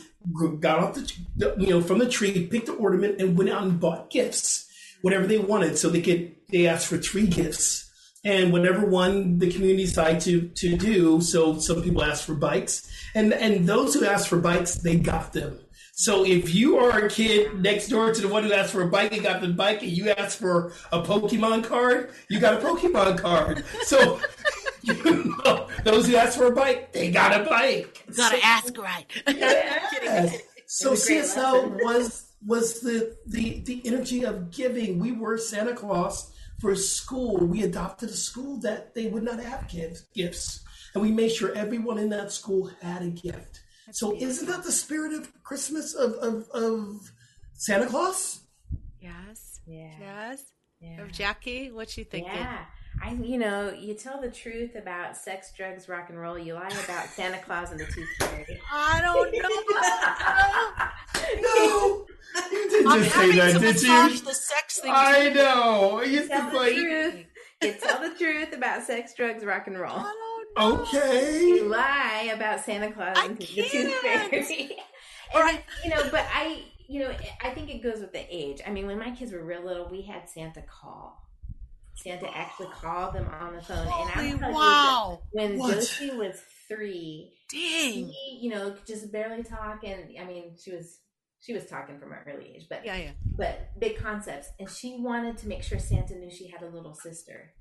got 0.60 0.80
off 0.80 0.96
the, 0.96 1.56
you 1.58 1.68
know 1.68 1.82
from 1.82 2.00
the 2.00 2.10
tree, 2.10 2.48
picked 2.48 2.68
the 2.68 2.74
ornament, 2.74 3.20
and 3.20 3.38
went 3.38 3.50
out 3.50 3.64
and 3.64 3.80
bought 3.80 4.10
gifts, 4.10 4.68
whatever 5.02 5.26
they 5.26 5.38
wanted. 5.38 5.78
So 5.78 5.90
they 5.90 6.02
could 6.02 6.36
they 6.52 6.68
asked 6.68 6.88
for 6.88 6.98
three 6.98 7.28
gifts, 7.28 7.90
and 8.24 8.52
whatever 8.52 8.86
one 8.86 9.40
the 9.40 9.52
community 9.52 9.86
decided 9.86 10.22
to 10.22 10.48
to 10.70 10.78
do. 10.78 11.22
So 11.22 11.60
some 11.60 11.82
people 11.82 12.04
asked 12.04 12.26
for 12.26 12.36
bikes, 12.36 12.90
and 13.18 13.34
and 13.34 13.68
those 13.68 13.94
who 13.94 14.06
asked 14.06 14.28
for 14.28 14.40
bikes, 14.40 14.76
they 14.76 14.98
got 14.98 15.34
them. 15.34 15.60
So 15.94 16.24
if 16.24 16.54
you 16.54 16.78
are 16.78 17.06
a 17.06 17.10
kid 17.10 17.60
next 17.60 17.88
door 17.88 18.14
to 18.14 18.22
the 18.22 18.28
one 18.28 18.44
who 18.44 18.54
asked 18.54 18.72
for 18.72 18.84
a 18.84 18.88
bike 18.88 19.14
and 19.14 19.24
got 19.24 19.42
the 19.42 19.48
bike, 19.48 19.82
and 19.82 19.92
you 19.92 20.12
asked 20.12 20.38
for 20.38 20.72
a 20.92 21.02
Pokemon 21.02 21.64
card, 21.64 22.12
you 22.30 22.40
got 22.40 22.62
a 22.62 22.66
Pokemon 22.66 23.18
card. 23.20 23.66
So 23.82 24.20
you 24.84 25.36
know, 25.44 25.68
those 25.84 26.08
who 26.08 26.16
asked 26.16 26.38
for 26.38 26.48
a 26.48 26.56
bike, 26.56 26.94
they 26.94 27.10
got 27.10 27.42
a 27.42 27.44
bike. 27.50 28.04
You 28.08 28.14
gotta 28.14 28.40
ask 28.46 28.78
right. 28.78 29.06
Yes. 29.28 30.42
So 30.68 30.94
It's 30.94 31.10
a 31.10 31.14
great 31.14 31.24
CSL 31.24 31.70
was 31.84 32.34
was 32.46 32.82
the, 32.82 33.18
the 33.26 33.62
the 33.62 33.82
energy 33.86 34.24
of 34.24 34.52
giving. 34.52 35.00
We 35.00 35.12
were 35.12 35.38
Santa 35.38 35.74
Claus 35.74 36.32
for 36.60 36.76
school. 36.76 37.38
We 37.38 37.64
adopted 37.64 38.10
a 38.10 38.14
school 38.14 38.60
that 38.60 38.94
they 38.94 39.08
would 39.08 39.24
not 39.24 39.40
have 39.40 39.68
gifts, 39.68 40.02
gifts, 40.14 40.64
and 40.98 41.02
we 41.08 41.12
made 41.12 41.32
sure 41.32 41.54
everyone 41.56 42.00
in 42.00 42.10
that 42.10 42.32
school 42.32 42.72
had 42.82 43.04
a 43.04 43.10
gift. 43.10 43.62
so 43.92 44.16
isn't 44.16 44.48
that 44.48 44.64
the 44.64 44.72
spirit 44.72 45.14
of 45.14 45.32
Christmas 45.44 45.94
of 45.94 46.14
of, 46.14 46.50
of 46.50 47.12
Santa 47.54 47.86
Claus? 47.86 48.42
Yes. 49.00 49.60
Yeah. 49.68 49.92
Yes. 50.00 50.44
Yeah. 50.82 51.02
Of 51.02 51.12
Jackie, 51.12 51.72
what 51.72 51.96
you 51.98 52.04
thinking? 52.04 52.34
Yeah. 52.34 52.66
I, 53.04 53.14
you 53.14 53.38
know, 53.38 53.72
you 53.72 53.94
tell 53.94 54.20
the 54.20 54.32
truth 54.32 54.76
about 54.76 55.16
sex, 55.16 55.52
drugs, 55.56 55.88
rock 55.88 56.10
and 56.10 56.20
roll. 56.20 56.38
You 56.38 56.56
lie 56.56 56.70
about 56.84 57.08
Santa 57.16 57.38
Claus 57.38 57.70
and 57.70 57.80
the 57.80 57.86
Tooth 57.86 58.10
Fairy. 58.20 58.60
I 58.72 59.02
don't 59.02 59.32
know. 59.32 60.88
No, 61.42 62.06
you 62.52 62.70
didn't 62.70 62.88
I'm 62.88 63.04
just 63.04 63.16
say 63.16 63.32
that, 63.38 63.54
to 63.54 63.60
did 63.60 63.82
you? 63.82 64.20
the 64.20 64.34
sex 64.34 64.80
thing. 64.80 64.92
I 64.94 65.30
know. 65.30 66.00
It's 66.04 66.28
tell 66.30 66.40
just 66.40 66.52
the 66.52 66.58
like 66.58 66.74
truth. 66.74 67.26
You 67.64 67.74
tell 67.74 68.00
the 68.02 68.16
truth 68.18 68.54
about 68.54 68.84
sex, 68.84 69.14
drugs, 69.14 69.44
rock 69.44 69.68
and 69.68 69.78
roll. 69.78 70.06
I 70.58 70.72
okay. 70.72 71.40
You 71.42 71.66
lie 71.66 72.32
about 72.34 72.62
Santa 72.62 72.92
Claus 72.92 73.18
I 73.18 73.26
and 73.26 73.38
the 73.38 73.46
Tooth. 73.46 73.94
Fairy. 74.02 74.78
And, 75.34 75.44
right. 75.44 75.62
you 75.84 75.90
know, 75.90 76.02
but 76.10 76.26
I, 76.34 76.64
you 76.88 77.02
know, 77.02 77.14
I 77.44 77.50
think 77.50 77.70
it 77.70 77.84
goes 77.84 78.00
with 78.00 78.14
the 78.14 78.26
age. 78.34 78.62
I 78.66 78.70
mean, 78.70 78.88
when 78.88 78.98
my 78.98 79.12
kids 79.12 79.34
were 79.34 79.44
real 79.44 79.62
little, 79.62 79.90
we 79.90 80.02
had 80.04 80.30
Santa 80.30 80.62
call. 80.62 81.22
Santa 81.98 82.30
actually 82.34 82.68
oh. 82.68 82.80
called 82.80 83.16
them 83.16 83.28
on 83.42 83.56
the 83.56 83.62
phone, 83.62 83.80
and 83.80 84.12
I'm 84.16 84.40
telling 84.40 84.56
wow. 84.56 85.20
when 85.32 85.58
What? 85.58 85.74
Josie 85.74 86.12
was 86.12 86.40
three, 86.68 87.34
Dang. 87.52 87.60
she, 87.60 88.40
you 88.42 88.52
know, 88.52 88.76
just 88.86 89.12
barely 89.12 89.44
talk, 89.44 89.84
and 89.84 90.06
I 90.20 90.26
mean, 90.26 90.56
she 90.62 90.72
was 90.72 91.00
she 91.40 91.54
was 91.54 91.66
talking 91.66 92.00
from 92.00 92.12
an 92.12 92.20
early 92.28 92.54
age, 92.56 92.68
but 92.70 92.86
Yeah, 92.86 92.98
yeah. 92.98 93.12
but 93.36 93.80
big 93.80 93.98
concepts, 93.98 94.50
and 94.60 94.70
she 94.70 94.98
wanted 95.00 95.38
to 95.40 95.48
make 95.48 95.64
sure 95.64 95.80
Santa 95.80 96.16
knew 96.16 96.30
she 96.30 96.48
had 96.48 96.62
a 96.62 96.70
little 96.70 96.94
sister. 96.94 97.54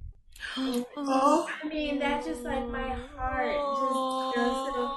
Oh, 0.97 1.47
I 1.63 1.69
mean, 1.69 1.99
that 2.01 2.25
just 2.25 2.45
like 2.45 2.69
my 2.69 2.91
heart 3.17 3.75
just 3.75 4.01
goes 4.35 4.63
to 4.63 4.91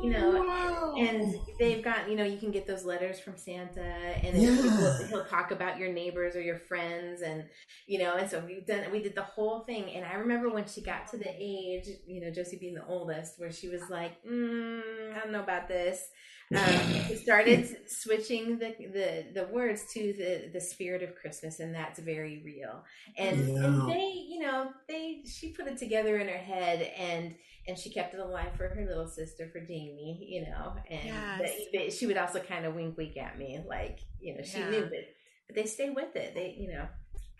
you 0.00 0.10
know 0.10 0.42
wow. 0.48 0.92
and 0.96 1.34
they've 1.58 1.82
got 1.84 2.08
you 2.08 2.16
know 2.16 2.24
you 2.24 2.38
can 2.38 2.50
get 2.50 2.66
those 2.66 2.84
letters 2.84 3.20
from 3.20 3.36
santa 3.36 3.80
and 3.82 4.36
Yeah. 4.36 4.56
he'll, 4.76 4.96
he'll 5.08 5.24
talk 5.26 5.50
about 5.50 5.78
your 5.78 5.92
neighbors 5.92 6.36
or 6.36 6.40
your 6.40 6.58
friends 6.58 7.20
and 7.22 7.44
you 7.86 7.98
know 7.98 8.14
and 8.14 8.30
so 8.30 8.42
we've 8.46 8.66
done 8.66 8.90
we 8.90 9.02
did 9.02 9.14
the 9.14 9.22
whole 9.22 9.60
thing 9.60 9.90
and 9.94 10.04
i 10.06 10.14
remember 10.14 10.48
when 10.48 10.66
she 10.66 10.82
got 10.82 11.06
to 11.08 11.18
the 11.18 11.28
age 11.38 11.86
you 12.06 12.20
know 12.20 12.30
josie 12.30 12.56
being 12.58 12.74
the 12.74 12.86
oldest 12.86 13.38
where 13.38 13.52
she 13.52 13.68
was 13.68 13.90
like 13.90 14.12
mm, 14.24 15.14
i 15.14 15.18
don't 15.18 15.32
know 15.32 15.42
about 15.42 15.68
this 15.68 16.08
um, 16.54 16.96
started 17.14 17.76
switching 17.88 18.58
the, 18.58 18.74
the 18.92 19.26
the 19.34 19.48
words 19.52 19.84
to 19.92 20.12
the 20.14 20.50
the 20.52 20.60
spirit 20.60 21.02
of 21.02 21.14
christmas 21.14 21.60
and 21.60 21.74
that's 21.74 21.98
very 22.00 22.42
real 22.44 22.82
and, 23.16 23.48
and 23.64 23.86
they 23.86 24.24
you 24.28 24.40
know 24.40 24.72
they 24.88 25.22
she 25.26 25.52
put 25.52 25.66
it 25.68 25.78
together 25.78 26.18
in 26.18 26.28
her 26.28 26.38
head 26.38 26.82
and 26.98 27.34
and 27.68 27.78
she 27.78 27.90
kept 27.90 28.14
it 28.14 28.20
alive 28.20 28.52
for 28.56 28.68
her 28.68 28.84
little 28.86 29.06
sister 29.06 29.48
for 29.52 29.60
jamie 29.60 30.26
you 30.28 30.42
know 30.42 30.74
and 30.90 31.24
Yes. 31.38 31.92
she 31.92 32.06
would 32.06 32.18
also 32.18 32.40
kind 32.40 32.64
of 32.66 32.74
wink 32.74 32.96
wink 32.96 33.16
at 33.16 33.38
me 33.38 33.60
like 33.68 34.00
you 34.18 34.34
know 34.34 34.42
she 34.42 34.60
Yeah. 34.60 34.70
knew 34.70 34.82
but 34.84 35.04
but 35.46 35.54
they 35.56 35.66
stay 35.66 35.90
with 35.90 36.16
it 36.16 36.34
they 36.34 36.56
you 36.58 36.72
know 36.72 36.88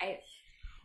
i 0.01 0.19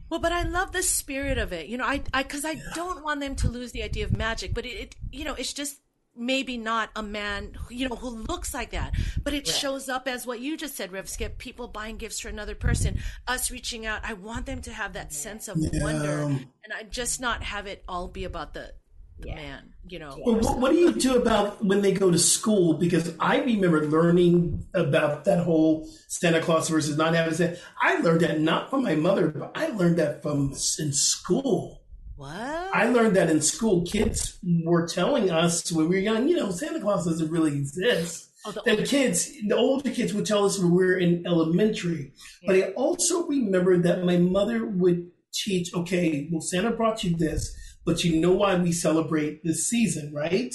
Well, 0.10 0.20
but 0.20 0.32
I 0.32 0.44
love 0.44 0.72
the 0.72 0.84
spirit 0.84 1.38
of 1.38 1.52
it. 1.52 1.68
You 1.68 1.78
know, 1.78 1.86
I, 1.86 2.04
I, 2.14 2.24
because 2.24 2.46
I 2.46 2.56
don't 2.56 3.04
want 3.04 3.22
them 3.22 3.36
to 3.38 3.48
lose 3.50 3.72
the 3.72 3.84
idea 3.84 4.06
of 4.06 4.16
magic. 4.16 4.54
But 4.54 4.66
it, 4.66 4.70
it, 4.70 4.96
you 5.12 5.26
know, 5.26 5.34
it's 5.34 5.54
just 5.54 5.80
maybe 6.16 6.58
not 6.58 6.90
a 6.96 7.04
man, 7.04 7.58
you 7.70 7.90
know, 7.90 7.96
who 7.96 8.10
looks 8.10 8.54
like 8.54 8.72
that. 8.72 8.94
But 9.24 9.34
it 9.34 9.48
Right. 9.48 9.56
shows 9.56 9.90
up 9.90 10.08
as 10.08 10.26
what 10.26 10.40
you 10.40 10.58
just 10.58 10.76
said, 10.76 10.92
Rev 10.92 11.10
Skip. 11.10 11.38
People 11.38 11.68
buying 11.68 11.98
gifts 11.98 12.20
for 12.20 12.30
another 12.30 12.56
person, 12.56 13.00
us 13.28 13.52
reaching 13.52 13.86
out. 13.86 14.02
I 14.04 14.14
want 14.14 14.46
them 14.46 14.62
to 14.62 14.72
have 14.72 14.94
that 14.94 15.14
sense 15.14 15.48
of 15.48 15.58
Yeah. 15.58 15.84
wonder, 15.84 16.22
and 16.24 16.74
I 16.74 16.84
just 16.84 17.20
not 17.20 17.44
have 17.44 17.68
it 17.68 17.84
all 17.88 18.08
be 18.08 18.24
about 18.24 18.54
the, 18.54 18.74
the 19.20 19.28
Yeah. 19.30 19.36
man. 19.36 19.74
You 19.88 20.00
know. 20.00 20.18
Well, 20.26 20.40
what, 20.40 20.58
what 20.60 20.72
do 20.72 20.78
you 20.78 20.94
do 20.94 21.16
about 21.16 21.64
when 21.64 21.82
they 21.82 21.92
go 21.92 22.10
to 22.10 22.18
school? 22.18 22.74
Because 22.74 23.14
I 23.20 23.38
remember 23.40 23.86
learning 23.86 24.66
about 24.74 25.26
that 25.26 25.44
whole 25.44 25.88
Santa 26.08 26.42
Claus 26.42 26.70
versus 26.70 26.98
not 26.98 27.14
having 27.14 27.36
Santa. 27.36 27.58
I 27.80 28.00
learned 28.00 28.22
that 28.22 28.40
not 28.40 28.72
from 28.72 28.82
my 28.84 28.96
mother, 28.96 29.28
but 29.28 29.52
I 29.54 29.68
learned 29.68 29.98
that 29.98 30.24
from 30.24 30.54
in 30.80 30.92
school. 30.92 31.84
What? 32.16 32.32
I 32.32 32.86
learned 32.90 33.16
that 33.18 33.30
in 33.30 33.42
school. 33.42 33.86
Kids 33.86 34.38
were 34.64 34.88
telling 34.88 35.32
us 35.32 35.72
when 35.72 35.90
we 35.90 35.96
were 35.96 36.02
young, 36.02 36.28
you 36.28 36.38
know, 36.38 36.52
Santa 36.52 36.80
Claus 36.80 37.06
doesn't 37.06 37.30
really 37.30 37.54
exist. 37.54 38.30
Oh, 38.46 38.52
the 38.52 38.76
The 38.76 38.84
kids, 38.84 39.32
the 39.48 39.56
older 39.56 39.90
kids 39.90 40.14
would 40.14 40.26
tell 40.26 40.46
us 40.46 40.58
when 40.60 40.72
we 40.72 40.86
were 40.86 40.98
in 40.98 41.26
elementary. 41.26 42.14
But 42.46 42.56
I 42.56 42.62
also 42.74 43.26
remember 43.28 43.78
that 43.78 44.06
my 44.06 44.18
mother 44.18 44.66
would 44.66 45.10
teach, 45.34 45.74
okay, 45.74 46.30
well, 46.32 46.42
Santa 46.42 46.72
brought 46.72 47.04
you 47.04 47.18
this, 47.18 47.54
but 47.86 48.04
you 48.04 48.20
know 48.20 48.32
why 48.32 48.56
we 48.56 48.72
celebrate 48.72 49.44
this 49.44 49.68
season, 49.68 50.14
right? 50.14 50.54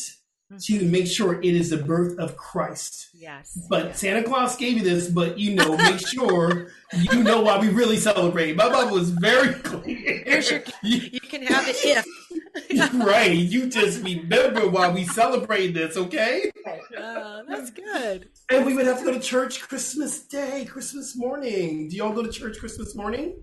To 0.59 0.85
make 0.85 1.07
sure 1.07 1.41
it 1.41 1.45
is 1.55 1.71
the 1.71 1.77
birth 1.77 2.19
of 2.19 2.37
Christ. 2.37 3.11
yes. 3.15 3.57
But 3.69 3.97
Santa 3.97 4.25
Claus 4.25 4.57
gave 4.57 4.77
you 4.79 4.83
this, 4.83 5.09
but 5.09 5.39
you 5.39 5.55
know, 5.55 5.77
make 5.77 6.01
sure 6.05 6.73
you 6.93 7.23
know 7.23 7.41
why 7.43 7.59
we 7.59 7.69
really 7.69 7.97
celebrate. 7.97 8.57
My 8.57 8.69
mom 8.69 8.91
was 8.91 9.11
very 9.11 9.55
clear. 9.55 10.23
Here's 10.27 10.51
your. 10.51 10.63
You 10.83 11.21
can 11.21 11.43
have 11.45 11.67
it 11.69 11.77
if. 11.85 12.95
right. 12.95 13.31
You 13.33 13.69
just 13.69 14.03
remember 14.03 14.69
why 14.69 14.89
we 14.91 15.05
celebrate 15.05 15.69
this, 15.73 15.97
okay? 15.97 16.51
Uh, 16.99 17.43
that's 17.49 17.71
good. 17.71 18.29
And 18.51 18.67
we 18.67 18.75
would 18.75 18.87
have 18.87 18.99
to 18.99 19.05
go 19.05 19.13
to 19.13 19.21
church 19.21 19.61
Christmas 19.61 20.21
Day, 20.23 20.65
Christmas 20.69 21.17
morning. 21.17 21.89
Do 21.89 21.97
y'all 21.97 22.13
go 22.13 22.25
to 22.25 22.33
church 22.33 22.59
Christmas 22.59 22.97
morning? 22.97 23.37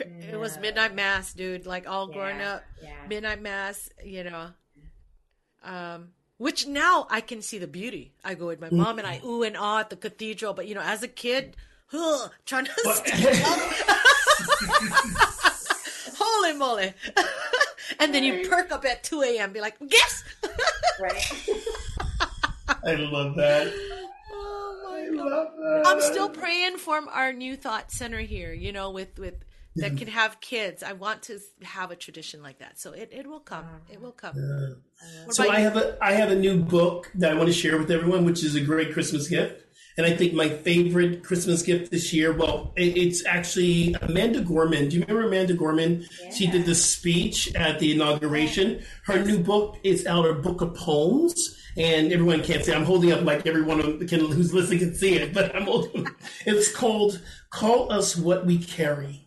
It 0.00 0.36
was 0.38 0.58
midnight 0.58 0.96
mass, 0.96 1.32
dude. 1.32 1.66
Like 1.66 1.88
all 1.88 2.08
growing 2.08 2.40
Yeah, 2.40 2.54
up, 2.54 2.62
yeah. 2.82 3.06
midnight 3.08 3.40
mass. 3.40 3.88
You 4.04 4.24
know, 4.24 4.48
um, 5.64 6.08
which 6.38 6.66
now 6.66 7.06
I 7.10 7.20
can 7.20 7.42
see 7.42 7.58
the 7.58 7.66
beauty. 7.66 8.12
I 8.24 8.34
go 8.34 8.46
with 8.46 8.60
my 8.60 8.70
mom 8.70 8.98
and 8.98 9.06
I 9.06 9.20
ooh 9.24 9.42
and 9.42 9.56
ah 9.56 9.80
at 9.80 9.90
the 9.90 9.96
cathedral, 9.96 10.54
but 10.54 10.66
you 10.66 10.74
know, 10.74 10.80
as 10.82 11.02
a 11.02 11.08
kid, 11.08 11.56
ugh, 11.92 12.30
trying 12.44 12.66
to 12.66 12.72
stay 12.72 13.42
up. 13.42 13.58
Holy 16.16 16.52
moly! 16.54 16.92
and 18.00 18.14
then 18.14 18.24
you 18.24 18.48
perk 18.48 18.72
up 18.72 18.84
at 18.84 19.02
two 19.04 19.22
a.m. 19.22 19.52
Be 19.52 19.60
like, 19.60 19.76
yes. 19.80 20.24
right 21.00 21.48
I 22.84 22.94
love 22.94 23.34
that. 23.36 23.72
oh 24.32 24.86
I 24.90 25.16
god! 25.16 25.24
Love 25.24 25.48
that. 25.56 25.82
I'm 25.86 26.00
still 26.00 26.28
praying 26.28 26.78
for 26.78 27.00
our 27.10 27.32
new 27.32 27.56
thought 27.56 27.90
center 27.90 28.20
here. 28.20 28.52
You 28.52 28.72
know, 28.72 28.90
with 28.90 29.18
with 29.18 29.34
that 29.76 29.96
can 29.96 30.08
have 30.08 30.40
kids. 30.40 30.82
I 30.82 30.92
want 30.92 31.22
to 31.24 31.38
have 31.62 31.90
a 31.90 31.96
tradition 31.96 32.42
like 32.42 32.58
that. 32.58 32.78
So 32.78 32.92
it, 32.92 33.10
it 33.12 33.26
will 33.26 33.40
come. 33.40 33.64
Ah. 33.68 33.92
It 33.92 34.00
will 34.00 34.12
come. 34.12 34.34
What 34.36 35.28
uh, 35.28 35.32
So 35.32 35.50
I 35.50 35.58
you? 35.58 35.64
have 35.64 35.76
a 35.76 35.98
I 36.00 36.12
have 36.12 36.30
a 36.30 36.36
new 36.36 36.56
book 36.62 37.10
that 37.16 37.32
I 37.32 37.34
want 37.34 37.48
to 37.48 37.52
share 37.54 37.76
with 37.78 37.90
everyone, 37.90 38.24
which 38.24 38.44
is 38.44 38.54
a 38.54 38.60
great 38.60 38.92
Christmas 38.92 39.28
gift. 39.28 39.62
And 39.96 40.04
I 40.04 40.16
think 40.16 40.34
my 40.34 40.48
favorite 40.48 41.22
Christmas 41.22 41.62
gift 41.62 41.92
this 41.92 42.12
year, 42.12 42.32
well, 42.32 42.72
it- 42.76 42.96
it's 42.96 43.24
actually 43.26 43.94
Amanda 44.02 44.40
Gorman. 44.40 44.88
Do 44.88 44.96
you 44.96 45.02
remember 45.02 45.28
Amanda 45.28 45.54
Gorman? 45.54 46.04
She 46.36 46.48
did 46.48 46.66
the 46.66 46.74
speech 46.74 47.54
at 47.54 47.78
the 47.78 47.92
inauguration. 47.92 48.82
Her 49.04 49.22
new 49.24 49.38
book 49.38 49.78
is 49.84 50.04
out, 50.06 50.26
a 50.28 50.34
book 50.34 50.60
of 50.62 50.74
poems. 50.74 51.34
And 51.76 52.12
everyone 52.12 52.42
can't 52.44 52.64
see. 52.64 52.72
I'm 52.72 52.84
holding 52.84 53.10
up 53.12 53.22
like 53.24 53.46
everyone 53.48 54.06
can, 54.06 54.20
who's 54.30 54.54
listening 54.54 54.78
can 54.78 54.94
see 54.94 55.14
it, 55.16 55.34
but 55.34 55.54
I'm 55.56 55.64
holding. 55.64 56.06
It's 56.46 56.70
called 56.72 57.20
"Call 57.50 57.90
Us 57.90 58.16
What 58.16 58.46
We 58.46 58.58
Carry." 58.58 59.23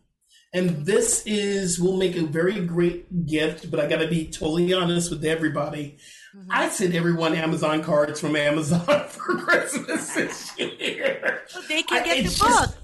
And 0.57 0.85
this 0.87 1.21
is 1.27 1.79
will 1.79 1.97
make 1.97 2.15
a 2.15 2.25
very 2.25 2.65
great 2.65 3.27
gift, 3.27 3.69
but 3.69 3.79
I 3.79 3.85
got 3.87 3.97
to 3.99 4.07
be 4.07 4.25
totally 4.25 4.73
honest 4.73 5.11
with 5.11 5.23
everybody. 5.23 5.99
Mm-hmm. 6.35 6.49
I 6.49 6.69
sent 6.69 6.95
everyone 6.95 7.35
Amazon 7.35 7.83
cards 7.83 8.19
from 8.19 8.35
Amazon 8.35 8.79
for 9.09 9.37
Christmas 9.37 10.15
this 10.15 10.57
year. 10.57 11.41
They 11.69 11.83
can 11.83 12.01
I- 12.01 12.05
get 12.05 12.25
the 12.25 12.39
book. 12.39 12.49
just- 12.49 12.77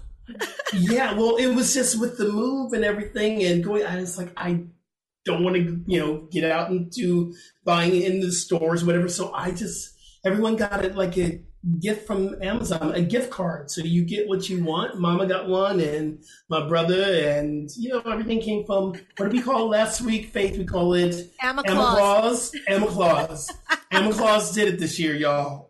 yeah, 0.73 1.13
well, 1.13 1.35
it 1.37 1.47
was 1.47 1.73
just 1.73 1.99
with 1.99 2.19
the 2.19 2.31
move 2.31 2.73
and 2.73 2.85
everything, 2.85 3.43
and 3.43 3.63
going. 3.63 3.85
I 3.85 3.99
was 3.99 4.17
like, 4.19 4.31
I 4.37 4.65
don't 5.25 5.43
want 5.43 5.55
to, 5.55 5.83
you 5.87 5.99
know, 5.99 6.27
get 6.31 6.49
out 6.49 6.69
into 6.69 7.33
buying 7.65 8.01
in 8.01 8.19
the 8.19 8.31
stores, 8.31 8.85
whatever. 8.85 9.09
So 9.09 9.33
I 9.33 9.51
just 9.51 9.95
everyone 10.23 10.55
got 10.55 10.85
it 10.85 10.95
like 10.95 11.17
a 11.17 11.41
gift 11.79 12.05
from 12.05 12.41
Amazon, 12.41 12.93
a 12.93 13.01
gift 13.01 13.29
card. 13.29 13.71
So 13.71 13.81
you 13.81 14.03
get 14.03 14.27
what 14.27 14.49
you 14.49 14.63
want. 14.63 14.99
Mama 14.99 15.25
got 15.25 15.47
one, 15.47 15.79
and 15.79 16.23
my 16.49 16.67
brother, 16.67 17.01
and 17.01 17.69
you 17.77 17.89
know 17.89 18.01
everything 18.01 18.41
came 18.41 18.65
from 18.65 18.93
what 19.17 19.25
did 19.29 19.33
we 19.33 19.41
call 19.41 19.69
last 19.69 20.01
week? 20.01 20.27
Faith, 20.27 20.57
we 20.57 20.65
call 20.65 20.93
it 20.93 21.31
Emma 21.41 21.63
Emma 21.65 21.75
Claus. 21.75 21.95
Claus. 21.97 22.55
Emma 22.67 22.87
Claus. 22.87 23.51
Emma 23.91 24.13
Claus 24.13 24.51
did 24.53 24.73
it 24.73 24.79
this 24.79 24.99
year, 24.99 25.15
y'all. 25.15 25.69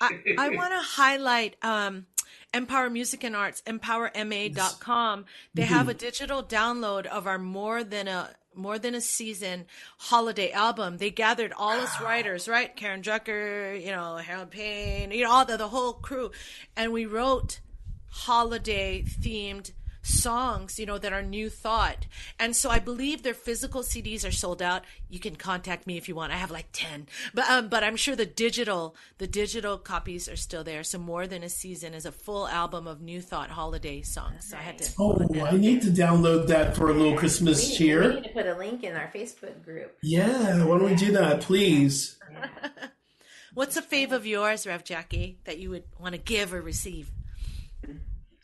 I, 0.00 0.18
I 0.36 0.48
want 0.50 0.72
to 0.72 0.80
highlight 0.80 1.56
um, 1.62 2.06
Empower 2.52 2.90
Music 2.90 3.22
and 3.24 3.36
Arts, 3.36 3.62
empowerma.com. 3.66 5.24
They 5.54 5.62
have 5.62 5.88
a 5.88 5.94
digital 5.94 6.42
download 6.42 7.06
of 7.06 7.26
our 7.26 7.38
more 7.38 7.84
than 7.84 8.08
a 8.08 8.30
more 8.54 8.78
than 8.78 8.94
a 8.94 9.00
season 9.00 9.66
holiday 9.98 10.50
album. 10.52 10.98
They 10.98 11.10
gathered 11.10 11.52
all 11.56 11.78
us 11.78 12.00
writers, 12.00 12.48
right? 12.48 12.74
Karen 12.74 13.02
Drucker, 13.02 13.80
you 13.80 13.90
know, 13.90 14.16
Harold 14.16 14.50
Payne, 14.50 15.10
you 15.10 15.24
know, 15.24 15.30
all 15.30 15.44
the, 15.44 15.56
the 15.56 15.68
whole 15.68 15.94
crew. 15.94 16.30
And 16.76 16.92
we 16.92 17.06
wrote 17.06 17.60
holiday 18.08 19.02
themed 19.02 19.72
songs, 20.02 20.78
you 20.78 20.86
know, 20.86 20.98
that 20.98 21.12
are 21.12 21.22
new 21.22 21.48
thought. 21.48 22.06
And 22.38 22.54
so 22.54 22.70
I 22.70 22.78
believe 22.78 23.22
their 23.22 23.34
physical 23.34 23.82
CDs 23.82 24.26
are 24.26 24.32
sold 24.32 24.60
out. 24.60 24.82
You 25.08 25.18
can 25.20 25.36
contact 25.36 25.86
me 25.86 25.96
if 25.96 26.08
you 26.08 26.14
want. 26.14 26.32
I 26.32 26.36
have 26.36 26.50
like 26.50 26.66
10. 26.72 27.06
But 27.34 27.48
um, 27.48 27.68
but 27.68 27.84
I'm 27.84 27.96
sure 27.96 28.16
the 28.16 28.26
digital 28.26 28.94
the 29.18 29.26
digital 29.26 29.78
copies 29.78 30.28
are 30.28 30.36
still 30.36 30.64
there. 30.64 30.82
So 30.82 30.98
more 30.98 31.26
than 31.26 31.42
a 31.42 31.48
season 31.48 31.94
is 31.94 32.04
a 32.04 32.12
full 32.12 32.46
album 32.48 32.86
of 32.86 33.00
new 33.00 33.20
thought 33.22 33.50
holiday 33.50 34.02
songs. 34.02 34.48
So 34.50 34.56
I 34.56 34.60
had 34.60 34.78
to 34.78 34.92
Oh, 34.98 35.18
I 35.44 35.52
need 35.56 35.82
to 35.82 35.90
download 35.90 36.48
that 36.48 36.76
for 36.76 36.90
a 36.90 36.94
little 36.94 37.16
Christmas 37.16 37.62
We, 37.64 37.70
we 37.70 37.76
cheer. 37.76 38.12
need 38.14 38.24
to 38.24 38.30
put 38.30 38.46
a 38.46 38.56
link 38.56 38.82
in 38.84 38.94
our 38.94 39.10
Facebook 39.14 39.64
group. 39.64 39.96
Yeah, 40.02 40.64
why 40.64 40.78
don't 40.78 40.90
we 40.90 40.94
do 40.96 41.12
that, 41.12 41.40
please? 41.42 42.18
What's 43.54 43.76
a 43.76 43.82
fave 43.82 44.12
of 44.12 44.26
yours, 44.26 44.66
Rev 44.66 44.82
Jackie, 44.82 45.38
that 45.44 45.58
you 45.58 45.68
would 45.70 45.84
want 45.98 46.14
to 46.14 46.20
give 46.20 46.54
or 46.54 46.62
receive? 46.62 47.10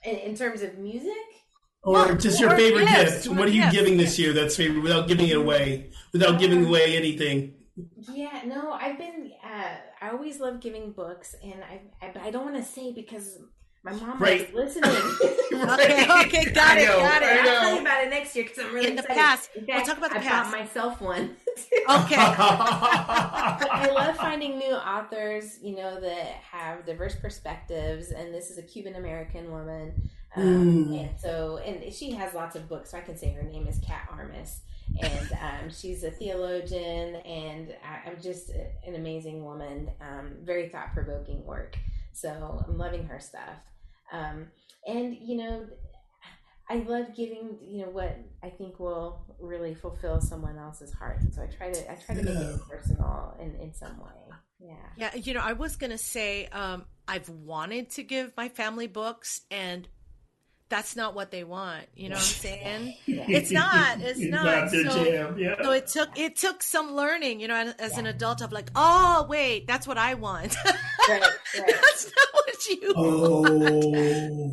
In, 0.04 0.14
in 0.16 0.36
terms 0.36 0.60
of 0.62 0.78
music, 0.78 1.12
Or 1.84 2.14
just 2.14 2.40
your 2.40 2.52
or 2.52 2.56
favorite 2.56 2.88
gifts, 2.88 3.12
gift. 3.14 3.26
or 3.28 3.34
What 3.34 3.48
are 3.48 3.52
you 3.52 3.62
gifts. 3.62 3.74
giving 3.76 3.96
this 3.96 4.18
year 4.18 4.32
that's 4.32 4.56
favorite 4.56 4.82
without 4.82 5.08
giving 5.08 5.28
it 5.28 5.36
away? 5.36 5.90
Without 6.12 6.38
giving 6.38 6.66
away 6.66 6.96
anything. 6.96 7.54
yeah, 8.12 8.42
no, 8.44 8.72
I've 8.72 8.98
been. 8.98 9.30
Uh, 9.44 9.76
I 10.00 10.10
always 10.10 10.40
love 10.40 10.60
giving 10.60 10.90
books, 10.92 11.34
and 11.42 11.62
I, 11.62 11.80
I 12.04 12.28
I 12.28 12.30
don't 12.30 12.44
want 12.44 12.56
to 12.56 12.64
say 12.64 12.92
because 12.92 13.38
my 13.84 13.92
mom 13.92 14.18
Right. 14.18 14.52
was 14.52 14.74
listening. 14.74 14.90
Okay, 15.58 16.04
okay, 16.04 16.52
got 16.52 16.76
I 16.76 16.80
it, 16.80 16.86
know, 16.86 16.98
got 17.00 17.22
it. 17.22 17.28
I 17.28 17.38
I'll 17.38 17.60
tell 17.60 17.74
you 17.74 17.80
about 17.80 18.04
it 18.04 18.10
next 18.10 18.36
year 18.36 18.44
because 18.44 18.58
I'm 18.64 18.72
really 18.72 18.88
In 18.88 18.94
the 18.96 19.02
excited. 19.02 19.20
past. 19.20 19.50
In 19.56 19.64
We'll 19.66 19.84
talk 19.84 19.98
about 19.98 20.10
the 20.10 20.18
I 20.18 20.22
past. 20.22 20.50
bought 20.52 20.60
myself 20.60 21.00
one. 21.00 21.36
Okay. 21.90 22.14
But 22.16 22.28
I 23.72 23.90
love 23.92 24.16
finding 24.16 24.58
new 24.58 24.72
authors, 24.74 25.58
you 25.62 25.74
know, 25.74 25.98
that 26.00 26.26
have 26.52 26.86
diverse 26.86 27.16
perspectives. 27.16 28.10
And 28.10 28.32
this 28.32 28.50
is 28.50 28.58
a 28.58 28.62
Cuban 28.62 28.94
American 28.94 29.50
woman. 29.50 30.08
Um, 30.38 30.86
Mm. 30.88 31.00
And 31.00 31.20
so, 31.20 31.58
and 31.58 31.92
she 31.92 32.12
has 32.12 32.34
lots 32.34 32.56
of 32.56 32.68
books. 32.68 32.90
So 32.90 32.98
I 32.98 33.00
can 33.00 33.16
say 33.16 33.30
her 33.32 33.42
name 33.42 33.66
is 33.66 33.78
Kat 33.86 34.08
Armas. 34.10 34.60
And 35.02 35.32
um, 35.32 35.70
she's 35.70 36.02
a 36.02 36.10
theologian, 36.10 37.16
and 37.16 37.74
I, 37.84 38.08
I'm 38.08 38.22
just 38.22 38.48
an 38.48 38.94
amazing 38.94 39.44
woman. 39.44 39.90
Um, 40.00 40.36
very 40.42 40.70
thought 40.70 40.94
provoking 40.94 41.44
work. 41.44 41.76
So 42.14 42.62
I'm 42.66 42.78
loving 42.78 43.04
her 43.06 43.20
stuff. 43.20 43.58
Um, 44.10 44.46
and, 44.86 45.14
you 45.20 45.36
know, 45.36 45.66
I 46.70 46.76
love 46.76 47.14
giving, 47.14 47.58
you 47.60 47.82
know, 47.82 47.90
what 47.90 48.18
I 48.42 48.48
think 48.48 48.80
will 48.80 49.24
really 49.38 49.74
fulfill 49.74 50.20
someone 50.20 50.58
else's 50.58 50.92
heart. 50.92 51.20
So 51.32 51.42
I 51.42 51.46
try 51.46 51.70
to, 51.70 51.92
I 51.92 51.94
try 51.94 52.14
to 52.14 52.22
make 52.22 52.36
it 52.36 52.60
personal 52.68 53.36
in, 53.40 53.54
in 53.56 53.74
some 53.74 53.98
way. 53.98 54.36
Yeah. 54.58 54.74
Yeah, 54.96 55.14
you 55.14 55.34
know, 55.34 55.40
I 55.40 55.52
was 55.52 55.76
gonna 55.76 55.98
say 55.98 56.46
um, 56.46 56.84
I've 57.06 57.28
wanted 57.28 57.90
to 57.90 58.02
give 58.02 58.32
my 58.36 58.48
family 58.48 58.86
books, 58.86 59.42
and 59.50 59.86
that's 60.68 60.96
not 60.96 61.14
what 61.14 61.30
they 61.30 61.44
want. 61.44 61.86
You 61.94 62.10
know 62.10 62.16
what 62.16 62.22
I'm 62.22 62.24
saying? 62.24 62.94
It's 63.06 63.50
not. 63.50 64.00
It's 64.00 64.18
It's 64.20 64.30
not. 64.30 64.44
not 64.44 64.70
their 64.70 64.90
so, 64.90 65.36
yeah. 65.36 65.54
so 65.62 65.72
it 65.72 65.86
took 65.86 66.18
it 66.18 66.36
took 66.36 66.62
some 66.62 66.92
learning. 66.94 67.40
You 67.40 67.48
know, 67.48 67.54
and 67.54 67.74
as 67.78 67.96
an 67.98 68.06
adult, 68.06 68.40
of 68.42 68.52
like, 68.52 68.70
oh 68.74 69.26
wait, 69.28 69.66
that's 69.66 69.86
what 69.86 69.98
I 69.98 70.14
want. 70.14 70.54
Right, 71.08 71.22
right. 71.22 71.32
that's 71.66 72.04
not 72.04 72.28
what 72.34 72.66
you. 72.66 72.92
Oh, 72.94 73.44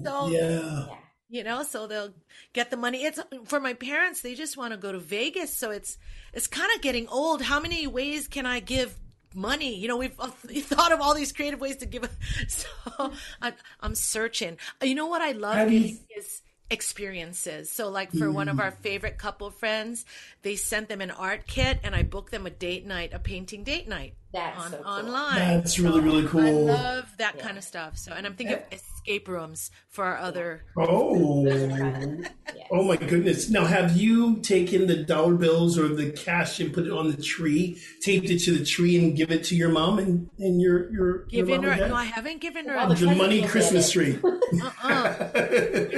So- 0.05 0.27
yeah. 0.29 0.39
Yeah. 0.39 0.85
You 1.27 1.43
know, 1.43 1.63
so 1.63 1.85
they'll 1.87 2.13
get 2.53 2.71
the 2.71 2.77
money. 2.77 3.03
It's 3.03 3.19
for 3.45 3.59
my 3.59 3.73
parents. 3.73 4.21
They 4.21 4.35
just 4.35 4.55
want 4.55 4.71
to 4.71 4.77
go 4.77 4.91
to 4.93 4.99
Vegas, 4.99 5.53
so 5.53 5.71
it's 5.71 5.97
it's 6.33 6.47
kind 6.47 6.69
of 6.75 6.81
getting 6.81 7.09
old. 7.09 7.41
How 7.41 7.59
many 7.59 7.87
ways 7.87 8.29
can 8.29 8.45
I 8.45 8.61
give 8.61 8.95
money? 9.35 9.75
You 9.75 9.87
know, 9.87 9.97
we've 9.97 10.13
thought 10.63 10.91
of 10.91 11.01
all 11.01 11.13
these 11.13 11.31
creative 11.31 11.59
ways 11.59 11.77
to 11.77 11.85
give. 11.85 12.05
So 12.47 13.11
I'm, 13.41 13.53
I'm 13.81 13.95
searching. 13.95 14.57
You 14.81 14.95
know 14.95 15.07
what 15.07 15.21
I 15.21 15.31
love 15.31 15.55
Have 15.55 15.71
you- 15.71 15.97
is 16.15 16.41
experiences. 16.69 17.69
So 17.69 17.89
like 17.89 18.11
for 18.11 18.31
one 18.31 18.47
of 18.47 18.55
hmm. 18.55 18.61
our 18.61 18.71
favorite 18.71 19.17
couple 19.17 19.49
friends, 19.51 20.05
they 20.41 20.55
sent 20.55 20.89
them 20.89 21.01
an 21.01 21.11
art 21.11 21.47
kit, 21.47 21.79
and 21.83 21.95
I 21.95 22.03
booked 22.03 22.31
them 22.31 22.45
a 22.45 22.49
date 22.49 22.85
night, 22.85 23.13
a 23.13 23.19
painting 23.19 23.63
date 23.63 23.87
night 23.87 24.15
That's 24.33 24.59
on 24.59 24.71
so 24.71 24.77
cool. 24.77 24.85
online. 24.87 25.35
That's 25.35 25.79
really, 25.79 26.01
really 26.01 26.27
cool. 26.27 26.41
I 26.41 26.51
love 26.51 27.11
that 27.17 27.39
kind 27.39 27.57
of 27.57 27.63
stuff. 27.63 27.97
So, 27.97 28.13
and 28.13 28.25
I'm 28.25 28.35
thinking 28.35 28.57
of 28.57 28.63
escape 29.05 29.27
rooms 29.27 29.69
for 29.89 30.03
our 30.05 30.17
other 30.17 30.63
Oh, 30.77 31.45
oh 32.71 32.83
my 32.83 32.97
goodness! 32.97 33.49
Now, 33.49 33.65
have 33.65 33.95
you 33.95 34.37
taken 34.41 34.87
the 34.87 34.97
dollar 35.03 35.35
bills 35.35 35.77
or 35.77 35.87
the 35.87 36.11
cash 36.11 36.59
and 36.59 36.73
put 36.73 36.85
it 36.87 36.91
on 36.91 37.11
the 37.11 37.21
tree, 37.21 37.79
taped 38.01 38.29
it 38.29 38.39
to 38.39 38.57
the 38.57 38.65
tree, 38.65 38.97
and 38.97 39.15
give 39.15 39.31
it 39.31 39.43
to 39.45 39.55
your 39.55 39.69
mom 39.69 39.99
and, 39.99 40.29
and 40.39 40.59
your 40.61 40.91
your 40.91 41.07
your 41.29 41.45
Given 41.45 41.61
mom 41.61 41.65
and 41.65 41.73
her, 41.73 41.79
dad? 41.81 41.89
no, 41.89 41.95
I 41.95 42.03
haven't 42.05 42.41
given 42.41 42.67
her 42.67 42.77
All 42.77 42.87
the 42.89 42.95
the 42.95 43.15
money 43.15 43.43
Christmas 43.47 43.91
tree. 43.91 44.17
Uh-uh. 44.23 45.13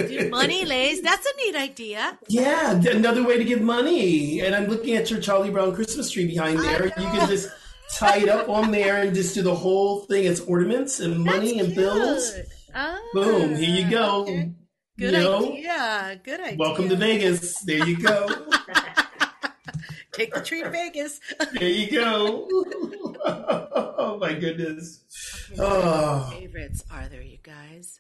do 0.08 0.30
money 0.30 0.66
leis. 0.66 1.02
That's 1.02 1.26
a 1.26 1.36
neat 1.46 1.56
idea. 1.56 2.18
Yeah, 2.28 2.74
another 2.74 3.24
way 3.26 3.38
to 3.38 3.44
give 3.44 3.62
money. 3.62 4.42
And 4.42 4.54
I'm 4.56 4.68
looking 4.68 4.96
at 4.96 5.10
your 5.10 5.20
Charlie 5.22 5.50
Brown 5.52 5.74
Christmas 5.74 6.10
tree 6.12 6.28
behind 6.28 6.60
there. 6.60 6.86
You 6.86 6.92
can 6.92 7.28
just 7.30 7.50
tie 7.98 8.18
it 8.20 8.30
up 8.30 8.50
on 8.50 8.72
there 8.72 9.02
and 9.04 9.16
just 9.16 9.34
do 9.34 9.42
the 9.42 9.56
whole 9.56 10.02
thing 10.02 10.28
as 10.28 10.42
ornaments 10.42 11.00
and 11.00 11.24
money 11.24 11.60
and 11.60 11.74
bills. 11.74 12.36
Good. 12.78 12.84
Ah, 12.86 13.00
Boom! 13.14 13.56
Here 13.56 13.70
you 13.84 13.90
go. 13.90 14.22
okay. 14.22 14.52
Good 15.00 15.06
You 15.14 15.20
know? 15.20 15.52
idea. 15.52 16.22
Good 16.24 16.40
idea. 16.42 16.58
Welcome 16.60 16.90
to 16.90 16.96
Vegas. 16.96 17.60
There 17.62 17.84
you 17.88 17.98
go. 17.98 18.28
Take 20.14 20.34
the 20.34 20.42
tree 20.42 20.62
to 20.64 20.70
Vegas. 20.70 21.20
there 21.60 21.70
you 21.70 21.90
go. 21.92 22.48
oh 23.26 24.18
my 24.22 24.34
goodness. 24.34 25.04
Oh. 25.58 26.30
Favorites 26.32 26.84
are 26.92 27.08
there, 27.08 27.22
you 27.24 27.38
guys? 27.42 28.00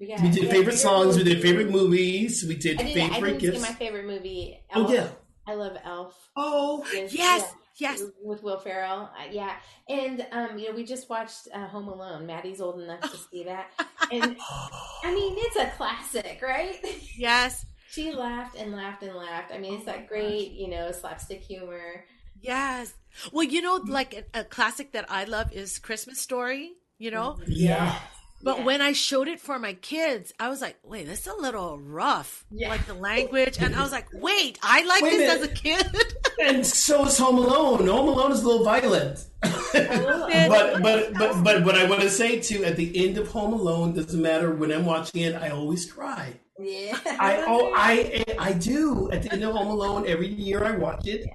Yeah, 0.00 0.20
We 0.22 0.30
did 0.30 0.44
yeah, 0.44 0.50
favorite 0.50 0.76
songs. 0.78 1.16
We 1.16 1.22
did 1.24 1.40
favorite 1.40 1.70
movies. 1.70 2.44
We 2.46 2.56
did 2.56 2.80
I 2.80 2.84
did. 2.84 2.98
I 2.98 3.08
favorite 3.14 3.38
didn't 3.38 3.40
say 3.40 3.58
gifts. 3.58 3.62
my 3.70 3.74
favorite 3.74 4.06
movie. 4.06 4.58
Oh 4.74 4.92
yeah. 4.92 5.08
I 5.46 5.54
love 5.54 5.76
Elf. 5.84 6.14
Oh 6.36 6.84
Yes, 6.92 7.14
Yes, 7.14 7.40
yeah, 7.42 7.52
yes. 7.76 8.02
with 8.22 8.42
Will 8.42 8.58
Ferrell. 8.58 9.10
Uh, 9.18 9.28
yeah, 9.30 9.56
and 9.88 10.26
um, 10.32 10.58
you 10.58 10.68
know, 10.68 10.74
we 10.74 10.84
just 10.84 11.08
watched 11.08 11.48
uh, 11.52 11.66
Home 11.68 11.88
Alone. 11.88 12.26
Maddie's 12.26 12.60
old 12.60 12.80
enough 12.80 13.00
to 13.00 13.16
see 13.16 13.44
that, 13.44 13.70
and 14.12 14.36
I 15.04 15.14
mean, 15.14 15.34
it's 15.38 15.56
a 15.56 15.66
classic, 15.76 16.40
right? 16.42 16.76
Yes, 17.16 17.66
she 17.90 18.12
laughed 18.12 18.56
and 18.56 18.72
laughed 18.72 19.02
and 19.02 19.14
laughed. 19.14 19.52
I 19.52 19.58
mean, 19.58 19.74
it's 19.74 19.84
that 19.86 20.08
great, 20.08 20.52
you 20.52 20.68
know, 20.68 20.92
slapstick 20.92 21.42
humor. 21.42 22.04
yes. 22.40 22.94
Well, 23.32 23.44
you 23.44 23.62
know, 23.62 23.80
like 23.86 24.26
a, 24.34 24.40
a 24.40 24.44
classic 24.44 24.92
that 24.92 25.10
I 25.10 25.24
love 25.24 25.50
is 25.52 25.78
Christmas 25.78 26.20
Story. 26.20 26.72
You 26.98 27.10
know, 27.10 27.38
yeah. 27.46 27.98
But 28.42 28.58
Yeah. 28.58 28.64
when 28.64 28.80
I 28.82 28.92
showed 28.92 29.28
it 29.28 29.40
for 29.40 29.58
my 29.58 29.72
kids, 29.74 30.32
I 30.38 30.48
was 30.48 30.60
like, 30.60 30.76
wait, 30.84 31.06
this 31.06 31.20
is 31.20 31.26
a 31.26 31.34
little 31.36 31.78
rough. 31.78 32.44
Yeah. 32.50 32.68
Like 32.68 32.86
the 32.86 32.94
language. 33.10 33.56
And 33.58 33.74
I 33.74 33.82
was 33.82 33.92
like, 33.92 34.06
wait, 34.12 34.58
I 34.62 34.84
like 34.84 35.02
Wait 35.02 35.14
a 35.14 35.16
this 35.18 35.34
as 35.36 35.42
a 35.42 35.48
kid. 35.48 35.86
And 36.38 36.66
so 36.66 37.06
is 37.06 37.16
Home 37.16 37.38
Alone. 37.38 37.86
Home 37.86 38.08
Alone 38.08 38.30
is 38.30 38.42
a 38.42 38.46
little 38.46 38.62
violent. 38.64 39.24
but 39.42 40.82
but 40.82 41.14
but 41.14 41.42
but 41.42 41.64
what 41.64 41.76
I 41.76 41.88
want 41.88 42.02
to 42.02 42.10
say 42.10 42.40
too, 42.40 42.62
at 42.62 42.76
the 42.76 43.06
end 43.08 43.16
of 43.18 43.28
Home 43.28 43.54
Alone, 43.54 43.94
doesn't 43.94 44.20
matter 44.20 44.54
when 44.54 44.70
I'm 44.70 44.84
watching 44.84 45.22
it, 45.22 45.34
I 45.34 45.48
always 45.48 45.90
cry. 45.90 46.34
Yeah, 46.58 46.98
I 47.06 47.42
oh 47.46 47.72
I 47.74 48.22
I 48.38 48.52
do 48.52 49.10
at 49.12 49.22
the 49.22 49.32
end 49.32 49.44
of 49.44 49.54
Home 49.54 49.68
Alone 49.68 50.06
every 50.06 50.28
year 50.28 50.62
I 50.62 50.72
watch 50.72 51.06
it. 51.06 51.26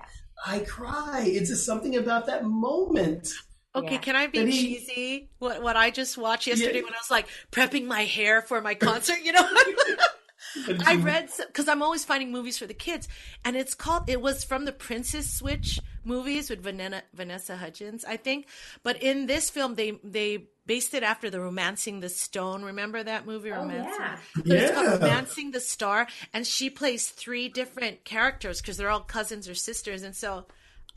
I 0.46 0.60
cry. 0.60 1.24
It's 1.26 1.50
just 1.50 1.66
something 1.66 1.96
about 1.98 2.28
that 2.28 2.46
moment. 2.46 3.28
Okay, 3.74 3.94
Yeah. 3.94 3.98
can 4.00 4.16
I 4.18 4.28
be 4.28 4.50
he- 4.52 4.76
cheesy? 4.80 5.30
What 5.40 5.62
what 5.62 5.78
I 5.78 5.92
just 5.92 6.18
watched 6.18 6.48
yesterday 6.48 6.80
Yeah. 6.80 6.84
when 6.84 6.94
I 6.94 6.98
was 6.98 7.12
like 7.12 7.28
prepping 7.52 7.86
my 7.86 8.02
hair 8.04 8.42
for 8.42 8.62
my 8.62 8.76
concert, 8.76 9.20
you 9.24 9.32
know? 9.32 9.48
I 10.86 10.96
read 10.98 11.30
because 11.48 11.70
I'm 11.70 11.82
always 11.82 12.04
finding 12.04 12.32
movies 12.32 12.58
for 12.58 12.66
the 12.66 12.74
kids, 12.74 13.08
and 13.46 13.56
it's 13.56 13.74
called. 13.74 14.10
It 14.10 14.22
was 14.22 14.44
from 14.44 14.66
the 14.66 14.74
Princess 14.74 15.32
Switch 15.32 15.80
movies 16.04 16.50
with 16.50 16.62
Vanessa, 16.62 17.04
Vanessa 17.14 17.56
Hudgens, 17.56 18.04
I 18.04 18.18
think. 18.18 18.48
But 18.84 19.02
in 19.02 19.28
this 19.28 19.50
film, 19.50 19.76
they 19.76 19.92
they 20.04 20.48
based 20.66 20.94
it 20.94 21.04
after 21.04 21.30
the 21.30 21.40
Romancing 21.40 22.02
the 22.02 22.10
Stone. 22.10 22.64
Remember 22.64 23.02
that 23.02 23.26
movie, 23.26 23.52
Oh, 23.54 23.58
Romancing? 23.62 23.94
yeah. 24.02 24.18
So 24.36 24.54
it's 24.54 24.72
called 24.74 24.86
Yeah. 24.88 24.94
Romancing 24.98 25.52
the 25.52 25.62
Star, 25.62 26.08
and 26.34 26.46
she 26.46 26.70
plays 26.70 27.08
three 27.08 27.48
different 27.48 28.04
characters 28.04 28.60
because 28.62 28.76
they're 28.76 28.90
all 28.90 29.00
cousins 29.02 29.48
or 29.48 29.56
sisters, 29.56 30.04
and 30.04 30.14
so 30.16 30.48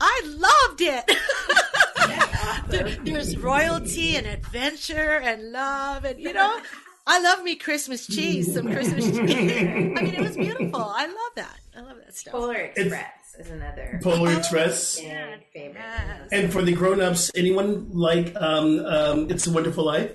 I 0.01 0.21
loved 0.25 0.81
it. 0.81 1.09
There- 2.69 2.89
There's 3.03 3.37
royalty 3.37 4.15
and 4.15 4.25
adventure 4.27 5.19
and 5.23 5.51
love, 5.51 6.03
and 6.05 6.19
you 6.19 6.33
know, 6.33 6.59
I 7.07 7.19
love 7.21 7.43
me 7.43 7.55
Christmas 7.55 8.07
cheese, 8.07 8.53
some 8.53 8.71
Christmas 8.71 9.05
cheese. 9.05 9.19
I 9.21 9.31
mean, 9.33 9.97
it 10.15 10.21
was 10.21 10.35
beautiful. 10.35 10.81
I 10.81 11.05
love 11.05 11.31
that. 11.35 11.59
I 11.77 11.81
love 11.81 11.97
that 12.03 12.15
stuff. 12.15 12.31
Polar 12.33 12.55
Express 12.55 13.35
is 13.39 13.49
another 13.51 13.99
Polar 14.01 14.31
Express. 14.37 14.99
big 14.99 15.45
favorite. 15.53 16.27
And 16.31 16.51
for 16.51 16.61
the 16.63 16.73
grown-ups, 16.73 17.31
anyone 17.35 17.91
like 17.91 18.33
um, 18.35 18.79
um, 18.85 19.29
It's 19.29 19.45
a 19.45 19.51
Wonderful 19.51 19.85
Life? 19.85 20.11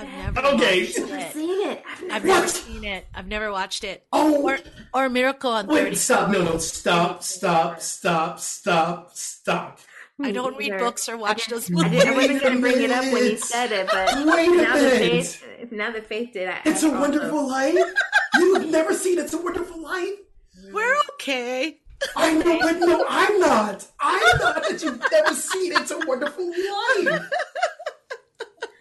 I've 0.00 0.34
never 0.34 0.48
Okay. 0.48 0.84
watched 0.84 0.98
it. 0.98 1.32
Seen 1.32 1.68
it. 1.70 1.82
I've 2.10 2.24
never 2.24 2.48
seen 2.48 2.84
it. 2.84 3.06
I've 3.14 3.26
never 3.28 3.52
watched 3.52 3.84
it. 3.84 4.06
Oh. 4.12 4.42
or 4.42 4.58
or 4.94 5.08
Miracle 5.08 5.50
on 5.52 5.66
Wait, 5.66 5.82
Thirty. 5.84 5.96
stop. 5.96 6.30
No, 6.30 6.42
no, 6.42 6.58
stop, 6.58 7.22
stop, 7.22 7.80
stop, 7.80 8.40
stop, 8.40 9.10
stop. 9.14 9.78
I 10.22 10.32
don't 10.32 10.56
read 10.58 10.76
books 10.78 11.08
or 11.08 11.16
watch 11.16 11.46
those 11.46 11.70
I 11.70 11.74
movies. 11.74 12.04
wasn't 12.04 12.42
going 12.42 12.54
to 12.56 12.60
bring 12.60 12.82
it 12.82 12.90
up 12.90 13.04
when 13.04 13.24
you 13.24 13.36
said 13.38 13.72
it, 13.72 13.86
but 13.90 14.14
Wait 14.26 14.48
a 14.48 14.54
now 14.62 14.74
that 14.76 15.00
minute. 15.00 15.26
Faith, 15.26 15.72
now 15.72 15.90
that 15.92 16.06
Faith 16.06 16.32
did, 16.34 16.46
I, 16.48 16.60
It's 16.66 16.84
I 16.84 16.88
a 16.88 16.90
also- 16.90 17.00
Wonderful 17.00 17.48
Life? 17.48 17.78
You've 18.34 18.68
never 18.68 18.92
seen 18.94 19.18
It's 19.18 19.32
a 19.32 19.38
Wonderful 19.40 19.80
Life? 19.82 20.10
We're 20.72 20.94
okay. 21.14 21.78
I 22.16 22.34
know, 22.34 22.58
but 22.60 22.78
no, 22.80 23.04
I'm 23.08 23.40
not. 23.40 23.86
I'm 23.98 24.38
not 24.40 24.62
that 24.68 24.82
you've 24.82 25.02
never 25.10 25.34
seen 25.34 25.72
It's 25.72 25.90
a 25.90 25.98
Wonderful 26.06 26.46
Life. 26.48 27.30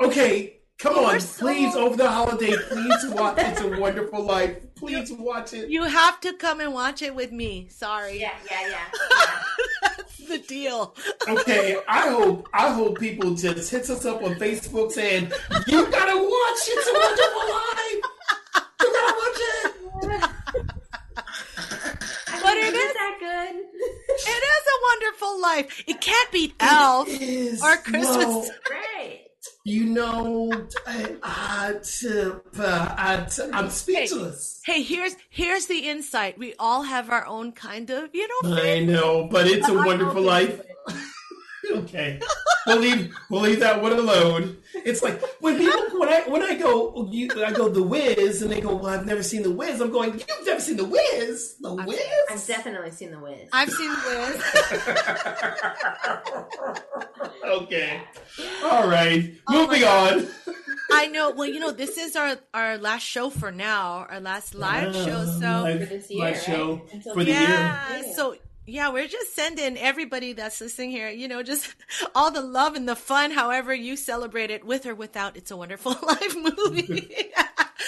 Okay, 0.02 0.59
come 0.80 0.98
on, 0.98 1.12
You're 1.12 1.20
so- 1.20 1.46
please, 1.46 1.76
over 1.76 1.96
the 1.96 2.10
holiday, 2.10 2.56
please 2.70 3.06
watch 3.10 3.38
It's 3.40 3.62
a 3.62 3.68
Wonderful 3.80 4.24
Life. 4.24 4.58
Please 4.76 5.12
watch 5.12 5.54
it. 5.54 5.70
You 5.70 5.84
have 5.84 6.20
to 6.22 6.34
come 6.34 6.62
and 6.62 6.74
watch 6.74 7.02
it 7.02 7.14
with 7.14 7.32
me. 7.32 7.68
Sorry. 7.70 8.20
Yeah, 8.20 8.32
yeah, 8.50 8.70
yeah. 8.70 9.40
That's 9.82 10.18
the 10.28 10.38
deal. 10.40 10.96
Okay, 11.28 11.78
I 11.88 12.10
hope 12.10 12.48
I 12.54 12.72
hope 12.74 12.98
people 13.00 13.34
just 13.36 13.70
hits 13.70 13.90
us 13.90 14.06
up 14.06 14.24
on 14.24 14.36
Facebook 14.36 14.92
saying 14.94 15.32
you 15.68 15.86
gotta 15.92 16.16
watch 16.18 16.62
It's 16.68 16.88
a 16.88 16.94
Wonderful 16.94 17.46
Life. 17.50 18.04
You 18.82 18.94
gotta 18.94 19.16
watch 19.18 19.42
it. 19.42 20.70
But 22.42 22.56
it 22.58 22.74
Is 22.74 22.80
is, 22.82 22.94
that 22.94 23.18
good? 23.20 23.56
it 23.56 24.44
is 24.44 24.66
a 24.66 24.78
wonderful 24.90 25.42
life. 25.42 25.84
It 25.88 26.00
can't 26.00 26.32
beat 26.32 26.54
Elf 26.62 27.08
Is- 27.10 27.62
or 27.62 27.76
Christmas. 27.78 28.24
no. 28.26 28.50
Right. 28.70 29.19
You 29.70 29.86
know, 29.86 30.52
I, 30.88 31.16
I, 31.22 31.74
uh, 31.76 32.96
I, 32.98 33.28
I'm 33.54 33.70
speechless. 33.70 34.62
Hey, 34.66 34.82
here's 34.82 35.16
here's 35.30 35.68
the 35.68 35.88
insight. 35.88 36.40
We 36.40 36.56
all 36.58 36.82
have 36.82 37.12
our 37.12 37.24
own 37.28 37.52
kind 37.52 37.92
of, 37.92 38.10
you 38.12 38.28
know, 38.28 38.56
I 38.56 38.80
know, 38.80 39.28
but 39.30 39.46
it's 39.46 39.70
a 39.70 39.76
wonderful 39.76 40.24
life. 40.24 40.60
okay, 41.84 42.20
we'll 42.68 42.80
leave 42.80 43.14
we'll 43.30 43.42
leave 43.42 43.60
that 43.60 43.82
one 43.82 43.94
alone. 43.94 44.58
It's 44.74 45.02
like 45.04 45.22
when 45.40 45.58
people 45.58 46.00
when 46.00 46.10
I 46.10 46.22
when 46.28 46.44
I 46.44 46.56
go 46.56 47.08
you, 47.12 47.30
I 47.44 47.52
go 47.52 47.70
the 47.70 47.84
Wiz 47.84 48.42
and 48.42 48.52
they 48.52 48.62
go, 48.62 48.76
well, 48.76 48.88
I've 48.88 49.06
never 49.06 49.24
seen 49.24 49.44
the 49.44 49.52
Wiz. 49.52 49.82
I'm 49.82 49.92
going, 49.92 50.14
you've 50.14 50.46
never 50.46 50.60
seen 50.60 50.78
the 50.78 50.86
Wiz? 50.86 51.56
The 51.60 51.74
whiz? 51.74 52.00
I've 52.30 52.36
Wiz? 52.36 52.48
definitely 52.48 52.92
seen 52.92 53.12
The 53.12 53.20
Wiz. 53.20 53.50
I've 53.54 53.70
seen 53.70 53.90
the 53.90 54.42
Wiz. 56.74 57.40
okay, 57.46 58.02
all 58.64 58.88
right, 58.88 59.34
oh 59.48 59.54
moving 59.68 59.84
on. 59.84 60.28
I 60.92 61.08
know. 61.08 61.32
Well, 61.32 61.48
you 61.48 61.60
know, 61.60 61.72
this 61.72 61.98
is 61.98 62.16
our 62.16 62.38
our 62.54 62.78
last 62.78 63.04
show 63.04 63.30
for 63.30 63.52
now, 63.52 64.08
our 64.10 64.20
last 64.20 64.56
live 64.56 64.96
ah, 64.96 65.06
show. 65.06 65.26
So 65.26 65.64
live, 65.64 65.80
For 65.82 65.86
this 65.86 66.10
year, 66.10 66.20
live 66.20 66.34
right? 66.36 66.44
show 66.44 66.82
Until 66.92 67.14
for 67.14 67.24
the 67.24 67.32
year. 67.32 67.42
yeah, 67.42 68.02
so 68.16 68.36
yeah, 68.70 68.90
we're 68.92 69.08
just 69.08 69.36
sending 69.36 69.78
everybody 69.78 70.34
that's 70.34 70.62
listening 70.62 70.92
here, 70.92 71.10
you 71.10 71.28
know, 71.28 71.44
just 71.44 71.74
all 72.16 72.32
the 72.32 72.42
love 72.42 72.76
and 72.76 72.88
the 72.88 72.96
fun, 72.96 73.32
however 73.32 73.74
you 73.74 73.96
celebrate 73.96 74.52
it, 74.52 74.66
with 74.66 74.86
or 74.86 74.96
without. 74.96 75.36
It's 75.38 75.52
a 75.52 75.58
Wonderful 75.58 75.96
Life 76.04 76.36
movie. 76.36 77.10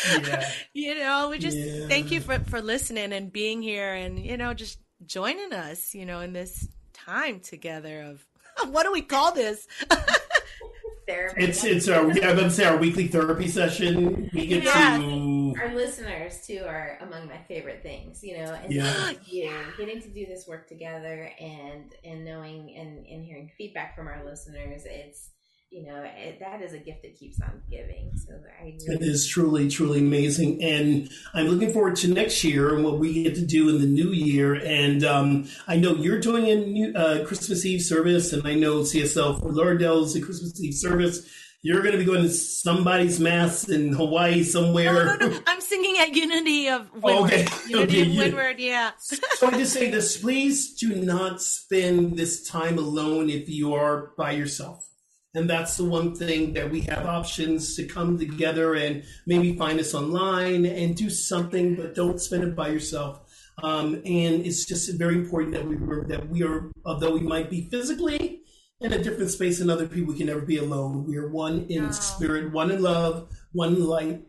Yeah. 0.10 0.50
You 0.74 0.96
know, 0.96 1.30
we 1.30 1.38
just 1.38 1.58
Yeah. 1.58 1.88
thank 1.88 2.12
you 2.12 2.22
for 2.22 2.40
for 2.40 2.60
listening 2.60 3.14
and 3.14 3.32
being 3.32 3.62
here, 3.62 3.94
and 3.94 4.18
you 4.20 4.36
know, 4.36 4.54
just 4.56 4.80
joining 5.06 5.54
us, 5.54 5.94
you 5.94 6.06
know, 6.08 6.22
in 6.22 6.34
this 6.34 6.68
time 6.94 7.40
together 7.40 8.02
of 8.02 8.26
what 8.72 8.84
do 8.84 8.92
we 8.92 9.02
call 9.04 9.32
this? 9.34 9.68
Therapy. 11.12 11.44
It's 11.44 11.64
it's 11.64 11.88
our 11.90 12.12
yeah, 12.12 12.30
I'm 12.30 12.36
gonna 12.38 12.50
say 12.50 12.66
our 12.66 12.78
weekly 12.86 13.08
therapy 13.08 13.48
session. 13.48 14.30
We 14.34 14.48
get 14.48 14.64
Yeah. 14.64 14.98
to 14.98 15.54
Our 15.62 15.76
listeners 15.76 16.46
too 16.48 16.64
are 16.66 16.98
among 17.02 17.28
my 17.28 17.38
favorite 17.48 17.84
things, 17.84 18.24
you 18.24 18.38
know, 18.38 18.54
and 18.54 18.72
Yeah. 18.74 19.12
you 19.26 19.52
getting 19.78 20.02
to 20.02 20.10
do 20.10 20.26
this 20.26 20.48
work 20.48 20.68
together 20.68 21.30
and 21.40 21.94
and 22.04 22.24
knowing 22.26 22.76
and, 22.78 23.06
and 23.06 23.24
hearing 23.26 23.52
feedback 23.58 23.96
from 23.96 24.08
our 24.08 24.24
listeners, 24.26 24.84
it's 24.86 25.32
you 25.72 25.84
know 25.88 26.04
it, 26.04 26.40
that 26.42 26.62
is 26.62 26.74
a 26.74 26.78
gift 26.78 27.02
that 27.04 27.18
keeps 27.18 27.42
on 27.42 27.62
giving. 27.70 28.12
So 28.16 28.34
I 28.62 28.76
really, 28.88 29.08
is 29.08 29.26
truly, 29.28 29.70
truly 29.70 30.00
amazing. 30.00 30.62
And 30.62 31.10
I'm 31.34 31.48
looking 31.48 31.72
forward 31.72 31.96
to 31.98 32.10
next 32.14 32.44
year 32.44 32.76
and 32.76 32.84
what 32.84 33.00
we 33.00 33.24
get 33.24 33.36
to 33.36 33.46
do 33.46 33.70
in 33.70 33.80
the 33.80 33.88
new 33.88 34.10
year. 34.12 34.54
And 34.54 35.04
um, 35.04 35.48
I 35.68 35.78
know 35.78 35.96
you're 35.96 36.20
doing 36.20 36.50
a 36.50 36.56
new 36.56 36.94
uh, 36.94 37.26
Christmas 37.26 37.66
Eve 37.66 37.82
service, 37.82 38.34
and 38.34 38.46
I 38.46 38.54
know 38.56 38.82
CSL 38.82 39.40
Fort 39.40 39.54
Lauderdale's 39.54 40.16
a 40.16 40.22
Christmas 40.22 40.62
Eve 40.62 40.74
service. 40.74 41.28
You're 41.64 41.82
going 41.82 41.92
to 41.92 42.00
be 42.00 42.06
going 42.06 42.24
to 42.24 42.30
somebody's 42.30 43.20
mass 43.20 43.70
in 43.70 43.94
Hawaii 43.94 44.44
somewhere. 44.44 45.06
No, 45.06 45.16
no, 45.16 45.28
no. 45.30 45.40
I'm 45.46 45.62
singing 45.62 45.96
at 46.00 46.14
Unity 46.16 46.68
of 46.70 46.92
Windward. 47.02 47.32
Okay. 47.32 47.48
Unity 47.70 47.84
Okay, 47.84 48.02
of 48.02 48.08
you- 48.08 48.20
Windward, 48.20 48.60
yeah. 48.60 48.92
so 48.98 49.48
I 49.48 49.52
just 49.52 49.72
say 49.74 49.90
this: 49.92 50.18
please 50.18 50.74
do 50.74 50.96
not 50.96 51.40
spend 51.42 52.18
this 52.18 52.48
time 52.48 52.78
alone 52.80 53.30
if 53.30 53.48
you 53.48 53.74
are 53.76 54.12
by 54.18 54.32
yourself. 54.32 54.88
And 55.34 55.50
that's 55.50 55.78
the 55.78 55.86
one 55.86 56.14
thing 56.14 56.54
that 56.54 56.70
we 56.70 56.82
have 56.82 57.06
options 57.06 57.76
to 57.78 57.86
come 57.86 58.18
together 58.18 58.76
and 58.76 59.04
maybe 59.26 59.56
find 59.56 59.80
us 59.80 59.94
online 59.94 60.66
and 60.66 60.96
do 60.96 61.10
something, 61.10 61.76
but 61.76 61.96
don't 61.96 62.20
spend 62.20 62.44
it 62.44 62.56
by 62.56 62.68
yourself. 62.68 63.22
Um, 63.64 63.96
and 64.06 64.46
it's 64.46 64.66
just 64.66 64.92
very 64.98 65.16
important 65.16 65.54
that 65.54 65.66
we 65.66 65.76
remember 65.76 66.06
that 66.08 66.28
we 66.28 66.44
are, 66.44 66.70
although 66.86 67.12
we 67.14 67.22
might 67.22 67.50
be 67.50 67.70
physically 67.70 68.42
in 68.82 68.92
a 68.92 69.02
different 69.02 69.30
space 69.30 69.60
than 69.60 69.70
other 69.70 69.88
people, 69.88 70.12
we 70.14 70.18
can 70.18 70.28
never 70.28 70.42
be 70.42 70.58
alone. 70.58 71.06
We 71.06 71.16
are 71.18 71.30
one 71.30 71.66
in 71.70 71.86
No. 71.86 71.92
spirit, 71.92 72.52
one 72.52 72.72
in 72.72 72.82
love, 72.82 73.30
one 73.54 73.76
in 73.76 73.86
light. 73.86 74.24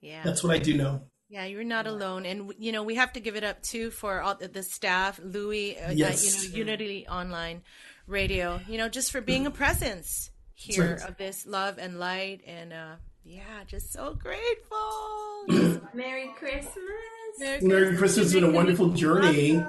Yeah. 0.00 0.22
That's 0.24 0.42
what 0.42 0.54
I 0.54 0.58
do 0.58 0.74
know. 0.74 1.02
Yeah, 1.28 1.46
you're 1.46 1.64
not 1.64 1.86
alone, 1.86 2.26
and 2.26 2.52
you 2.58 2.70
know 2.70 2.84
we 2.84 2.94
have 2.94 3.12
to 3.14 3.20
give 3.20 3.34
it 3.34 3.42
up 3.42 3.60
too 3.62 3.90
for 3.90 4.20
all 4.20 4.36
the, 4.36 4.46
the 4.46 4.62
staff, 4.62 5.18
Louis, 5.24 5.76
uh, 5.78 5.90
Yes. 5.90 6.22
uh, 6.24 6.42
you 6.42 6.50
know, 6.50 6.56
Unity 6.58 7.06
Online 7.08 7.62
Radio, 8.06 8.60
you 8.68 8.78
know, 8.78 8.88
just 8.88 9.10
for 9.12 9.20
being 9.20 9.46
a 9.46 9.50
presence 9.50 10.30
here 10.54 10.98
right. 11.00 11.08
of 11.08 11.16
this 11.16 11.46
love 11.46 11.78
and 11.78 11.98
light, 11.98 12.42
and 12.46 12.72
uh, 12.72 12.94
yeah, 13.24 13.64
just 13.66 13.92
so 13.92 14.14
grateful. 14.14 15.80
Merry 15.94 16.30
Christmas. 16.36 17.62
Merry 17.62 17.96
Christmas 17.96 18.26
It's 18.26 18.34
been 18.34 18.44
a 18.44 18.50
wonderful 18.50 18.90
journey. 18.90 19.64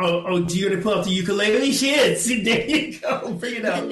Oh, 0.00 0.24
oh, 0.26 0.40
do 0.44 0.56
you 0.58 0.68
gonna 0.68 0.80
pull 0.80 0.94
out 0.94 1.04
the 1.04 1.10
ukulele? 1.10 1.72
Shit, 1.72 2.18
see, 2.18 2.42
there 2.42 2.64
you 2.68 3.00
go, 3.00 3.32
bring 3.32 3.56
it 3.56 3.64
out. 3.64 3.88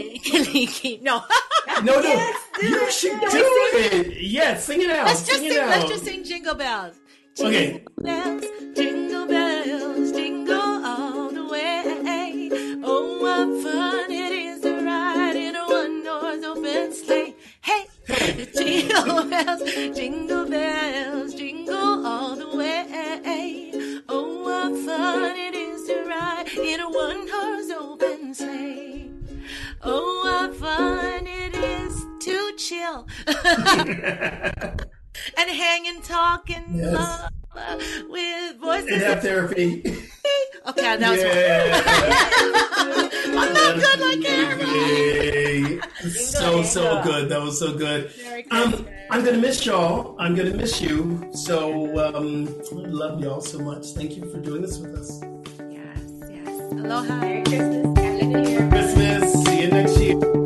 no, 1.03 1.25
No, 1.83 2.01
no, 2.01 2.03
Yes, 2.03 2.37
you 2.63 2.77
it, 2.87 2.93
should 2.93 3.21
do 3.21 3.29
do 3.29 3.39
it. 3.39 4.07
it. 4.07 4.23
Yeah, 4.23 4.57
sing 4.57 4.83
it 4.83 4.91
out. 4.91 5.07
let's 5.07 5.27
just 5.27 5.41
sing 5.41 5.51
sing. 5.51 5.59
it 5.59 5.65
out. 5.65 5.69
Let's 5.71 5.89
just 5.89 6.05
sing 6.05 6.25
Jingle 6.25 6.55
Bells. 6.55 6.95
Okay. 7.39 7.85
Bells, 7.99 8.45
jingle 8.75 9.06
jingle 18.35 19.25
bells, 19.25 19.63
jingle 19.97 20.49
bells, 20.49 21.35
jingle 21.35 22.07
all 22.07 22.37
the 22.37 22.57
way. 22.57 24.03
Oh, 24.09 24.43
what 24.45 24.73
fun 24.85 25.37
it 25.37 25.55
is 25.55 25.87
to 25.89 26.05
ride 26.05 26.49
in 26.49 26.81
a 26.81 26.89
one-horse 26.89 27.71
open 27.71 28.35
sleigh. 28.35 29.11
Oh, 29.83 30.23
what 30.25 30.57
fun 30.57 31.27
it 31.27 31.55
is 31.55 32.05
to 32.25 32.53
chill 32.57 33.07
and 35.39 35.51
hang 35.51 35.87
and 35.89 36.03
talk 36.03 36.51
and 36.51 36.77
Yes. 36.77 36.93
love 36.93 37.31
uh, 37.55 37.79
with 38.09 38.57
voices. 38.61 38.91
And 38.93 39.03
have 39.03 39.23
therapy. 39.23 39.83
Okay, 40.69 40.97
that 40.97 41.11
was 41.11 41.23
yeah. 41.23 43.03
I'm 43.47 43.55
not 43.55 43.75
good 43.81 44.01
like 44.01 44.25
Aaron. 44.29 45.83
So 46.11 46.63
so 46.63 47.03
good. 47.03 47.29
That 47.29 47.41
was 47.41 47.59
so 47.59 47.77
good. 47.77 48.13
Um, 48.51 48.87
I'm 49.11 49.25
gonna 49.25 49.39
miss 49.39 49.65
y'all. 49.67 50.17
I'm 50.19 50.35
gonna 50.35 50.55
miss 50.55 50.81
you. 50.81 51.29
So 51.33 51.97
um, 52.15 52.49
love 52.73 53.21
y'all 53.21 53.41
so 53.41 53.59
much. 53.59 53.87
Thank 53.89 54.17
you 54.17 54.31
for 54.31 54.39
doing 54.39 54.63
this 54.63 54.79
with 54.79 54.95
us. 54.95 55.21
Yes, 55.71 56.31
yes. 56.31 56.49
Aloha. 56.73 57.21
Merry 57.21 57.43
Christmas. 57.45 57.99
Happy 57.99 58.27
New 58.27 58.49
Year. 58.49 58.69
Christmas. 58.69 59.45
See 59.45 59.63
you 59.63 59.69
next 59.69 59.99
year. 59.99 60.46